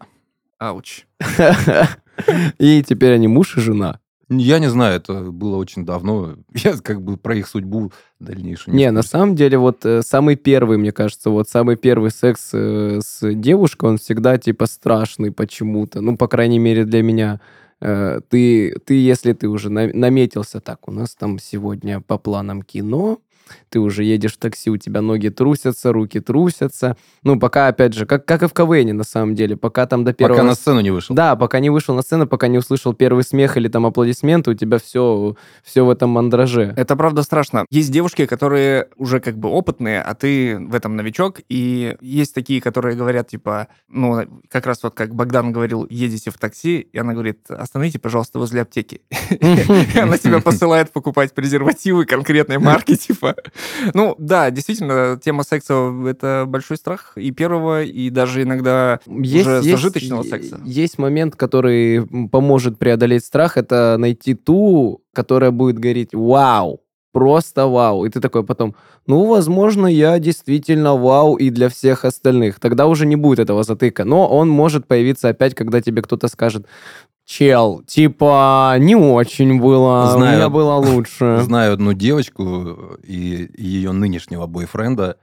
Ауч. 0.57 1.05
И 2.59 2.84
теперь 2.84 3.13
они 3.13 3.28
муж 3.28 3.57
и 3.57 3.61
жена. 3.61 3.99
Я 4.34 4.59
не 4.59 4.69
знаю, 4.69 4.95
это 4.95 5.13
было 5.32 5.57
очень 5.57 5.86
давно. 5.86 6.36
Я 6.53 6.77
как 6.77 7.01
бы 7.01 7.17
про 7.17 7.36
их 7.36 7.47
судьбу 7.47 7.91
дальнейшую 8.19 8.75
Не, 8.75 8.89
в 8.89 8.93
на 8.93 9.03
самом 9.03 9.36
деле, 9.36 9.57
вот 9.57 9.86
э, 9.86 10.01
самый 10.03 10.38
первый, 10.38 10.77
мне 10.77 10.91
кажется, 10.93 11.29
вот 11.29 11.49
самый 11.49 11.75
первый 11.75 12.11
секс 12.11 12.51
э, 12.53 13.01
с 13.03 13.34
девушкой, 13.34 13.89
он 13.89 13.97
всегда 13.97 14.38
типа 14.38 14.67
страшный 14.67 15.32
почему-то. 15.32 15.99
Ну, 16.01 16.15
по 16.15 16.27
крайней 16.27 16.59
мере, 16.59 16.86
для 16.86 17.03
меня. 17.03 17.41
Э, 17.82 18.21
Ты, 18.29 18.75
ты 18.86 18.93
если 18.93 19.34
ты 19.34 19.49
уже 19.49 19.69
на- 19.69 19.93
наметился, 19.93 20.59
так, 20.61 20.88
у 20.88 20.91
нас 20.91 21.15
там 21.15 21.38
сегодня 21.39 21.99
по 21.99 22.17
планам 22.17 22.61
кино, 22.61 23.19
ты 23.69 23.79
уже 23.79 24.03
едешь 24.03 24.33
в 24.33 24.37
такси, 24.37 24.69
у 24.69 24.77
тебя 24.77 25.01
ноги 25.01 25.29
трусятся, 25.29 25.91
руки 25.91 26.19
трусятся. 26.19 26.97
Ну, 27.23 27.39
пока, 27.39 27.67
опять 27.67 27.93
же, 27.93 28.05
как, 28.05 28.25
как 28.25 28.43
и 28.43 28.47
в 28.47 28.53
КВН, 28.53 28.95
на 28.95 29.03
самом 29.03 29.35
деле, 29.35 29.57
пока 29.57 29.85
там 29.85 30.03
до 30.03 30.13
первого... 30.13 30.37
Пока 30.37 30.47
на 30.47 30.55
сцену 30.55 30.81
не 30.81 30.91
вышел. 30.91 31.15
Да, 31.15 31.35
пока 31.35 31.59
не 31.59 31.69
вышел 31.69 31.95
на 31.95 32.01
сцену, 32.01 32.27
пока 32.27 32.47
не 32.47 32.57
услышал 32.57 32.93
первый 32.93 33.23
смех 33.23 33.57
или 33.57 33.67
там 33.67 33.85
аплодисменты, 33.85 34.51
у 34.51 34.53
тебя 34.53 34.77
все, 34.79 35.35
все 35.63 35.85
в 35.85 35.89
этом 35.89 36.09
мандраже. 36.09 36.73
Это 36.77 36.95
правда 36.95 37.23
страшно. 37.23 37.65
Есть 37.69 37.91
девушки, 37.91 38.25
которые 38.25 38.87
уже 38.97 39.19
как 39.19 39.37
бы 39.37 39.49
опытные, 39.49 40.01
а 40.01 40.13
ты 40.15 40.57
в 40.59 40.75
этом 40.75 40.95
новичок, 40.95 41.39
и 41.49 41.95
есть 42.01 42.33
такие, 42.33 42.61
которые 42.61 42.95
говорят, 42.95 43.27
типа, 43.27 43.67
ну, 43.89 44.25
как 44.49 44.65
раз 44.65 44.83
вот 44.83 44.93
как 44.93 45.15
Богдан 45.15 45.51
говорил, 45.51 45.87
едете 45.89 46.31
в 46.31 46.37
такси, 46.37 46.79
и 46.79 46.97
она 46.97 47.13
говорит, 47.13 47.49
остановите, 47.49 47.99
пожалуйста, 47.99 48.39
возле 48.39 48.61
аптеки. 48.61 49.01
Она 50.01 50.17
тебя 50.17 50.39
посылает 50.39 50.91
покупать 50.91 51.33
презервативы 51.33 52.05
конкретной 52.05 52.57
марки, 52.57 52.95
типа. 53.07 53.35
Ну, 53.93 54.15
да, 54.17 54.51
действительно, 54.51 55.19
тема 55.23 55.43
секса— 55.43 55.93
это 56.07 56.45
большой 56.47 56.77
страх 56.77 57.13
и 57.15 57.31
первого, 57.31 57.83
и 57.83 58.09
даже 58.09 58.43
иногда 58.43 58.99
уже 59.05 59.61
зажиточного 59.61 60.23
секса. 60.23 60.59
Есть 60.65 60.97
момент, 60.97 61.35
который 61.35 62.05
поможет 62.29 62.77
преодолеть 62.77 63.25
страх, 63.25 63.57
это 63.57 63.95
найти 63.97 64.33
ту, 64.33 65.03
которая 65.13 65.51
будет 65.51 65.79
говорить 65.79 66.09
«Вау!» 66.13 66.81
Просто 67.13 67.67
вау. 67.67 68.05
И 68.05 68.09
ты 68.09 68.21
такой 68.21 68.45
потом, 68.45 68.73
ну, 69.05 69.25
возможно, 69.25 69.85
я 69.87 70.17
действительно 70.17 70.95
вау 70.95 71.35
и 71.35 71.49
для 71.49 71.67
всех 71.67 72.05
остальных. 72.05 72.61
Тогда 72.61 72.87
уже 72.87 73.05
не 73.05 73.17
будет 73.17 73.39
этого 73.39 73.63
затыка. 73.63 74.05
Но 74.05 74.29
он 74.29 74.47
может 74.47 74.87
появиться 74.87 75.27
опять, 75.27 75.53
когда 75.53 75.81
тебе 75.81 76.01
кто-то 76.01 76.29
скажет, 76.29 76.67
чел, 77.26 77.82
типа, 77.86 78.76
не 78.80 78.95
очень 78.95 79.59
было, 79.59 80.05
у 80.09 80.17
Знаю. 80.17 80.38
меня 80.38 80.49
было 80.49 80.74
лучше. 80.76 81.39
Знаю 81.43 81.74
одну 81.74 81.93
девочку 81.93 82.97
и 83.03 83.49
ее 83.57 83.91
нынешнего 83.91 84.47
бойфренда, 84.47 85.17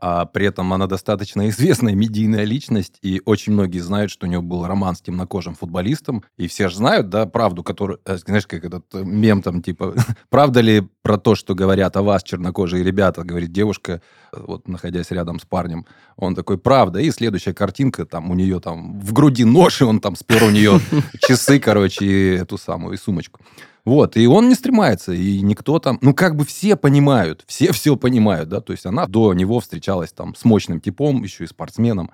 а 0.00 0.26
при 0.26 0.46
этом 0.46 0.72
она 0.72 0.86
достаточно 0.86 1.48
известная 1.50 1.94
медийная 1.94 2.44
личность, 2.44 2.98
и 3.02 3.20
очень 3.24 3.52
многие 3.52 3.80
знают, 3.80 4.10
что 4.10 4.26
у 4.26 4.28
нее 4.28 4.40
был 4.40 4.66
роман 4.66 4.96
с 4.96 5.00
темнокожим 5.00 5.54
футболистом, 5.54 6.24
и 6.36 6.48
все 6.48 6.68
же 6.68 6.76
знают, 6.76 7.08
да, 7.08 7.26
правду, 7.26 7.62
которую, 7.62 8.00
э, 8.04 8.16
знаешь, 8.16 8.46
как 8.46 8.64
этот 8.64 8.84
э, 8.94 9.02
мем 9.04 9.42
там, 9.42 9.62
типа, 9.62 9.94
правда 10.30 10.60
ли 10.60 10.86
про 11.02 11.18
то, 11.18 11.34
что 11.34 11.54
говорят 11.54 11.96
о 11.96 12.02
вас, 12.02 12.22
чернокожие 12.22 12.82
ребята, 12.82 13.24
говорит 13.24 13.52
девушка, 13.52 14.00
э, 14.32 14.36
вот, 14.46 14.68
находясь 14.68 15.10
рядом 15.10 15.38
с 15.38 15.44
парнем, 15.44 15.86
он 16.16 16.34
такой, 16.34 16.58
правда, 16.58 17.00
и 17.00 17.10
следующая 17.10 17.54
картинка, 17.54 18.06
там, 18.06 18.30
у 18.30 18.34
нее 18.34 18.60
там 18.60 19.00
в 19.00 19.12
груди 19.12 19.44
нож, 19.44 19.80
и 19.80 19.84
он 19.84 20.00
там 20.00 20.16
спер 20.16 20.44
у 20.44 20.50
нее 20.50 20.80
часы, 21.20 21.58
короче, 21.58 22.04
и 22.04 22.34
эту 22.36 22.58
самую, 22.58 22.94
и 22.94 22.98
сумочку. 22.98 23.40
Вот, 23.84 24.16
и 24.16 24.26
он 24.26 24.48
не 24.48 24.54
стремается, 24.54 25.12
и 25.12 25.40
никто 25.42 25.78
там... 25.78 25.98
Ну, 26.00 26.14
как 26.14 26.36
бы 26.36 26.44
все 26.44 26.74
понимают, 26.76 27.44
все 27.46 27.72
все 27.72 27.96
понимают, 27.96 28.48
да, 28.48 28.60
то 28.60 28.72
есть 28.72 28.86
она 28.86 29.06
до 29.06 29.34
него 29.34 29.60
встречалась 29.60 30.12
там 30.12 30.34
с 30.34 30.44
мощным 30.44 30.80
типом, 30.80 31.22
еще 31.22 31.44
и 31.44 31.46
спортсменом. 31.46 32.10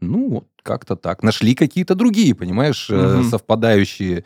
Ну, 0.00 0.28
вот 0.28 0.44
как-то 0.62 0.96
так. 0.96 1.22
Нашли 1.22 1.54
какие-то 1.54 1.94
другие, 1.94 2.34
понимаешь, 2.34 2.90
Мгм. 2.90 3.24
совпадающие 3.24 4.24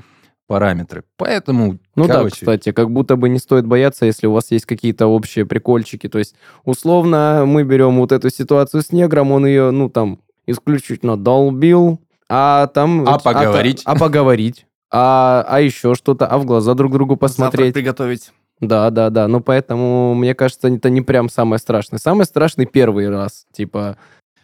параметры. 0.48 1.04
Поэтому, 1.16 1.78
Ну 1.94 2.06
да, 2.06 2.14
короче, 2.14 2.36
кстати, 2.36 2.72
как 2.72 2.90
будто 2.90 3.16
бы 3.16 3.28
не 3.28 3.38
стоит 3.38 3.66
бояться, 3.66 4.06
если 4.06 4.26
у 4.26 4.32
вас 4.32 4.50
есть 4.50 4.64
какие-то 4.64 5.06
общие 5.06 5.44
прикольчики. 5.44 6.08
То 6.08 6.18
есть, 6.18 6.34
условно, 6.64 7.44
мы 7.46 7.64
берем 7.64 7.98
вот 7.98 8.12
эту 8.12 8.30
ситуацию 8.30 8.82
с 8.82 8.90
негром, 8.90 9.30
он 9.30 9.46
ее, 9.46 9.70
ну, 9.70 9.90
там, 9.90 10.20
исключительно 10.46 11.16
долбил, 11.18 12.00
а 12.30 12.66
там... 12.68 13.06
А 13.06 13.18
поговорить? 13.18 13.82
А, 13.84 13.94
поговорить. 13.94 14.66
А, 14.90 15.44
а 15.46 15.60
еще 15.60 15.94
что-то, 15.94 16.26
а 16.26 16.38
в 16.38 16.44
глаза 16.44 16.74
друг 16.74 16.92
другу 16.92 17.14
Завтрак 17.14 17.30
посмотреть. 17.30 17.74
приготовить. 17.74 18.32
Да, 18.60 18.90
да, 18.90 19.10
да. 19.10 19.28
Ну, 19.28 19.40
поэтому, 19.40 20.14
мне 20.14 20.34
кажется, 20.34 20.68
это 20.68 20.90
не 20.90 21.02
прям 21.02 21.28
самое 21.28 21.58
страшное. 21.60 21.98
Самое 21.98 22.24
страшное 22.24 22.66
первый 22.66 23.08
раз. 23.08 23.46
Типа, 23.52 23.96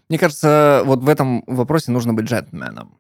Мне 0.09 0.19
кажется, 0.19 0.83
вот 0.85 1.01
в 1.03 1.09
этом 1.09 1.43
вопросе 1.47 1.91
нужно 1.91 2.13
быть 2.15 2.27
джентльменом. 2.27 2.99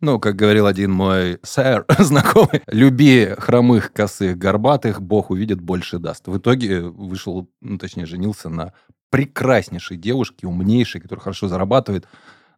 ну, 0.00 0.18
как 0.20 0.36
говорил 0.36 0.66
один 0.66 0.90
мой 0.92 1.38
сэр, 1.42 1.84
знакомый, 1.98 2.62
люби 2.68 3.34
хромых, 3.38 3.92
косых, 3.92 4.38
горбатых, 4.38 5.02
Бог 5.02 5.30
увидит, 5.30 5.60
больше 5.60 5.98
даст. 5.98 6.28
В 6.28 6.38
итоге 6.38 6.80
вышел, 6.82 7.48
ну, 7.60 7.76
точнее, 7.78 8.06
женился 8.06 8.48
на 8.48 8.72
прекраснейшей 9.10 9.96
девушке, 9.96 10.46
умнейшей, 10.46 11.00
которая 11.00 11.22
хорошо 11.22 11.48
зарабатывает. 11.48 12.06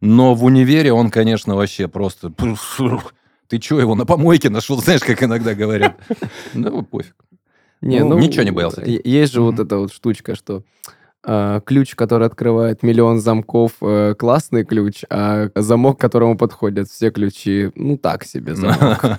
Но 0.00 0.34
в 0.34 0.44
универе 0.44 0.92
он, 0.92 1.10
конечно, 1.10 1.56
вообще 1.56 1.88
просто... 1.88 2.32
Ты 3.48 3.60
что, 3.60 3.80
его 3.80 3.94
на 3.94 4.06
помойке 4.06 4.50
нашел? 4.50 4.78
Знаешь, 4.82 5.02
как 5.02 5.22
иногда 5.22 5.54
говорят. 5.54 5.96
Ну, 6.54 6.82
пофиг. 6.82 7.14
Не, 7.80 8.00
Ну, 8.00 8.10
ну, 8.10 8.18
ничего 8.18 8.42
не 8.42 8.50
боялся. 8.50 8.82
Есть 8.84 9.32
же 9.32 9.42
вот 9.42 9.58
эта 9.58 9.76
вот 9.78 9.92
штучка, 9.92 10.34
что 10.34 10.64
а, 11.22 11.60
ключ, 11.60 11.94
который 11.94 12.26
открывает 12.26 12.82
миллион 12.82 13.20
замков, 13.20 13.72
э, 13.80 14.14
классный 14.16 14.64
ключ, 14.64 15.02
а 15.10 15.48
замок, 15.56 15.98
к 15.98 16.00
которому 16.00 16.38
подходят 16.38 16.88
все 16.88 17.10
ключи, 17.10 17.72
ну 17.74 17.98
так 17.98 18.24
себе 18.24 18.54
замок. 18.56 19.18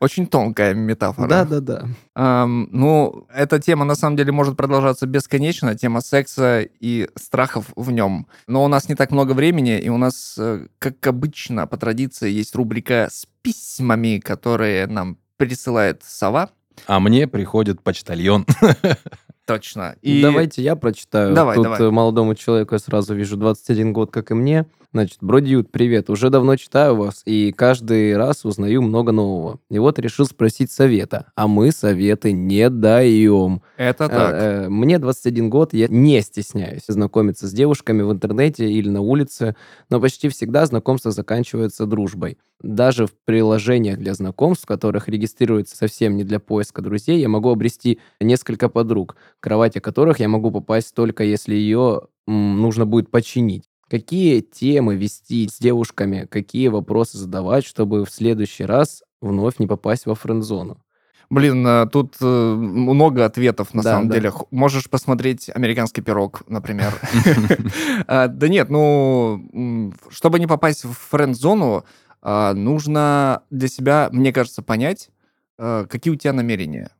Очень 0.00 0.26
тонкая 0.26 0.74
метафора. 0.74 1.28
Да-да-да. 1.28 1.86
Ам, 2.14 2.68
ну, 2.72 3.26
эта 3.34 3.58
тема 3.60 3.84
на 3.84 3.94
самом 3.94 4.16
деле 4.16 4.32
может 4.32 4.56
продолжаться 4.56 5.06
бесконечно, 5.06 5.74
тема 5.74 6.00
секса 6.00 6.60
и 6.80 7.08
страхов 7.16 7.66
в 7.76 7.90
нем. 7.90 8.26
Но 8.46 8.64
у 8.64 8.68
нас 8.68 8.88
не 8.88 8.94
так 8.94 9.10
много 9.10 9.32
времени, 9.32 9.78
и 9.78 9.88
у 9.88 9.96
нас, 9.96 10.36
э, 10.38 10.66
как 10.78 11.06
обычно, 11.06 11.66
по 11.66 11.76
традиции, 11.76 12.30
есть 12.30 12.54
рубрика 12.54 13.08
с 13.10 13.26
письмами, 13.42 14.18
которые 14.18 14.86
нам 14.86 15.18
присылает 15.36 16.02
сова. 16.04 16.50
А 16.86 17.00
мне 17.00 17.26
приходит 17.26 17.80
почтальон. 17.82 18.46
Точно. 19.46 19.94
И 20.00 20.22
Давайте 20.22 20.62
я 20.62 20.74
прочитаю. 20.74 21.34
Давай, 21.34 21.56
Тут 21.56 21.64
давай. 21.64 21.80
э, 21.80 21.90
молодому 21.90 22.34
человеку 22.34 22.74
я 22.74 22.78
сразу 22.78 23.14
вижу 23.14 23.36
21 23.36 23.92
год, 23.92 24.10
как 24.10 24.30
и 24.30 24.34
мне. 24.34 24.66
Значит, 24.94 25.18
Бродьют, 25.22 25.72
привет. 25.72 26.08
Уже 26.08 26.30
давно 26.30 26.54
читаю 26.54 26.94
вас 26.94 27.22
и 27.24 27.50
каждый 27.50 28.16
раз 28.16 28.44
узнаю 28.44 28.80
много 28.80 29.10
нового. 29.10 29.58
И 29.68 29.80
вот 29.80 29.98
решил 29.98 30.24
спросить 30.24 30.70
совета. 30.70 31.32
А 31.34 31.48
мы 31.48 31.72
советы 31.72 32.30
не 32.30 32.70
даем. 32.70 33.60
Это 33.76 34.04
Э, 34.04 34.08
так. 34.08 34.34
э, 34.34 34.68
Мне 34.68 35.00
21 35.00 35.50
год, 35.50 35.74
я 35.74 35.88
не 35.88 36.20
стесняюсь 36.22 36.84
знакомиться 36.86 37.48
с 37.48 37.52
девушками 37.52 38.02
в 38.02 38.12
интернете 38.12 38.70
или 38.70 38.88
на 38.88 39.00
улице, 39.00 39.56
но 39.90 40.00
почти 40.00 40.28
всегда 40.28 40.64
знакомство 40.64 41.10
заканчивается 41.10 41.86
дружбой. 41.86 42.38
Даже 42.62 43.08
в 43.08 43.14
приложениях 43.24 43.98
для 43.98 44.14
знакомств, 44.14 44.62
в 44.62 44.68
которых 44.68 45.08
регистрируется 45.08 45.76
совсем 45.76 46.16
не 46.16 46.22
для 46.22 46.38
поиска 46.38 46.82
друзей, 46.82 47.18
я 47.18 47.28
могу 47.28 47.50
обрести 47.50 47.98
несколько 48.20 48.68
подруг, 48.68 49.16
к 49.40 49.42
кровати 49.42 49.80
которых 49.80 50.20
я 50.20 50.28
могу 50.28 50.52
попасть 50.52 50.94
только 50.94 51.24
если 51.24 51.56
ее 51.56 52.02
нужно 52.28 52.86
будет 52.86 53.10
починить. 53.10 53.64
Какие 53.94 54.40
темы 54.40 54.96
вести 54.96 55.46
с 55.46 55.60
девушками, 55.60 56.26
какие 56.28 56.66
вопросы 56.66 57.16
задавать, 57.16 57.64
чтобы 57.64 58.04
в 58.04 58.10
следующий 58.10 58.64
раз 58.64 59.04
вновь 59.20 59.60
не 59.60 59.68
попасть 59.68 60.06
во 60.06 60.16
френд-зону? 60.16 60.82
Блин, 61.30 61.64
э, 61.64 61.86
тут 61.86 62.16
э, 62.20 62.24
много 62.26 63.24
ответов 63.24 63.72
на 63.72 63.84
Да, 63.84 63.92
самом 63.92 64.08
да. 64.08 64.16
деле. 64.16 64.32
Можешь 64.50 64.90
посмотреть 64.90 65.48
«Американский 65.54 66.02
пирог», 66.02 66.42
например. 66.48 66.92
А, 68.08 68.26
Да 68.26 68.48
нет, 68.48 68.68
ну, 68.68 69.92
чтобы 70.08 70.40
не 70.40 70.48
попасть 70.48 70.82
в 70.82 70.92
френд-зону, 70.92 71.84
а, 72.20 72.52
нужно 72.52 73.42
для 73.50 73.68
себя, 73.68 74.08
мне 74.10 74.32
кажется, 74.32 74.62
понять, 74.62 75.10
э, 75.56 75.86
какие 75.88 76.12
у 76.12 76.16
тебя 76.16 76.32
намерения. 76.32 76.90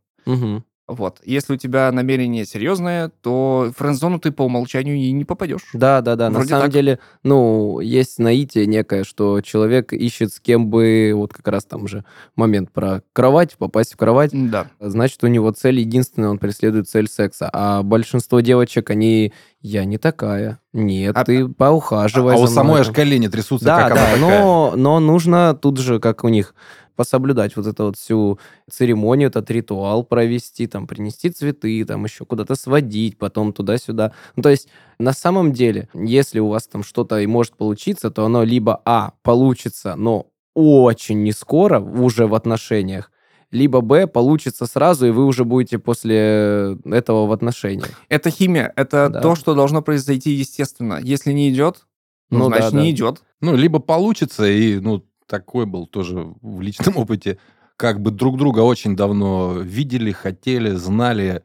Вот. 0.86 1.20
Если 1.24 1.54
у 1.54 1.56
тебя 1.56 1.90
намерение 1.92 2.44
серьезное, 2.44 3.10
то 3.22 3.70
в 3.74 3.78
френд-зону 3.78 4.18
ты 4.18 4.30
по 4.32 4.42
умолчанию 4.42 4.96
и 4.96 5.12
не 5.12 5.24
попадешь. 5.24 5.62
Да, 5.72 6.02
да, 6.02 6.14
да. 6.14 6.28
На 6.28 6.34
Вроде 6.34 6.50
самом 6.50 6.64
так. 6.64 6.72
деле, 6.72 6.98
ну, 7.22 7.80
есть 7.80 8.18
наитие 8.18 8.66
некое, 8.66 9.04
что 9.04 9.40
человек 9.40 9.94
ищет 9.94 10.32
с 10.34 10.40
кем 10.40 10.68
бы, 10.68 11.12
вот 11.14 11.32
как 11.32 11.48
раз 11.48 11.64
там 11.64 11.88
же 11.88 12.04
момент 12.36 12.70
про 12.70 13.02
кровать, 13.14 13.56
попасть 13.56 13.94
в 13.94 13.96
кровать. 13.96 14.30
Да. 14.34 14.66
Значит, 14.78 15.24
у 15.24 15.26
него 15.28 15.50
цель 15.52 15.80
единственная, 15.80 16.28
он 16.28 16.38
преследует 16.38 16.86
цель 16.86 17.08
секса. 17.08 17.48
А 17.50 17.82
большинство 17.82 18.40
девочек, 18.40 18.90
они, 18.90 19.32
я 19.62 19.86
не 19.86 19.96
такая. 19.96 20.58
Нет, 20.74 21.16
А- 21.16 21.24
ты 21.24 21.48
поухаживай 21.48 22.34
А 22.34 22.38
у 22.38 22.46
за 22.46 22.52
самой 22.52 22.82
аж 22.82 22.90
колени 22.90 23.28
трясутся, 23.28 23.64
Да, 23.64 23.76
как 23.88 23.92
она 23.92 24.00
да, 24.00 24.12
такая. 24.12 24.20
но, 24.20 24.72
но 24.76 25.00
нужно 25.00 25.54
тут 25.54 25.78
же, 25.78 25.98
как 25.98 26.24
у 26.24 26.28
них, 26.28 26.54
пособлюдать 26.94 27.56
вот 27.56 27.66
эту 27.66 27.84
вот 27.84 27.96
всю 27.96 28.38
церемонию, 28.70 29.28
этот 29.28 29.50
ритуал 29.50 30.04
провести, 30.04 30.66
там, 30.66 30.86
принести 30.86 31.30
цветы, 31.30 31.84
там, 31.84 32.04
еще 32.04 32.24
куда-то 32.24 32.54
сводить, 32.54 33.18
потом 33.18 33.52
туда-сюда. 33.52 34.12
Ну, 34.36 34.42
то 34.42 34.48
есть, 34.50 34.68
на 34.98 35.12
самом 35.12 35.52
деле, 35.52 35.88
если 35.94 36.40
у 36.40 36.48
вас 36.48 36.66
там 36.66 36.82
что-то 36.84 37.18
и 37.20 37.26
может 37.26 37.56
получиться, 37.56 38.10
то 38.10 38.24
оно 38.24 38.44
либо, 38.44 38.80
а, 38.84 39.12
получится, 39.22 39.94
но 39.96 40.26
очень 40.54 41.22
не 41.22 41.32
скоро, 41.32 41.80
уже 41.80 42.26
в 42.26 42.34
отношениях, 42.34 43.10
либо, 43.50 43.80
б, 43.80 44.06
получится 44.06 44.66
сразу, 44.66 45.06
и 45.06 45.10
вы 45.10 45.24
уже 45.26 45.44
будете 45.44 45.78
после 45.78 46.76
этого 46.84 47.26
в 47.26 47.32
отношениях. 47.32 47.90
Это 48.08 48.30
химия, 48.30 48.72
это 48.76 49.08
Да. 49.08 49.20
то, 49.20 49.34
что 49.36 49.54
должно 49.54 49.82
произойти 49.82 50.30
естественно. 50.30 50.98
Если 51.02 51.32
не 51.32 51.50
идет, 51.50 51.86
ну, 52.30 52.38
Ну 52.38 52.50
да, 52.50 52.56
значит, 52.56 52.72
да. 52.72 52.80
не 52.82 52.90
идет. 52.90 53.22
Ну, 53.40 53.54
либо 53.54 53.78
получится, 53.78 54.44
и, 54.46 54.80
ну, 54.80 55.04
такой 55.26 55.66
был 55.66 55.86
тоже 55.86 56.34
в 56.40 56.60
личном 56.60 56.96
опыте, 56.98 57.38
как 57.76 58.00
бы 58.00 58.10
друг 58.10 58.38
друга 58.38 58.60
очень 58.60 58.96
давно 58.96 59.58
видели, 59.58 60.12
хотели, 60.12 60.70
знали. 60.70 61.42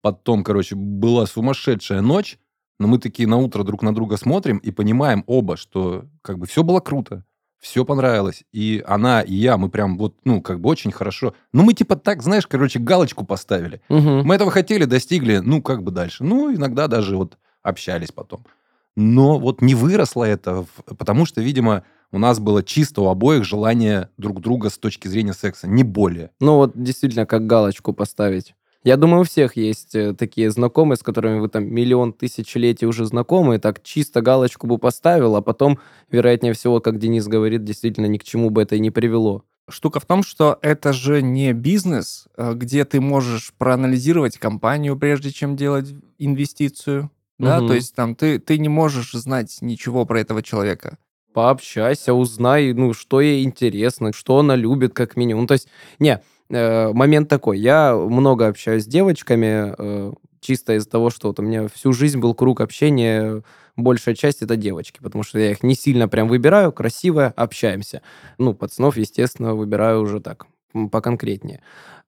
Потом, 0.00 0.42
короче, 0.42 0.74
была 0.74 1.26
сумасшедшая 1.26 2.00
ночь, 2.00 2.38
но 2.78 2.88
мы 2.88 2.98
такие 2.98 3.28
на 3.28 3.36
утро 3.36 3.62
друг 3.62 3.82
на 3.82 3.94
друга 3.94 4.16
смотрим 4.16 4.58
и 4.58 4.70
понимаем 4.70 5.22
оба, 5.26 5.56
что 5.56 6.06
как 6.22 6.38
бы 6.38 6.46
все 6.46 6.62
было 6.64 6.80
круто, 6.80 7.24
все 7.60 7.84
понравилось. 7.84 8.42
И 8.52 8.82
она, 8.86 9.22
и 9.22 9.34
я, 9.34 9.56
мы 9.56 9.70
прям 9.70 9.96
вот, 9.96 10.16
ну, 10.24 10.42
как 10.42 10.60
бы 10.60 10.68
очень 10.68 10.90
хорошо. 10.90 11.34
Ну, 11.52 11.62
мы 11.62 11.74
типа 11.74 11.94
так, 11.94 12.22
знаешь, 12.22 12.46
короче, 12.48 12.80
галочку 12.80 13.24
поставили. 13.24 13.80
Мгм. 13.88 14.24
Мы 14.24 14.34
этого 14.34 14.50
хотели, 14.50 14.84
достигли, 14.84 15.38
ну, 15.38 15.62
как 15.62 15.84
бы 15.84 15.92
дальше. 15.92 16.24
Ну, 16.24 16.52
иногда 16.52 16.88
даже 16.88 17.16
вот 17.16 17.38
общались 17.62 18.10
потом. 18.10 18.44
Но 18.96 19.38
вот 19.38 19.62
не 19.62 19.76
выросло 19.76 20.24
это, 20.24 20.66
потому 20.98 21.24
что, 21.24 21.40
видимо, 21.40 21.84
у 22.12 22.18
нас 22.18 22.38
было 22.38 22.62
чисто 22.62 23.02
у 23.02 23.08
обоих 23.08 23.44
желание 23.44 24.10
друг 24.18 24.40
друга 24.40 24.70
с 24.70 24.78
точки 24.78 25.08
зрения 25.08 25.32
секса, 25.32 25.66
не 25.66 25.82
более. 25.82 26.30
Ну 26.40 26.56
вот 26.56 26.72
действительно, 26.74 27.26
как 27.26 27.46
галочку 27.46 27.92
поставить. 27.92 28.54
Я 28.84 28.96
думаю, 28.96 29.20
у 29.20 29.24
всех 29.24 29.56
есть 29.56 29.94
э, 29.94 30.12
такие 30.12 30.50
знакомые, 30.50 30.96
с 30.96 31.02
которыми 31.04 31.38
вы 31.38 31.48
там 31.48 31.64
миллион 31.72 32.12
тысячелетий 32.12 32.86
уже 32.86 33.06
знакомы, 33.06 33.54
и 33.54 33.58
так 33.58 33.80
чисто 33.82 34.22
галочку 34.22 34.66
бы 34.66 34.76
поставил, 34.78 35.36
а 35.36 35.40
потом, 35.40 35.78
вероятнее 36.10 36.52
всего, 36.52 36.80
как 36.80 36.98
Денис 36.98 37.28
говорит, 37.28 37.62
действительно 37.62 38.06
ни 38.06 38.18
к 38.18 38.24
чему 38.24 38.50
бы 38.50 38.62
это 38.62 38.74
и 38.74 38.80
не 38.80 38.90
привело. 38.90 39.44
Штука 39.70 40.00
в 40.00 40.04
том, 40.06 40.24
что 40.24 40.58
это 40.62 40.92
же 40.92 41.22
не 41.22 41.52
бизнес, 41.52 42.26
э, 42.36 42.54
где 42.54 42.84
ты 42.84 43.00
можешь 43.00 43.52
проанализировать 43.56 44.36
компанию, 44.38 44.98
прежде 44.98 45.30
чем 45.30 45.54
делать 45.54 45.94
инвестицию. 46.18 47.10
Да, 47.38 47.58
Мгм. 47.58 47.68
то 47.68 47.74
есть 47.74 47.94
там 47.94 48.16
ты, 48.16 48.40
ты 48.40 48.58
не 48.58 48.68
можешь 48.68 49.12
знать 49.12 49.58
ничего 49.60 50.04
про 50.06 50.20
этого 50.20 50.42
человека. 50.42 50.98
Пообщайся, 51.32 52.12
узнай, 52.12 52.72
ну, 52.74 52.92
что 52.92 53.20
ей 53.20 53.44
интересно, 53.44 54.12
что 54.12 54.38
она 54.38 54.54
любит, 54.54 54.92
как 54.92 55.16
минимум. 55.16 55.46
То 55.46 55.54
есть, 55.54 55.68
не, 55.98 56.20
э, 56.50 56.92
момент 56.92 57.28
такой. 57.28 57.58
Я 57.58 57.94
много 57.96 58.48
общаюсь 58.48 58.84
с 58.84 58.86
девочками, 58.86 59.74
э, 59.78 60.12
чисто 60.40 60.74
из-за 60.74 60.90
того, 60.90 61.08
что 61.08 61.28
вот 61.28 61.38
у 61.40 61.42
меня 61.42 61.68
всю 61.68 61.92
жизнь 61.94 62.18
был 62.20 62.34
круг 62.34 62.60
общения, 62.60 63.42
большая 63.76 64.14
часть 64.14 64.42
это 64.42 64.56
девочки, 64.56 65.00
потому 65.02 65.24
что 65.24 65.38
я 65.38 65.52
их 65.52 65.62
не 65.62 65.74
сильно 65.74 66.06
прям 66.08 66.28
выбираю, 66.28 66.70
красиво 66.72 67.32
общаемся. 67.36 68.02
Ну, 68.38 68.52
пацанов, 68.52 68.98
естественно, 68.98 69.54
выбираю 69.54 70.02
уже 70.02 70.20
так, 70.20 70.46
поконкретнее. 70.90 71.62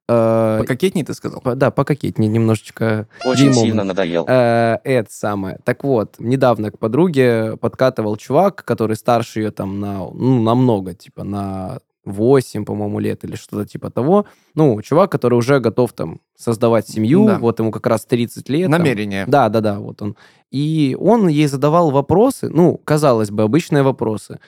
Э, 0.08 0.58
Пококетней 0.60 1.02
ты 1.04 1.14
сказал? 1.14 1.40
по- 1.40 1.54
да, 1.54 1.70
пококетнее 1.70 2.28
немножечко. 2.28 3.08
Очень 3.24 3.50
Димон. 3.50 3.64
сильно 3.64 3.84
надоел. 3.84 4.26
Э, 4.28 4.78
это 4.84 5.10
самое. 5.10 5.58
Так 5.64 5.82
вот, 5.84 6.16
недавно 6.18 6.70
к 6.70 6.78
подруге 6.78 7.56
подкатывал 7.56 8.16
чувак, 8.16 8.64
который 8.64 8.96
старше 8.96 9.40
ее 9.40 9.50
там 9.50 9.80
на, 9.80 9.98
ну, 10.10 10.42
намного, 10.42 10.92
типа 10.94 11.24
на 11.24 11.78
8, 12.04 12.64
по-моему, 12.64 12.98
лет 13.00 13.24
или 13.24 13.36
что-то 13.36 13.66
типа 13.66 13.90
того. 13.90 14.26
Ну, 14.54 14.80
чувак, 14.82 15.10
который 15.12 15.34
уже 15.34 15.60
готов 15.60 15.92
там 15.92 16.20
создавать 16.36 16.88
семью, 16.88 17.26
Да. 17.26 17.38
вот 17.38 17.58
ему 17.60 17.70
как 17.70 17.86
раз 17.86 18.04
30 18.04 18.48
лет. 18.48 18.70
там. 18.70 18.80
Намерение. 18.82 19.24
Да, 19.26 19.48
да, 19.48 19.60
да, 19.60 19.78
вот 19.78 20.02
он. 20.02 20.16
И 20.50 20.96
он 21.00 21.28
ей 21.28 21.46
задавал 21.46 21.90
вопросы, 21.90 22.48
ну, 22.48 22.78
казалось 22.84 23.30
бы, 23.30 23.42
обычные 23.42 23.82
вопросы. 23.82 24.38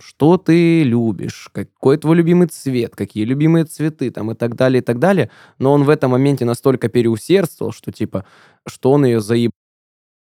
Что 0.00 0.38
ты 0.38 0.82
любишь? 0.82 1.48
Какой 1.52 1.96
твой 1.98 2.16
любимый 2.16 2.48
цвет? 2.48 2.96
Какие 2.96 3.24
любимые 3.24 3.64
цветы? 3.64 4.10
Там 4.10 4.30
и 4.30 4.34
так 4.34 4.56
далее, 4.56 4.80
и 4.80 4.84
так 4.84 4.98
далее. 4.98 5.30
Но 5.58 5.72
он 5.72 5.84
в 5.84 5.88
этом 5.90 6.10
моменте 6.10 6.44
настолько 6.44 6.88
переусердствовал, 6.88 7.72
что, 7.72 7.92
типа, 7.92 8.24
что 8.66 8.90
он 8.92 9.04
ее 9.04 9.20
заеб 9.20 9.52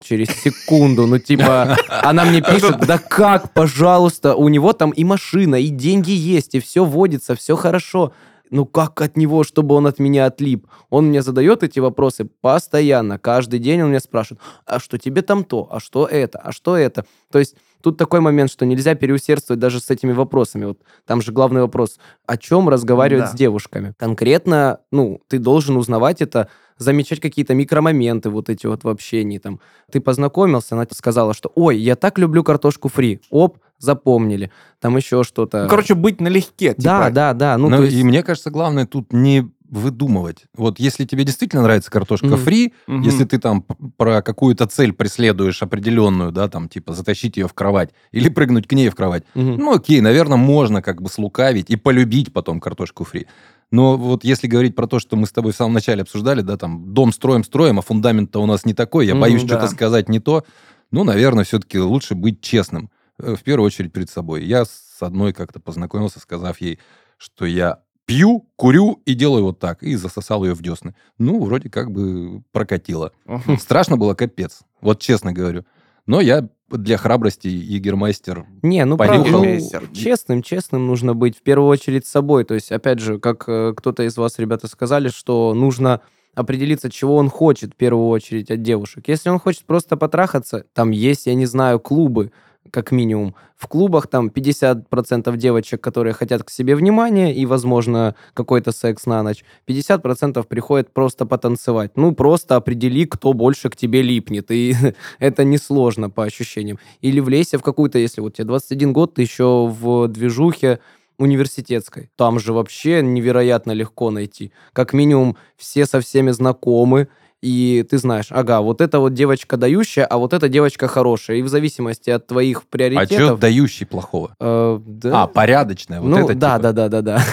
через 0.03 0.28
секунду. 0.28 1.07
Ну, 1.07 1.18
типа, 1.18 1.76
она 1.88 2.24
мне 2.24 2.40
пишет, 2.40 2.78
да 2.86 2.99
как, 2.99 3.53
пожалуйста, 3.53 4.34
у 4.34 4.49
него 4.49 4.72
там 4.72 4.90
и 4.90 5.05
машина, 5.05 5.57
и 5.57 5.68
деньги 5.68 6.11
есть, 6.12 6.55
и 6.55 6.61
все 6.61 6.84
водится, 6.84 7.34
все 7.34 7.57
хорошо. 7.57 8.12
Ну 8.51 8.64
как 8.64 9.03
от 9.03 9.18
него, 9.18 9.44
чтобы 9.44 9.74
он 9.74 9.86
от 9.86 9.99
меня 9.99 10.24
отлип? 10.24 10.66
Он 10.88 11.09
мне 11.09 11.20
задает 11.20 11.62
эти 11.62 11.80
вопросы 11.80 12.24
постоянно, 12.40 13.18
каждый 13.18 13.59
день 13.59 13.82
он 13.82 13.90
меня 13.90 14.01
спрашивает, 14.01 14.40
а 14.64 14.78
что 14.80 14.96
тебе 14.99 15.20
там 15.20 15.44
то, 15.44 15.68
а 15.70 15.80
что 15.80 16.07
это, 16.07 16.38
а 16.38 16.51
что 16.51 16.74
это? 16.74 17.05
То 17.30 17.38
есть 17.38 17.57
тут 17.82 17.99
такой 17.99 18.20
момент, 18.20 18.51
что 18.51 18.64
нельзя 18.64 18.94
переусердствовать 18.94 19.61
даже 19.61 19.80
с 19.80 19.90
этими 19.90 20.12
вопросами. 20.12 20.64
Вот 20.64 20.78
там 21.07 21.20
же 21.20 21.30
главный 21.30 21.61
вопрос, 21.61 21.99
о 22.26 22.38
чем 22.38 22.70
разговаривать 22.70 23.24
Да. 23.26 23.30
с 23.32 23.34
девушками. 23.34 23.92
Конкретно, 23.99 24.80
ну, 24.90 25.20
ты 25.28 25.38
должен 25.38 25.76
узнавать 25.76 26.22
это, 26.22 26.49
замечать 26.79 27.20
какие-то 27.20 27.55
микромоменты 27.55 28.31
вот 28.31 28.49
эти 28.49 28.66
вот 28.66 28.85
в 28.85 28.89
общении. 28.89 29.39
Там, 29.39 29.61
ты 29.91 30.01
познакомился, 30.01 30.74
она 30.74 30.87
сказала, 30.93 31.35
что 31.35 31.53
«Ой, 31.55 31.76
я 31.79 31.97
так 31.97 32.18
люблю 32.18 32.43
картошку 32.43 32.89
фри». 32.89 33.20
Оп, 33.31 33.59
запомнили. 33.79 34.51
Там 34.81 34.97
еще 34.97 35.22
что-то. 35.24 35.64
Ну, 35.64 35.68
короче, 35.68 35.95
быть 35.95 36.20
налегке. 36.20 36.74
да, 36.76 37.05
типа. 37.05 37.11
да, 37.14 37.33
да. 37.35 37.59
Ну, 37.59 37.68
Ну, 37.68 37.76
то 37.79 37.83
есть... 37.85 37.97
И 37.97 38.03
мне 38.05 38.22
кажется, 38.22 38.51
главное 38.51 38.87
тут 38.87 39.12
не 39.12 39.49
выдумывать. 39.70 40.45
Вот 40.57 40.81
если 40.81 41.05
тебе 41.05 41.24
действительно 41.24 41.62
нравится 41.62 41.91
картошка 41.91 42.26
Мгм. 42.26 42.37
фри, 42.39 42.72
Мгм. 42.87 43.03
если 43.03 43.24
ты 43.24 43.39
там 43.39 43.62
про 43.99 44.22
какую-то 44.22 44.66
цель 44.66 44.93
преследуешь 44.95 45.62
определенную, 45.62 46.33
да, 46.33 46.49
там, 46.49 46.68
типа, 46.70 46.95
затащить 46.95 47.37
ее 47.37 47.47
в 47.49 47.53
кровать 47.53 47.91
или 48.11 48.31
прыгнуть 48.31 48.66
к 48.66 48.72
ней 48.72 48.89
в 48.89 48.95
кровать, 48.95 49.24
Мгм. 49.35 49.59
Ну, 49.59 49.74
окей, 49.74 50.01
наверное, 50.01 50.39
можно 50.39 50.81
как 50.81 51.03
бы 51.03 51.11
слукавить 51.11 51.68
и 51.70 51.76
полюбить 51.76 52.33
потом 52.33 52.61
картошку 52.61 53.05
фри. 53.05 53.26
Но 53.70 53.96
вот 53.96 54.24
если 54.24 54.46
говорить 54.46 54.74
про 54.74 54.86
то, 54.86 54.98
что 54.98 55.16
мы 55.16 55.26
с 55.26 55.32
тобой 55.32 55.52
в 55.52 55.56
самом 55.56 55.74
начале 55.74 56.02
обсуждали, 56.02 56.40
да, 56.40 56.56
там, 56.56 56.94
дом 56.94 57.12
строим-строим, 57.12 57.78
а 57.78 57.82
фундамент-то 57.82 58.42
у 58.42 58.46
нас 58.46 58.64
не 58.64 58.72
такой, 58.74 59.06
я 59.06 59.14
боюсь 59.14 59.42
да. 59.42 59.58
что-то 59.58 59.68
сказать 59.68 60.08
не 60.08 60.20
то, 60.20 60.44
ну, 60.90 61.04
наверное, 61.04 61.44
все-таки 61.44 61.78
лучше 61.78 62.14
быть 62.14 62.40
честным. 62.40 62.90
э, 63.18 63.34
В 63.34 63.42
первую 63.42 63.66
очередь 63.66 63.92
перед 63.92 64.08
собой. 64.08 64.44
Я 64.44 64.64
с 64.64 64.96
одной 65.00 65.32
как-то 65.34 65.60
познакомился, 65.60 66.18
сказав 66.18 66.60
ей, 66.62 66.78
что 67.18 67.44
я 67.44 67.80
пью, 68.06 68.48
курю 68.56 69.02
и 69.04 69.12
делаю 69.12 69.44
вот 69.44 69.58
так. 69.58 69.82
И 69.82 69.94
засосал 69.96 70.44
ее 70.44 70.54
в 70.54 70.62
десны. 70.62 70.94
Ну, 71.18 71.44
вроде 71.44 71.68
как 71.68 71.90
бы 71.90 72.42
прокатило. 72.52 73.12
Страшно 73.60 73.98
было 73.98 74.14
капец. 74.14 74.60
Вот 74.80 74.98
честно 75.00 75.34
говорю. 75.34 75.66
Но 76.09 76.22
я 76.22 76.48
для 76.70 76.96
храбрости 76.96 77.48
егермейстер. 77.48 78.46
Не, 78.62 78.84
ну 78.86 78.96
Понюхал. 78.96 79.42
правда, 79.42 79.80
ну, 79.82 79.94
честным, 79.94 80.42
честным 80.42 80.86
нужно 80.86 81.14
быть 81.14 81.36
в 81.36 81.42
первую 81.42 81.68
очередь 81.68 82.06
с 82.06 82.11
собой. 82.11 82.44
То 82.44 82.54
есть, 82.54 82.72
опять 82.72 82.98
же, 82.98 83.18
как 83.18 83.44
э, 83.46 83.74
кто-то 83.76 84.02
из 84.04 84.16
вас, 84.16 84.38
ребята, 84.38 84.68
сказали, 84.68 85.09
что 85.09 85.52
нужно 85.52 86.00
определиться, 86.34 86.90
чего 86.90 87.16
он 87.16 87.28
хочет 87.28 87.74
в 87.74 87.76
первую 87.76 88.09
очередь 88.09 88.50
от 88.50 88.62
девушек. 88.62 89.04
Если 89.06 89.28
он 89.28 89.38
хочет 89.38 89.64
просто 89.66 89.98
потрахаться, 89.98 90.64
там 90.72 90.90
есть, 90.90 91.26
я 91.26 91.34
не 91.34 91.46
знаю, 91.46 91.78
клубы, 91.78 92.32
как 92.70 92.92
минимум. 92.92 93.34
В 93.56 93.66
клубах 93.66 94.06
там 94.06 94.28
50% 94.28 95.36
девочек, 95.36 95.80
которые 95.80 96.12
хотят 96.12 96.44
к 96.44 96.50
себе 96.50 96.76
внимания 96.76 97.34
и, 97.34 97.44
возможно, 97.46 98.14
какой-то 98.34 98.72
секс 98.72 99.06
на 99.06 99.22
ночь. 99.22 99.44
50% 99.66 100.42
приходят 100.46 100.92
просто 100.92 101.26
потанцевать. 101.26 101.96
Ну, 101.96 102.14
просто 102.14 102.56
определи, 102.56 103.04
кто 103.04 103.32
больше 103.32 103.68
к 103.68 103.76
тебе 103.76 104.02
липнет. 104.02 104.50
И 104.50 104.74
это 105.18 105.44
несложно 105.44 106.10
по 106.10 106.24
ощущениям. 106.24 106.78
Или 107.00 107.20
влезь 107.20 107.52
в 107.54 107.62
какую-то, 107.62 107.98
если 107.98 108.20
вот 108.20 108.34
тебе 108.34 108.44
21 108.44 108.92
год, 108.92 109.14
ты 109.14 109.22
еще 109.22 109.66
в 109.66 110.08
движухе 110.08 110.78
университетской. 111.18 112.10
Там 112.16 112.38
же 112.38 112.52
вообще 112.52 113.02
невероятно 113.02 113.72
легко 113.72 114.10
найти. 114.10 114.52
Как 114.72 114.92
минимум 114.92 115.36
все 115.56 115.84
со 115.84 116.00
всеми 116.00 116.30
знакомы, 116.30 117.08
и 117.41 117.86
ты 117.89 117.99
знаешь, 117.99 118.26
ага, 118.30 118.61
вот 118.61 118.80
эта 118.80 118.99
вот 118.99 119.14
девочка 119.14 119.57
дающая, 119.57 120.05
а 120.05 120.18
вот 120.18 120.32
эта 120.32 120.49
девочка 120.49 120.89
хорошая. 120.89 121.36
И 121.39 121.43
в 121.43 121.49
зависимости 121.49 122.11
от 122.11 122.26
твоих 122.26 122.59
А 122.59 122.61
что 122.61 122.68
приоритетов... 122.70 123.41
дающий 123.41 123.84
плохого? 123.84 124.34
э, 124.41 124.80
да. 124.84 125.22
А, 125.22 125.26
порядочная. 125.28 126.01
Вот 126.01 126.09
ну, 126.09 126.16
это 126.18 126.34
да, 126.34 126.57
типа. 126.57 126.72
да, 126.72 126.89
да, 126.89 126.89
да, 126.89 127.03
да. 127.03 127.24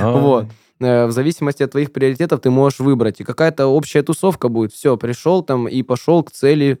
А. 0.00 0.12
Вот. 0.20 0.46
Э, 0.80 1.06
В 1.06 1.12
зависимости 1.12 1.62
от 1.64 1.72
твоих 1.72 1.92
приоритетов 1.92 2.40
ты 2.40 2.50
можешь 2.50 2.78
выбрать. 2.78 3.20
И 3.20 3.24
какая-то 3.24 3.66
общая 3.66 4.02
тусовка 4.02 4.48
будет. 4.48 4.72
Все, 4.72 4.96
пришел 4.96 5.42
там 5.42 5.66
и 5.66 5.82
пошел 5.82 6.22
к 6.22 6.30
цели. 6.30 6.78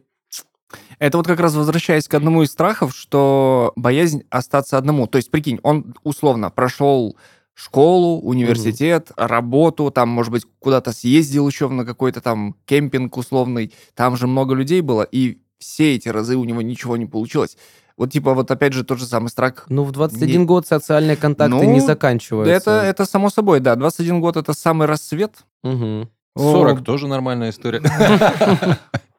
Это 1.00 1.16
вот 1.16 1.26
как 1.26 1.40
раз 1.40 1.54
возвращаясь 1.54 2.06
к 2.06 2.14
одному 2.14 2.42
из 2.42 2.52
страхов, 2.52 2.94
что 2.94 3.72
боязнь 3.74 4.22
остаться 4.30 4.78
одному. 4.78 5.08
То 5.08 5.16
есть, 5.16 5.30
прикинь, 5.30 5.58
он 5.64 5.94
условно 6.04 6.50
прошел 6.50 7.16
школу, 7.62 8.20
университет, 8.20 9.10
работу, 9.16 9.90
там, 9.90 10.08
может 10.08 10.32
быть, 10.32 10.44
куда-то 10.58 10.92
съездил 10.92 11.46
еще 11.48 11.68
на 11.68 11.84
какой-то 11.84 12.20
там 12.20 12.54
кемпинг 12.64 13.16
условный, 13.16 13.72
там 13.94 14.16
же 14.16 14.26
много 14.26 14.54
людей 14.54 14.80
было, 14.80 15.02
и 15.02 15.38
все 15.58 15.94
эти 15.94 16.08
разы 16.08 16.36
у 16.36 16.44
него 16.44 16.62
ничего 16.62 16.96
не 16.96 17.06
получилось. 17.06 17.56
Вот 17.96 18.10
типа 18.12 18.32
вот 18.32 18.50
опять 18.50 18.72
же 18.72 18.82
тот 18.82 18.98
же 18.98 19.04
самый 19.04 19.28
страх. 19.28 19.66
Ну, 19.68 19.84
в 19.84 19.92
21 19.92 20.40
Не- 20.40 20.46
год 20.46 20.66
социальные 20.66 21.16
контакты 21.16 21.54
Ну, 21.54 21.62
не 21.64 21.80
заканчиваются. 21.80 22.54
это, 22.54 22.70
это 22.82 23.04
само 23.04 23.28
собой, 23.28 23.60
да. 23.60 23.76
21 23.76 24.20
год— 24.22 24.36
это 24.38 24.54
самый 24.54 24.86
рассвет. 24.86 25.34
Мгм. 25.62 26.08
40 26.34 26.80
О, 26.80 26.82
тоже 26.82 27.08
нормальная 27.08 27.50
история. 27.50 27.82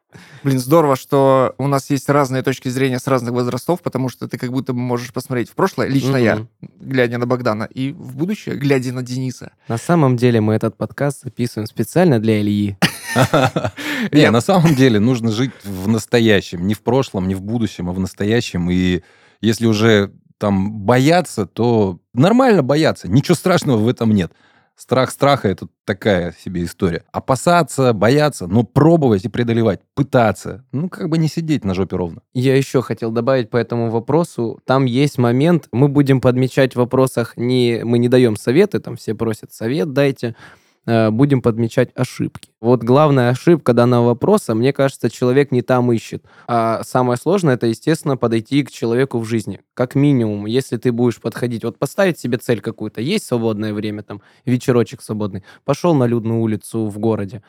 Блин, 0.44 0.60
здорово, 0.60 0.96
что 0.96 1.54
у 1.58 1.68
нас 1.68 1.90
есть 1.90 2.10
разные 2.10 2.44
точки 2.44 2.70
зрения 2.70 3.00
с 3.00 3.08
разных 3.08 3.34
возрастов, 3.34 3.82
потому 3.82 4.10
что 4.10 4.28
ты 4.28 4.38
как 4.38 4.52
будто 4.52 4.74
бы 4.74 4.80
можешь 4.80 5.14
посмотреть 5.14 5.50
в 5.50 5.54
прошлое, 5.56 5.88
лично 5.88 6.18
я, 6.18 6.36
Мгм. 6.36 6.50
глядя 6.80 7.18
на 7.18 7.26
Богдана, 7.28 7.64
и 7.64 7.92
в 7.94 8.16
будущее, 8.16 8.56
глядя 8.56 8.94
на 8.94 9.04
Дениса. 9.04 9.52
На 9.68 9.78
самом 9.78 10.18
деле 10.18 10.42
мы 10.42 10.54
этот 10.54 10.76
подкаст 10.78 11.24
записываем 11.24 11.68
специально 11.68 12.20
для 12.20 12.42
Ильи. 12.42 12.78
Не, 14.12 14.22
Я- 14.22 14.32
на 14.32 14.42
самом 14.42 14.76
деле 14.76 15.00
нужно 15.00 15.32
жить 15.32 15.52
в 15.64 15.88
настоящем. 15.88 16.66
Не 16.68 16.74
в 16.74 16.82
прошлом, 16.82 17.28
не 17.28 17.36
в 17.36 17.42
будущем, 17.42 17.90
а 17.90 17.94
в 17.94 18.00
настоящем. 18.00 18.70
И 18.70 19.02
если 19.42 19.66
уже 19.68 20.12
там 20.38 20.72
бояться, 20.72 21.46
то 21.46 22.00
нормально 22.14 22.64
бояться. 22.64 23.08
Ничего 23.10 23.36
страшного 23.36 23.78
в 23.78 23.88
этом 23.88 24.12
нет. 24.12 24.32
Страх 24.82 25.12
страха– 25.12 25.48
это 25.50 25.68
такая 25.86 26.36
себе 26.44 26.64
история. 26.64 27.04
Опасаться, 27.12 27.94
бояться, 27.94 28.48
но 28.48 28.64
пробовать 28.64 29.24
и 29.24 29.30
преодолевать, 29.30 29.80
пытаться. 29.94 30.66
Ну, 30.72 30.90
как 30.90 31.08
бы 31.08 31.20
не 31.20 31.28
сидеть 31.28 31.64
на 31.64 31.76
жопе 31.76 31.98
ровно. 31.98 32.24
Я 32.34 32.58
еще 32.58 32.82
хотел 32.82 33.12
добавить 33.12 33.52
по 33.52 33.58
этому 33.58 33.92
вопросу. 33.92 34.60
Там 34.66 34.86
есть 34.86 35.20
момент, 35.20 35.68
мы 35.72 35.88
будем 35.88 36.20
подмечать 36.20 36.74
в 36.74 36.78
вопросах, 36.78 37.38
не, 37.38 37.82
мы 37.84 38.00
не 38.00 38.10
даем 38.10 38.36
советы, 38.36 38.80
там 38.80 38.96
все 38.96 39.14
просят 39.14 39.54
совет 39.54 39.94
дайте, 39.94 40.36
будем 40.86 41.42
подмечать 41.42 41.90
ошибки. 41.96 42.52
Вот 42.60 42.84
главная 42.84 43.30
ошибка 43.30 43.74
данного 43.74 44.08
вопроса, 44.08 44.56
мне 44.56 44.74
кажется, 44.74 45.10
человек 45.10 45.52
не 45.52 45.62
там 45.62 45.92
ищет. 45.92 46.26
А 46.48 46.84
самое 46.84 47.18
сложное, 47.18 47.56
это, 47.56 47.68
естественно, 47.68 48.18
подойти 48.18 48.64
к 48.64 48.72
человеку 48.72 49.20
в 49.20 49.26
жизни. 49.26 49.62
Как 49.74 49.96
минимум, 49.96 50.46
если 50.46 50.78
ты 50.78 50.92
будешь 50.92 51.20
подходить, 51.20 51.64
вот 51.64 51.78
поставить 51.78 52.20
себе 52.20 52.38
цель 52.38 52.62
какую-то, 52.62 53.02
есть 53.02 53.26
свободное 53.26 53.74
время, 53.74 54.04
там, 54.04 54.22
вечерочек 54.46 55.02
свободный, 55.02 55.44
пошел 55.66 55.94
на 55.94 56.06
людную 56.06 56.40
улицу 56.42 56.88
в 56.88 56.98
городе, 56.98 57.44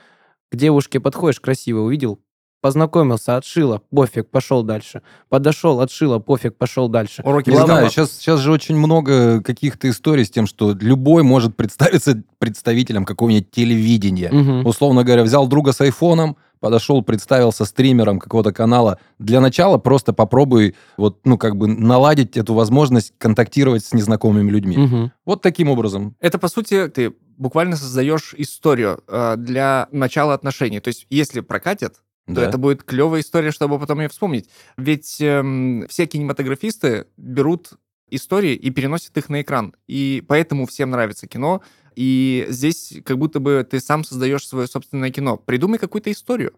к 0.50 0.56
девушке 0.56 1.00
подходишь, 1.00 1.40
красиво 1.40 1.80
увидел, 1.80 2.20
познакомился, 2.62 3.36
отшила, 3.36 3.82
пофиг, 3.90 4.30
пошел 4.30 4.62
дальше. 4.62 5.02
Подошел, 5.28 5.80
отшила, 5.80 6.20
пофиг, 6.20 6.56
пошел 6.56 6.88
дальше. 6.88 7.20
Уроки 7.24 7.50
Не 7.50 7.56
знаю, 7.56 7.90
сейчас, 7.90 8.12
сейчас 8.12 8.40
же 8.40 8.52
очень 8.52 8.76
много 8.76 9.42
каких-то 9.42 9.90
историй 9.90 10.24
с 10.24 10.30
тем, 10.30 10.46
что 10.46 10.72
любой 10.80 11.24
может 11.24 11.56
представиться 11.56 12.22
представителем 12.38 13.04
какого-нибудь 13.04 13.50
телевидения. 13.50 14.30
Мгм. 14.30 14.64
Условно 14.64 15.02
говоря, 15.02 15.24
взял 15.24 15.46
друга 15.48 15.72
с 15.72 15.80
айфоном, 15.80 16.36
подошел, 16.60 17.02
представился 17.02 17.64
стримером 17.64 18.20
какого-то 18.20 18.52
канала. 18.52 18.98
Для 19.18 19.40
начала 19.40 19.78
просто 19.78 20.12
попробуй 20.12 20.76
вот, 20.96 21.18
ну, 21.24 21.36
как 21.36 21.56
бы 21.56 21.66
наладить 21.66 22.36
эту 22.36 22.54
возможность 22.54 23.12
контактировать 23.18 23.84
с 23.84 23.92
незнакомыми 23.92 24.48
людьми. 24.48 24.76
Мгм. 24.76 25.12
Вот 25.26 25.42
таким 25.42 25.68
образом. 25.68 26.14
Это, 26.20 26.38
по 26.38 26.46
сути, 26.46 26.86
ты 26.86 27.12
буквально 27.36 27.76
создаешь 27.76 28.34
историю 28.38 29.02
э, 29.08 29.34
для 29.36 29.88
начала 29.90 30.32
отношений. 30.34 30.78
То 30.78 30.88
есть, 30.88 31.08
если 31.10 31.40
прокатит, 31.40 31.94
то 32.26 32.34
Да. 32.34 32.48
это 32.48 32.58
будет 32.58 32.84
клевая 32.84 33.20
история, 33.20 33.50
чтобы 33.50 33.78
потом 33.78 34.00
ее 34.00 34.08
вспомнить. 34.08 34.48
Ведь 34.76 35.20
эм, 35.20 35.86
все 35.88 36.06
кинематографисты 36.06 37.06
берут 37.16 37.72
истории 38.10 38.54
и 38.54 38.70
переносят 38.70 39.16
их 39.16 39.28
на 39.28 39.42
экран. 39.42 39.74
И 39.88 40.22
поэтому 40.28 40.66
всем 40.66 40.90
нравится 40.90 41.26
кино. 41.26 41.62
И 41.96 42.46
здесь 42.48 42.94
как 43.04 43.18
будто 43.18 43.40
бы 43.40 43.66
ты 43.68 43.80
сам 43.80 44.04
создаешь 44.04 44.46
свое 44.46 44.66
собственное 44.66 45.10
кино. 45.10 45.36
Придумай 45.36 45.78
какую-то 45.78 46.10
историю. 46.12 46.54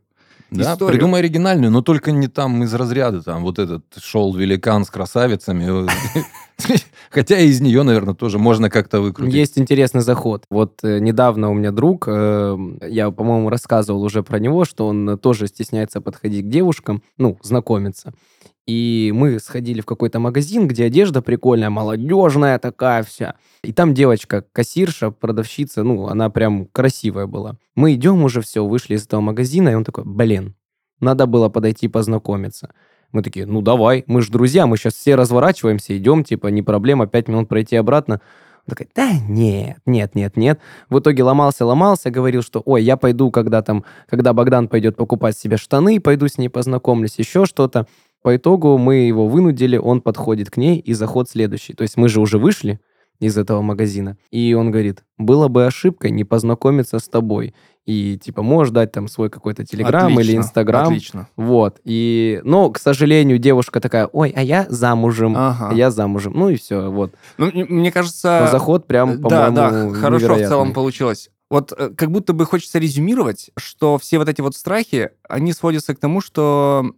Да, 0.62 0.74
историю. 0.74 0.94
придумай 0.94 1.20
оригинальную, 1.20 1.70
но 1.70 1.82
только 1.82 2.12
не 2.12 2.28
там 2.28 2.62
из 2.62 2.72
разряда, 2.74 3.22
там 3.22 3.42
вот 3.42 3.58
этот 3.58 3.84
шел 3.98 4.34
великан 4.34 4.84
с 4.84 4.90
красавицами. 4.90 5.88
Хотя 7.10 7.38
из 7.38 7.60
нее, 7.60 7.82
наверное, 7.82 8.14
тоже 8.14 8.38
можно 8.38 8.70
как-то 8.70 9.00
выкрутить. 9.00 9.34
Есть 9.34 9.58
интересный 9.58 10.02
заход. 10.02 10.44
Вот 10.50 10.80
э, 10.82 10.98
недавно 11.00 11.50
у 11.50 11.54
меня 11.54 11.72
друг, 11.72 12.06
э, 12.06 12.56
я, 12.88 13.10
по-моему, 13.10 13.48
рассказывал 13.48 14.02
уже 14.02 14.22
про 14.22 14.38
него, 14.38 14.64
что 14.64 14.86
он 14.86 15.18
тоже 15.18 15.46
стесняется 15.48 16.00
подходить 16.00 16.46
к 16.46 16.48
девушкам, 16.48 17.02
ну, 17.18 17.38
знакомиться. 17.42 18.12
И 18.66 19.12
мы 19.14 19.38
сходили 19.40 19.82
в 19.82 19.86
какой-то 19.86 20.20
магазин, 20.20 20.66
где 20.66 20.84
одежда 20.84 21.20
прикольная, 21.20 21.68
молодежная 21.68 22.58
такая 22.58 23.02
вся. 23.02 23.34
И 23.62 23.72
там 23.72 23.92
девочка, 23.92 24.44
кассирша, 24.52 25.10
продавщица, 25.10 25.82
ну, 25.82 26.06
она 26.06 26.30
прям 26.30 26.66
красивая 26.66 27.26
была. 27.26 27.58
Мы 27.74 27.94
идем 27.94 28.22
уже, 28.24 28.40
все, 28.40 28.64
вышли 28.64 28.94
из 28.94 29.04
этого 29.04 29.20
магазина, 29.20 29.68
и 29.68 29.74
он 29.74 29.84
такой, 29.84 30.04
блин, 30.04 30.54
надо 31.00 31.26
было 31.26 31.50
подойти 31.50 31.88
познакомиться. 31.88 32.72
Мы 33.12 33.22
такие, 33.22 33.46
ну 33.46 33.60
давай, 33.60 34.02
мы 34.06 34.22
же 34.22 34.32
друзья, 34.32 34.66
мы 34.66 34.76
сейчас 34.76 34.94
все 34.94 35.14
разворачиваемся, 35.14 35.96
идем, 35.96 36.24
типа, 36.24 36.48
не 36.48 36.62
проблема, 36.62 37.06
пять 37.06 37.28
минут 37.28 37.48
пройти 37.48 37.76
обратно. 37.76 38.20
Он 38.66 38.70
такой, 38.70 38.88
да 38.94 39.12
нет, 39.28 39.76
нет, 39.84 40.14
нет, 40.14 40.36
нет. 40.38 40.58
В 40.88 40.98
итоге 40.98 41.22
ломался, 41.22 41.66
ломался, 41.66 42.10
говорил, 42.10 42.40
что, 42.42 42.62
ой, 42.64 42.82
я 42.82 42.96
пойду, 42.96 43.30
когда 43.30 43.60
там, 43.60 43.84
когда 44.08 44.32
Богдан 44.32 44.68
пойдет 44.68 44.96
покупать 44.96 45.36
себе 45.36 45.58
штаны, 45.58 46.00
пойду 46.00 46.28
с 46.28 46.38
ней 46.38 46.48
познакомлюсь, 46.48 47.18
еще 47.18 47.44
что-то. 47.44 47.86
По 48.24 48.36
итогу 48.36 48.78
мы 48.78 48.94
его 49.06 49.28
вынудили, 49.28 49.76
он 49.76 50.00
подходит 50.00 50.50
к 50.50 50.56
ней, 50.56 50.78
и 50.78 50.94
заход 50.94 51.28
следующий. 51.28 51.74
То 51.74 51.82
есть 51.82 51.98
мы 51.98 52.08
же 52.08 52.22
уже 52.22 52.38
вышли 52.38 52.80
из 53.20 53.36
этого 53.36 53.60
магазина. 53.60 54.16
И 54.30 54.54
он 54.54 54.70
говорит, 54.70 55.04
было 55.18 55.48
бы 55.48 55.66
ошибкой 55.66 56.10
не 56.10 56.24
познакомиться 56.24 56.98
с 57.00 57.06
тобой. 57.06 57.54
И, 57.84 58.16
типа, 58.16 58.42
можешь 58.42 58.72
дать 58.72 58.92
там 58.92 59.08
свой 59.08 59.28
какой-то 59.28 59.66
телеграм 59.66 60.08
или 60.08 60.20
Отлично, 60.20 60.38
инстаграм. 60.38 60.86
Отлично. 60.86 61.28
Вот. 61.36 61.82
И, 61.84 62.40
но, 62.44 62.70
к 62.70 62.78
сожалению, 62.78 63.36
девушка 63.36 63.78
такая, 63.78 64.06
ой, 64.06 64.32
а 64.34 64.42
я 64.42 64.64
замужем. 64.70 65.34
Ага. 65.36 65.68
а 65.68 65.74
Я 65.74 65.90
замужем. 65.90 66.32
Ну 66.34 66.48
и 66.48 66.56
все, 66.56 66.90
вот. 66.90 67.12
Ну, 67.36 67.50
мне 67.52 67.92
кажется... 67.92 68.40
Но 68.46 68.50
заход 68.50 68.86
прям, 68.86 69.20
Да, 69.20 69.50
по-моему, 69.50 69.92
да, 69.92 70.00
хорошо 70.00 70.34
в 70.36 70.48
целом 70.48 70.72
получилось. 70.72 71.28
Вот 71.50 71.74
э, 71.76 71.90
как 71.90 72.10
будто 72.10 72.32
бы 72.32 72.46
хочется 72.46 72.78
резюмировать, 72.78 73.50
что 73.58 73.98
все 73.98 74.16
вот 74.16 74.30
эти 74.30 74.40
вот 74.40 74.56
страхи, 74.56 75.10
они 75.28 75.52
сводятся 75.52 75.94
к 75.94 75.98
тому, 75.98 76.22
что... 76.22 76.90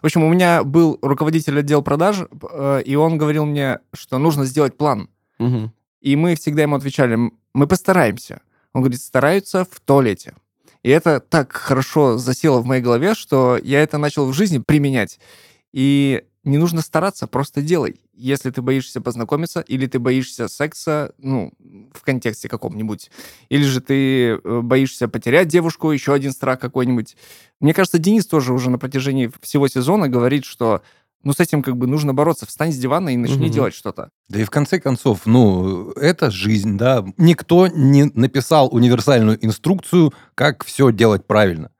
В 0.00 0.04
общем, 0.06 0.24
у 0.24 0.28
меня 0.28 0.64
был 0.64 0.98
руководитель 1.02 1.58
отдела 1.58 1.82
продаж, 1.82 2.18
э, 2.50 2.82
и 2.84 2.94
он 2.96 3.18
говорил 3.18 3.44
мне, 3.44 3.80
что 3.92 4.18
нужно 4.18 4.44
сделать 4.44 4.76
план. 4.76 5.08
Мгм. 5.38 5.72
И 6.00 6.16
мы 6.16 6.34
всегда 6.34 6.62
ему 6.62 6.76
отвечали, 6.76 7.14
«М, 7.14 7.38
мы 7.54 7.66
постараемся. 7.66 8.40
Он 8.72 8.82
говорит, 8.82 9.00
стараются 9.00 9.64
в 9.64 9.80
туалете. 9.80 10.34
И 10.82 10.90
это 10.90 11.20
так 11.20 11.52
хорошо 11.52 12.18
засело 12.18 12.60
в 12.60 12.66
моей 12.66 12.82
голове, 12.82 13.14
что 13.14 13.58
я 13.62 13.82
это 13.82 13.98
начал 13.98 14.26
в 14.26 14.32
жизни 14.32 14.58
применять. 14.58 15.20
И 15.72 16.24
не 16.44 16.58
нужно 16.58 16.80
стараться, 16.80 17.26
просто 17.26 17.62
делай. 17.62 18.00
Если 18.14 18.50
ты 18.50 18.62
боишься 18.62 19.00
познакомиться, 19.00 19.60
или 19.60 19.86
ты 19.86 19.98
боишься 20.00 20.48
секса, 20.48 21.12
ну, 21.18 21.52
в 21.94 22.02
контексте 22.02 22.48
каком-нибудь, 22.48 23.10
или 23.48 23.64
же 23.64 23.80
ты 23.80 24.30
э, 24.30 24.60
боишься 24.62 25.08
потерять 25.08 25.48
девушку, 25.48 25.90
еще 25.90 26.12
один 26.12 26.32
страх 26.32 26.58
какой-нибудь. 26.60 27.16
Мне 27.60 27.74
кажется, 27.74 27.98
Денис 27.98 28.26
тоже 28.26 28.52
уже 28.52 28.70
на 28.70 28.78
протяжении 28.78 29.30
всего 29.40 29.68
сезона 29.68 30.08
говорит, 30.08 30.44
что 30.44 30.82
ну, 31.24 31.32
с 31.32 31.40
этим 31.40 31.62
как 31.62 31.76
бы 31.76 31.86
нужно 31.86 32.14
бороться. 32.14 32.46
Встань 32.46 32.72
с 32.72 32.76
дивана 32.78 33.10
и 33.10 33.16
начни 33.16 33.46
Мгм. 33.46 33.52
делать 33.52 33.74
что-то. 33.74 34.10
Да 34.28 34.40
и 34.40 34.44
в 34.44 34.50
конце 34.50 34.80
концов, 34.80 35.20
ну, 35.24 35.90
это 35.92 36.30
жизнь, 36.30 36.76
да. 36.76 37.04
Никто 37.16 37.68
не 37.68 38.04
написал 38.14 38.68
универсальную 38.74 39.38
инструкцию, 39.44 40.12
как 40.34 40.64
все 40.64 40.90
делать 40.90 41.26
правильно. 41.26 41.70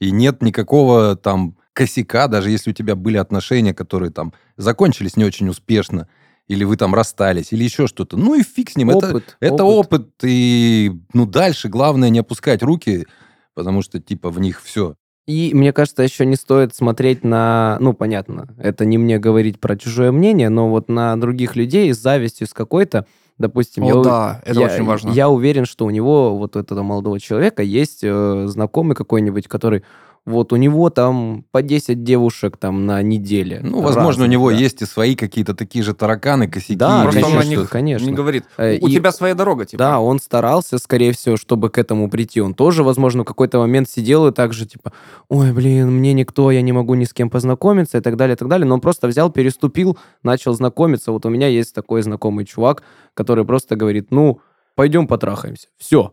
И 0.00 0.10
нет 0.10 0.42
никакого 0.42 1.16
там 1.16 1.56
косяка, 1.72 2.26
даже 2.26 2.50
если 2.50 2.70
у 2.70 2.74
тебя 2.74 2.96
были 2.96 3.18
отношения, 3.18 3.72
которые 3.72 4.10
там 4.10 4.32
закончились 4.56 5.16
не 5.16 5.24
очень 5.24 5.48
успешно, 5.48 6.08
или 6.48 6.64
вы 6.64 6.76
там 6.76 6.94
расстались, 6.94 7.52
или 7.52 7.62
еще 7.64 7.86
что-то. 7.86 8.16
Ну 8.16 8.34
и 8.34 8.42
фиг 8.42 8.70
с 8.70 8.76
ним. 8.76 8.90
Это, 8.90 9.10
Опыт, 9.10 9.36
это 9.40 9.64
опыт. 9.64 10.08
И, 10.24 10.92
ну, 11.14 11.26
дальше 11.26 11.68
главное 11.68 12.08
не 12.10 12.18
опускать 12.20 12.62
руки, 12.62 13.06
потому 13.54 13.82
что, 13.82 14.00
типа, 14.00 14.30
в 14.30 14.40
них 14.40 14.60
все. 14.62 14.94
И 15.26 15.50
мне 15.52 15.74
кажется, 15.74 16.02
еще 16.02 16.24
не 16.24 16.36
стоит 16.36 16.74
смотреть 16.74 17.22
на, 17.22 17.76
ну, 17.80 17.92
понятно, 17.92 18.48
это 18.58 18.86
не 18.86 18.96
мне 18.96 19.18
говорить 19.18 19.60
про 19.60 19.76
чужое 19.76 20.10
мнение, 20.10 20.48
но 20.48 20.70
вот 20.70 20.88
на 20.88 21.20
других 21.20 21.54
людей 21.54 21.92
с 21.92 21.98
завистью 21.98 22.46
с 22.46 22.54
какой-то, 22.54 23.04
допустим, 23.36 23.84
я, 23.84 23.94
О, 23.94 24.00
у- 24.00 24.04
да, 24.04 24.40
это 24.46 24.58
я- 24.60 24.66
очень 24.66 24.84
важно. 24.86 25.10
Я 25.10 25.28
уверен, 25.28 25.66
что 25.66 25.84
у 25.84 25.90
него, 25.90 26.34
вот 26.38 26.56
этого 26.56 26.82
молодого 26.82 27.20
человека, 27.20 27.62
есть 27.62 28.00
э, 28.02 28.46
знакомый 28.46 28.96
какой-нибудь, 28.96 29.48
который 29.48 29.84
вот 30.28 30.52
у 30.52 30.56
него 30.56 30.90
там 30.90 31.44
по 31.50 31.62
10 31.62 32.04
девушек 32.04 32.56
там 32.56 32.86
на 32.86 33.02
неделе. 33.02 33.60
Ну, 33.62 33.80
возможно, 33.80 34.22
у 34.22 34.24
разных, 34.24 34.28
него 34.28 34.50
да. 34.50 34.56
есть 34.56 34.82
и 34.82 34.84
свои 34.86 35.14
какие-то 35.16 35.54
такие 35.54 35.82
же 35.82 35.94
тараканы, 35.94 36.48
косяки. 36.48 36.76
Да, 36.76 37.02
Просто 37.02 37.20
он 37.20 37.24
еще 37.26 37.34
на 37.34 37.40
конечно, 37.42 37.60
них 37.60 37.70
конечно. 37.70 38.06
Не 38.06 38.12
говорит. 38.12 38.44
Э, 38.56 38.78
У 38.80 38.88
и- 38.88 38.92
тебя 38.92 39.10
своя 39.12 39.34
дорога, 39.34 39.64
типа. 39.64 39.78
Да, 39.78 40.00
он 40.00 40.20
старался, 40.20 40.78
скорее 40.78 41.12
всего, 41.12 41.36
чтобы 41.36 41.70
к 41.70 41.78
этому 41.78 42.08
прийти. 42.10 42.40
Он 42.40 42.54
тоже, 42.54 42.84
возможно, 42.84 43.22
в 43.22 43.26
какой-то 43.26 43.58
момент 43.58 43.88
сидел 43.88 44.26
и 44.28 44.32
так 44.32 44.52
же, 44.52 44.66
типа, 44.66 44.92
ой, 45.28 45.52
блин, 45.52 45.90
мне 45.90 46.12
никто, 46.12 46.50
я 46.50 46.62
не 46.62 46.72
могу 46.72 46.94
ни 46.94 47.04
с 47.04 47.12
кем 47.12 47.30
познакомиться 47.30 47.98
и 47.98 48.00
так 48.00 48.16
далее, 48.16 48.34
и 48.34 48.38
так 48.38 48.48
далее. 48.48 48.66
Но 48.66 48.74
он 48.74 48.80
просто 48.80 49.08
взял, 49.08 49.30
переступил, 49.30 49.98
начал 50.22 50.54
знакомиться. 50.54 51.12
Вот 51.12 51.26
у 51.26 51.30
меня 51.30 51.48
есть 51.48 51.74
такой 51.74 52.02
знакомый 52.02 52.44
чувак, 52.44 52.82
который 53.14 53.44
просто 53.44 53.76
говорит, 53.76 54.10
ну, 54.10 54.40
пойдем 54.74 55.06
потрахаемся. 55.08 55.68
Все. 55.78 56.12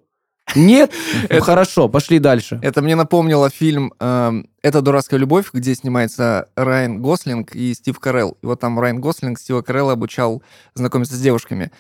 Нет? 0.56 0.92
Это- 1.30 1.42
Хорошо, 1.44 1.90
пошли 1.90 2.20
дальше. 2.20 2.60
Это 2.62 2.82
мне 2.82 2.96
напомнило 2.96 3.50
фильм 3.50 3.94
эм, 4.00 4.48
«Это 4.62 4.82
дурацкая 4.82 5.20
любовь», 5.20 5.48
где 5.54 5.74
снимается 5.76 6.50
Райан 6.56 7.02
Гослинг 7.02 7.56
и 7.56 7.74
Стив 7.74 8.00
Карелл. 8.00 8.38
И 8.42 8.46
вот 8.46 8.60
там 8.60 8.80
Райан 8.80 9.02
Гослинг 9.02 9.40
Стива 9.40 9.62
Карелла 9.62 9.94
обучал 9.94 10.44
знакомиться 10.76 11.16
с 11.16 11.20
девушками. 11.20 11.72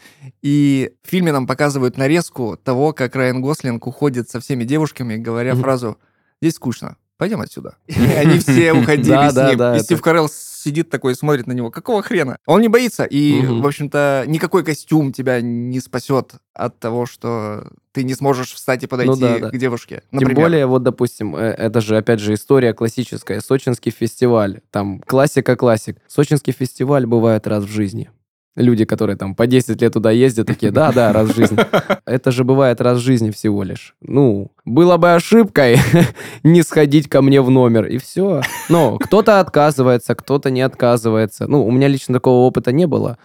И 0.41 0.91
в 1.03 1.09
фильме 1.09 1.32
нам 1.32 1.45
показывают 1.47 1.97
нарезку 1.97 2.57
того, 2.61 2.91
как 2.93 3.16
Райан 3.16 3.41
Гослинг 3.41 3.86
уходит 3.88 4.30
со 4.30 4.39
всеми 4.39 4.63
девушками, 4.63 5.16
говоря 5.18 5.55
фразу 5.55 5.97
«Здесь 6.41 6.55
скучно, 6.55 6.97
пойдем 7.18 7.41
отсюда». 7.41 7.76
И 7.88 7.93
они 7.93 8.39
все 8.39 8.74
уходили 8.74 9.09
с 9.30 9.36
ним. 9.51 9.57
И 9.76 9.80
Стив 9.84 10.01
Карелл 10.01 10.28
сидит 10.66 10.89
такой 10.89 11.13
и 11.13 11.16
смотрит 11.16 11.47
на 11.47 11.51
него. 11.53 11.70
Какого 11.72 12.01
хрена? 12.01 12.38
Он 12.45 12.59
не 12.61 12.68
боится. 12.68 13.03
И, 13.05 13.41
Мгм. 13.41 13.61
в 13.61 13.68
общем-то, 13.68 14.24
никакой 14.28 14.63
костюм 14.66 15.13
тебя 15.13 15.39
не 15.41 15.80
спасет 15.80 16.34
от 16.53 16.80
того, 16.80 17.05
что 17.05 17.68
ты 17.91 18.03
не 18.03 18.13
сможешь 18.16 18.53
встать 18.53 18.84
и 18.84 18.88
подойти 18.88 19.11
Ну 19.11 19.16
да, 19.18 19.39
да. 19.39 19.49
к 19.51 19.57
девушке. 19.57 20.01
Тем 20.11 20.20
Например. 20.20 20.36
более, 20.36 20.66
вот, 20.66 20.84
допустим, 20.84 21.36
э, 21.36 21.39
это 21.51 21.80
же, 21.82 21.95
опять 21.97 22.20
же, 22.20 22.34
история 22.34 22.74
классическая. 22.74 23.39
Сочинский 23.41 23.91
фестиваль. 23.91 24.59
Там 24.72 25.01
классика-классик. 25.05 25.97
Сочинский 26.07 26.51
фестиваль 26.53 27.05
бывает 27.05 27.47
раз 27.47 27.63
в 27.63 27.70
жизни. 27.70 28.09
Люди, 28.55 28.85
которые 28.85 29.17
там 29.17 29.35
по 29.35 29.47
10 29.47 29.81
лет 29.81 29.93
туда 29.93 30.11
ездят, 30.11 30.47
такие, 30.47 30.71
да, 30.71 30.93
да, 30.93 31.11
раз 31.11 31.29
в 31.29 31.35
жизни. 31.35 31.57
Это 32.05 32.31
же 32.31 32.45
бывает 32.45 32.79
раз 32.79 32.99
в 32.99 33.01
жизни 33.01 33.31
всего 33.31 33.63
лишь. 33.63 33.95
Ну, 33.99 34.51
было 34.63 34.95
бы 34.95 35.13
ошибкой 35.13 35.77
не 36.43 36.63
сходить 36.63 37.09
ко 37.09 37.21
мне 37.21 37.41
в 37.41 37.49
номер, 37.49 37.85
и 37.85 37.97
все. 37.97 38.41
Но 38.69 38.97
кто-то 38.97 39.41
отказывается, 39.41 40.15
кто-то 40.15 40.51
не 40.51 40.61
отказывается. 40.61 41.47
Ну, 41.47 41.65
у 41.65 41.71
меня 41.71 41.89
лично 41.89 42.13
такого 42.13 42.45
опыта 42.45 42.71
не 42.71 42.87
было. 42.87 43.17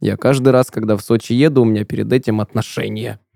Я 0.00 0.16
каждый 0.16 0.50
раз, 0.50 0.70
когда 0.70 0.96
в 0.96 1.02
Сочи 1.02 1.34
еду, 1.34 1.62
у 1.62 1.64
меня 1.66 1.84
перед 1.84 2.10
этим 2.12 2.40
отношения. 2.40 3.20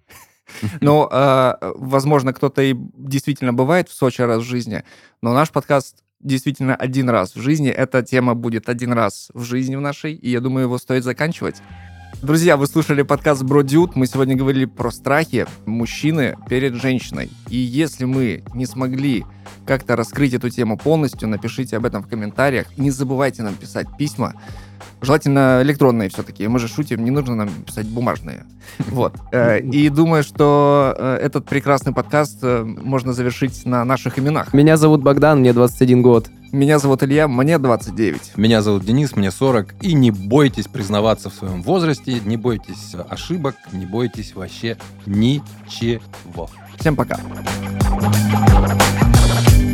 Ну, 0.80 1.08
э, 1.10 1.54
возможно, 1.76 2.32
кто-то 2.32 2.62
и 2.62 2.74
действительно 2.76 3.54
бывает 3.54 3.88
в 3.88 3.94
Сочи 3.94 4.20
раз 4.20 4.42
в 4.42 4.46
жизни, 4.46 4.84
но 5.22 5.32
наш 5.32 5.50
подкаст 5.50 6.01
действительно 6.22 6.74
один 6.74 7.08
раз 7.08 7.34
в 7.34 7.40
жизни. 7.40 7.68
Эта 7.68 8.02
тема 8.02 8.34
будет 8.34 8.68
один 8.68 8.92
раз 8.92 9.28
в 9.34 9.42
жизни 9.42 9.76
в 9.76 9.80
нашей, 9.80 10.14
и 10.14 10.30
я 10.30 10.40
думаю, 10.40 10.64
его 10.64 10.78
стоит 10.78 11.04
заканчивать. 11.04 11.56
Друзья, 12.20 12.56
вы 12.56 12.68
слушали 12.68 13.02
подкаст 13.02 13.42
Бродюд. 13.42 13.96
Мы 13.96 14.06
сегодня 14.06 14.36
говорили 14.36 14.66
про 14.66 14.92
страхи 14.92 15.46
мужчины 15.66 16.36
перед 16.48 16.74
женщиной. 16.74 17.30
И 17.48 17.56
если 17.56 18.04
мы 18.04 18.44
не 18.54 18.64
смогли 18.64 19.24
как-то 19.66 19.96
раскрыть 19.96 20.32
эту 20.32 20.48
тему 20.48 20.78
полностью, 20.78 21.28
напишите 21.28 21.76
об 21.76 21.84
этом 21.84 22.02
в 22.02 22.08
комментариях. 22.08 22.66
Не 22.78 22.92
забывайте 22.92 23.42
нам 23.42 23.54
писать 23.54 23.88
письма. 23.98 24.34
Желательно 25.00 25.60
электронные 25.62 26.08
все-таки. 26.08 26.46
Мы 26.48 26.58
же 26.58 26.68
шутим, 26.68 27.04
не 27.04 27.10
нужно 27.10 27.34
нам 27.34 27.48
писать 27.48 27.86
бумажные. 27.86 28.44
Вот. 28.90 29.14
Э, 29.32 29.60
И 29.60 29.88
думаю, 29.88 30.22
что 30.22 30.94
э, 30.96 31.18
этот 31.22 31.46
прекрасный 31.46 31.92
подкаст 31.92 32.38
э, 32.42 32.62
можно 32.62 33.12
завершить 33.12 33.66
на 33.66 33.84
наших 33.84 34.18
именах. 34.18 34.54
Меня 34.54 34.76
зовут 34.76 35.02
Богдан, 35.02 35.40
мне 35.40 35.52
21 35.52 36.02
год. 36.02 36.28
Меня 36.52 36.78
зовут 36.78 37.02
Илья, 37.02 37.28
мне 37.28 37.58
29. 37.58 38.36
Меня 38.36 38.62
зовут 38.62 38.84
Денис, 38.84 39.16
мне 39.16 39.30
40. 39.30 39.74
И 39.82 39.94
не 39.94 40.10
бойтесь 40.10 40.68
признаваться 40.68 41.30
в 41.30 41.34
своем 41.34 41.62
возрасте, 41.62 42.20
не 42.24 42.36
бойтесь 42.36 42.94
ошибок, 43.08 43.56
не 43.72 43.86
бойтесь 43.86 44.34
вообще 44.34 44.76
ничего. 45.06 46.50
Всем 46.78 46.94
пока. 46.94 47.18
Thank 49.44 49.71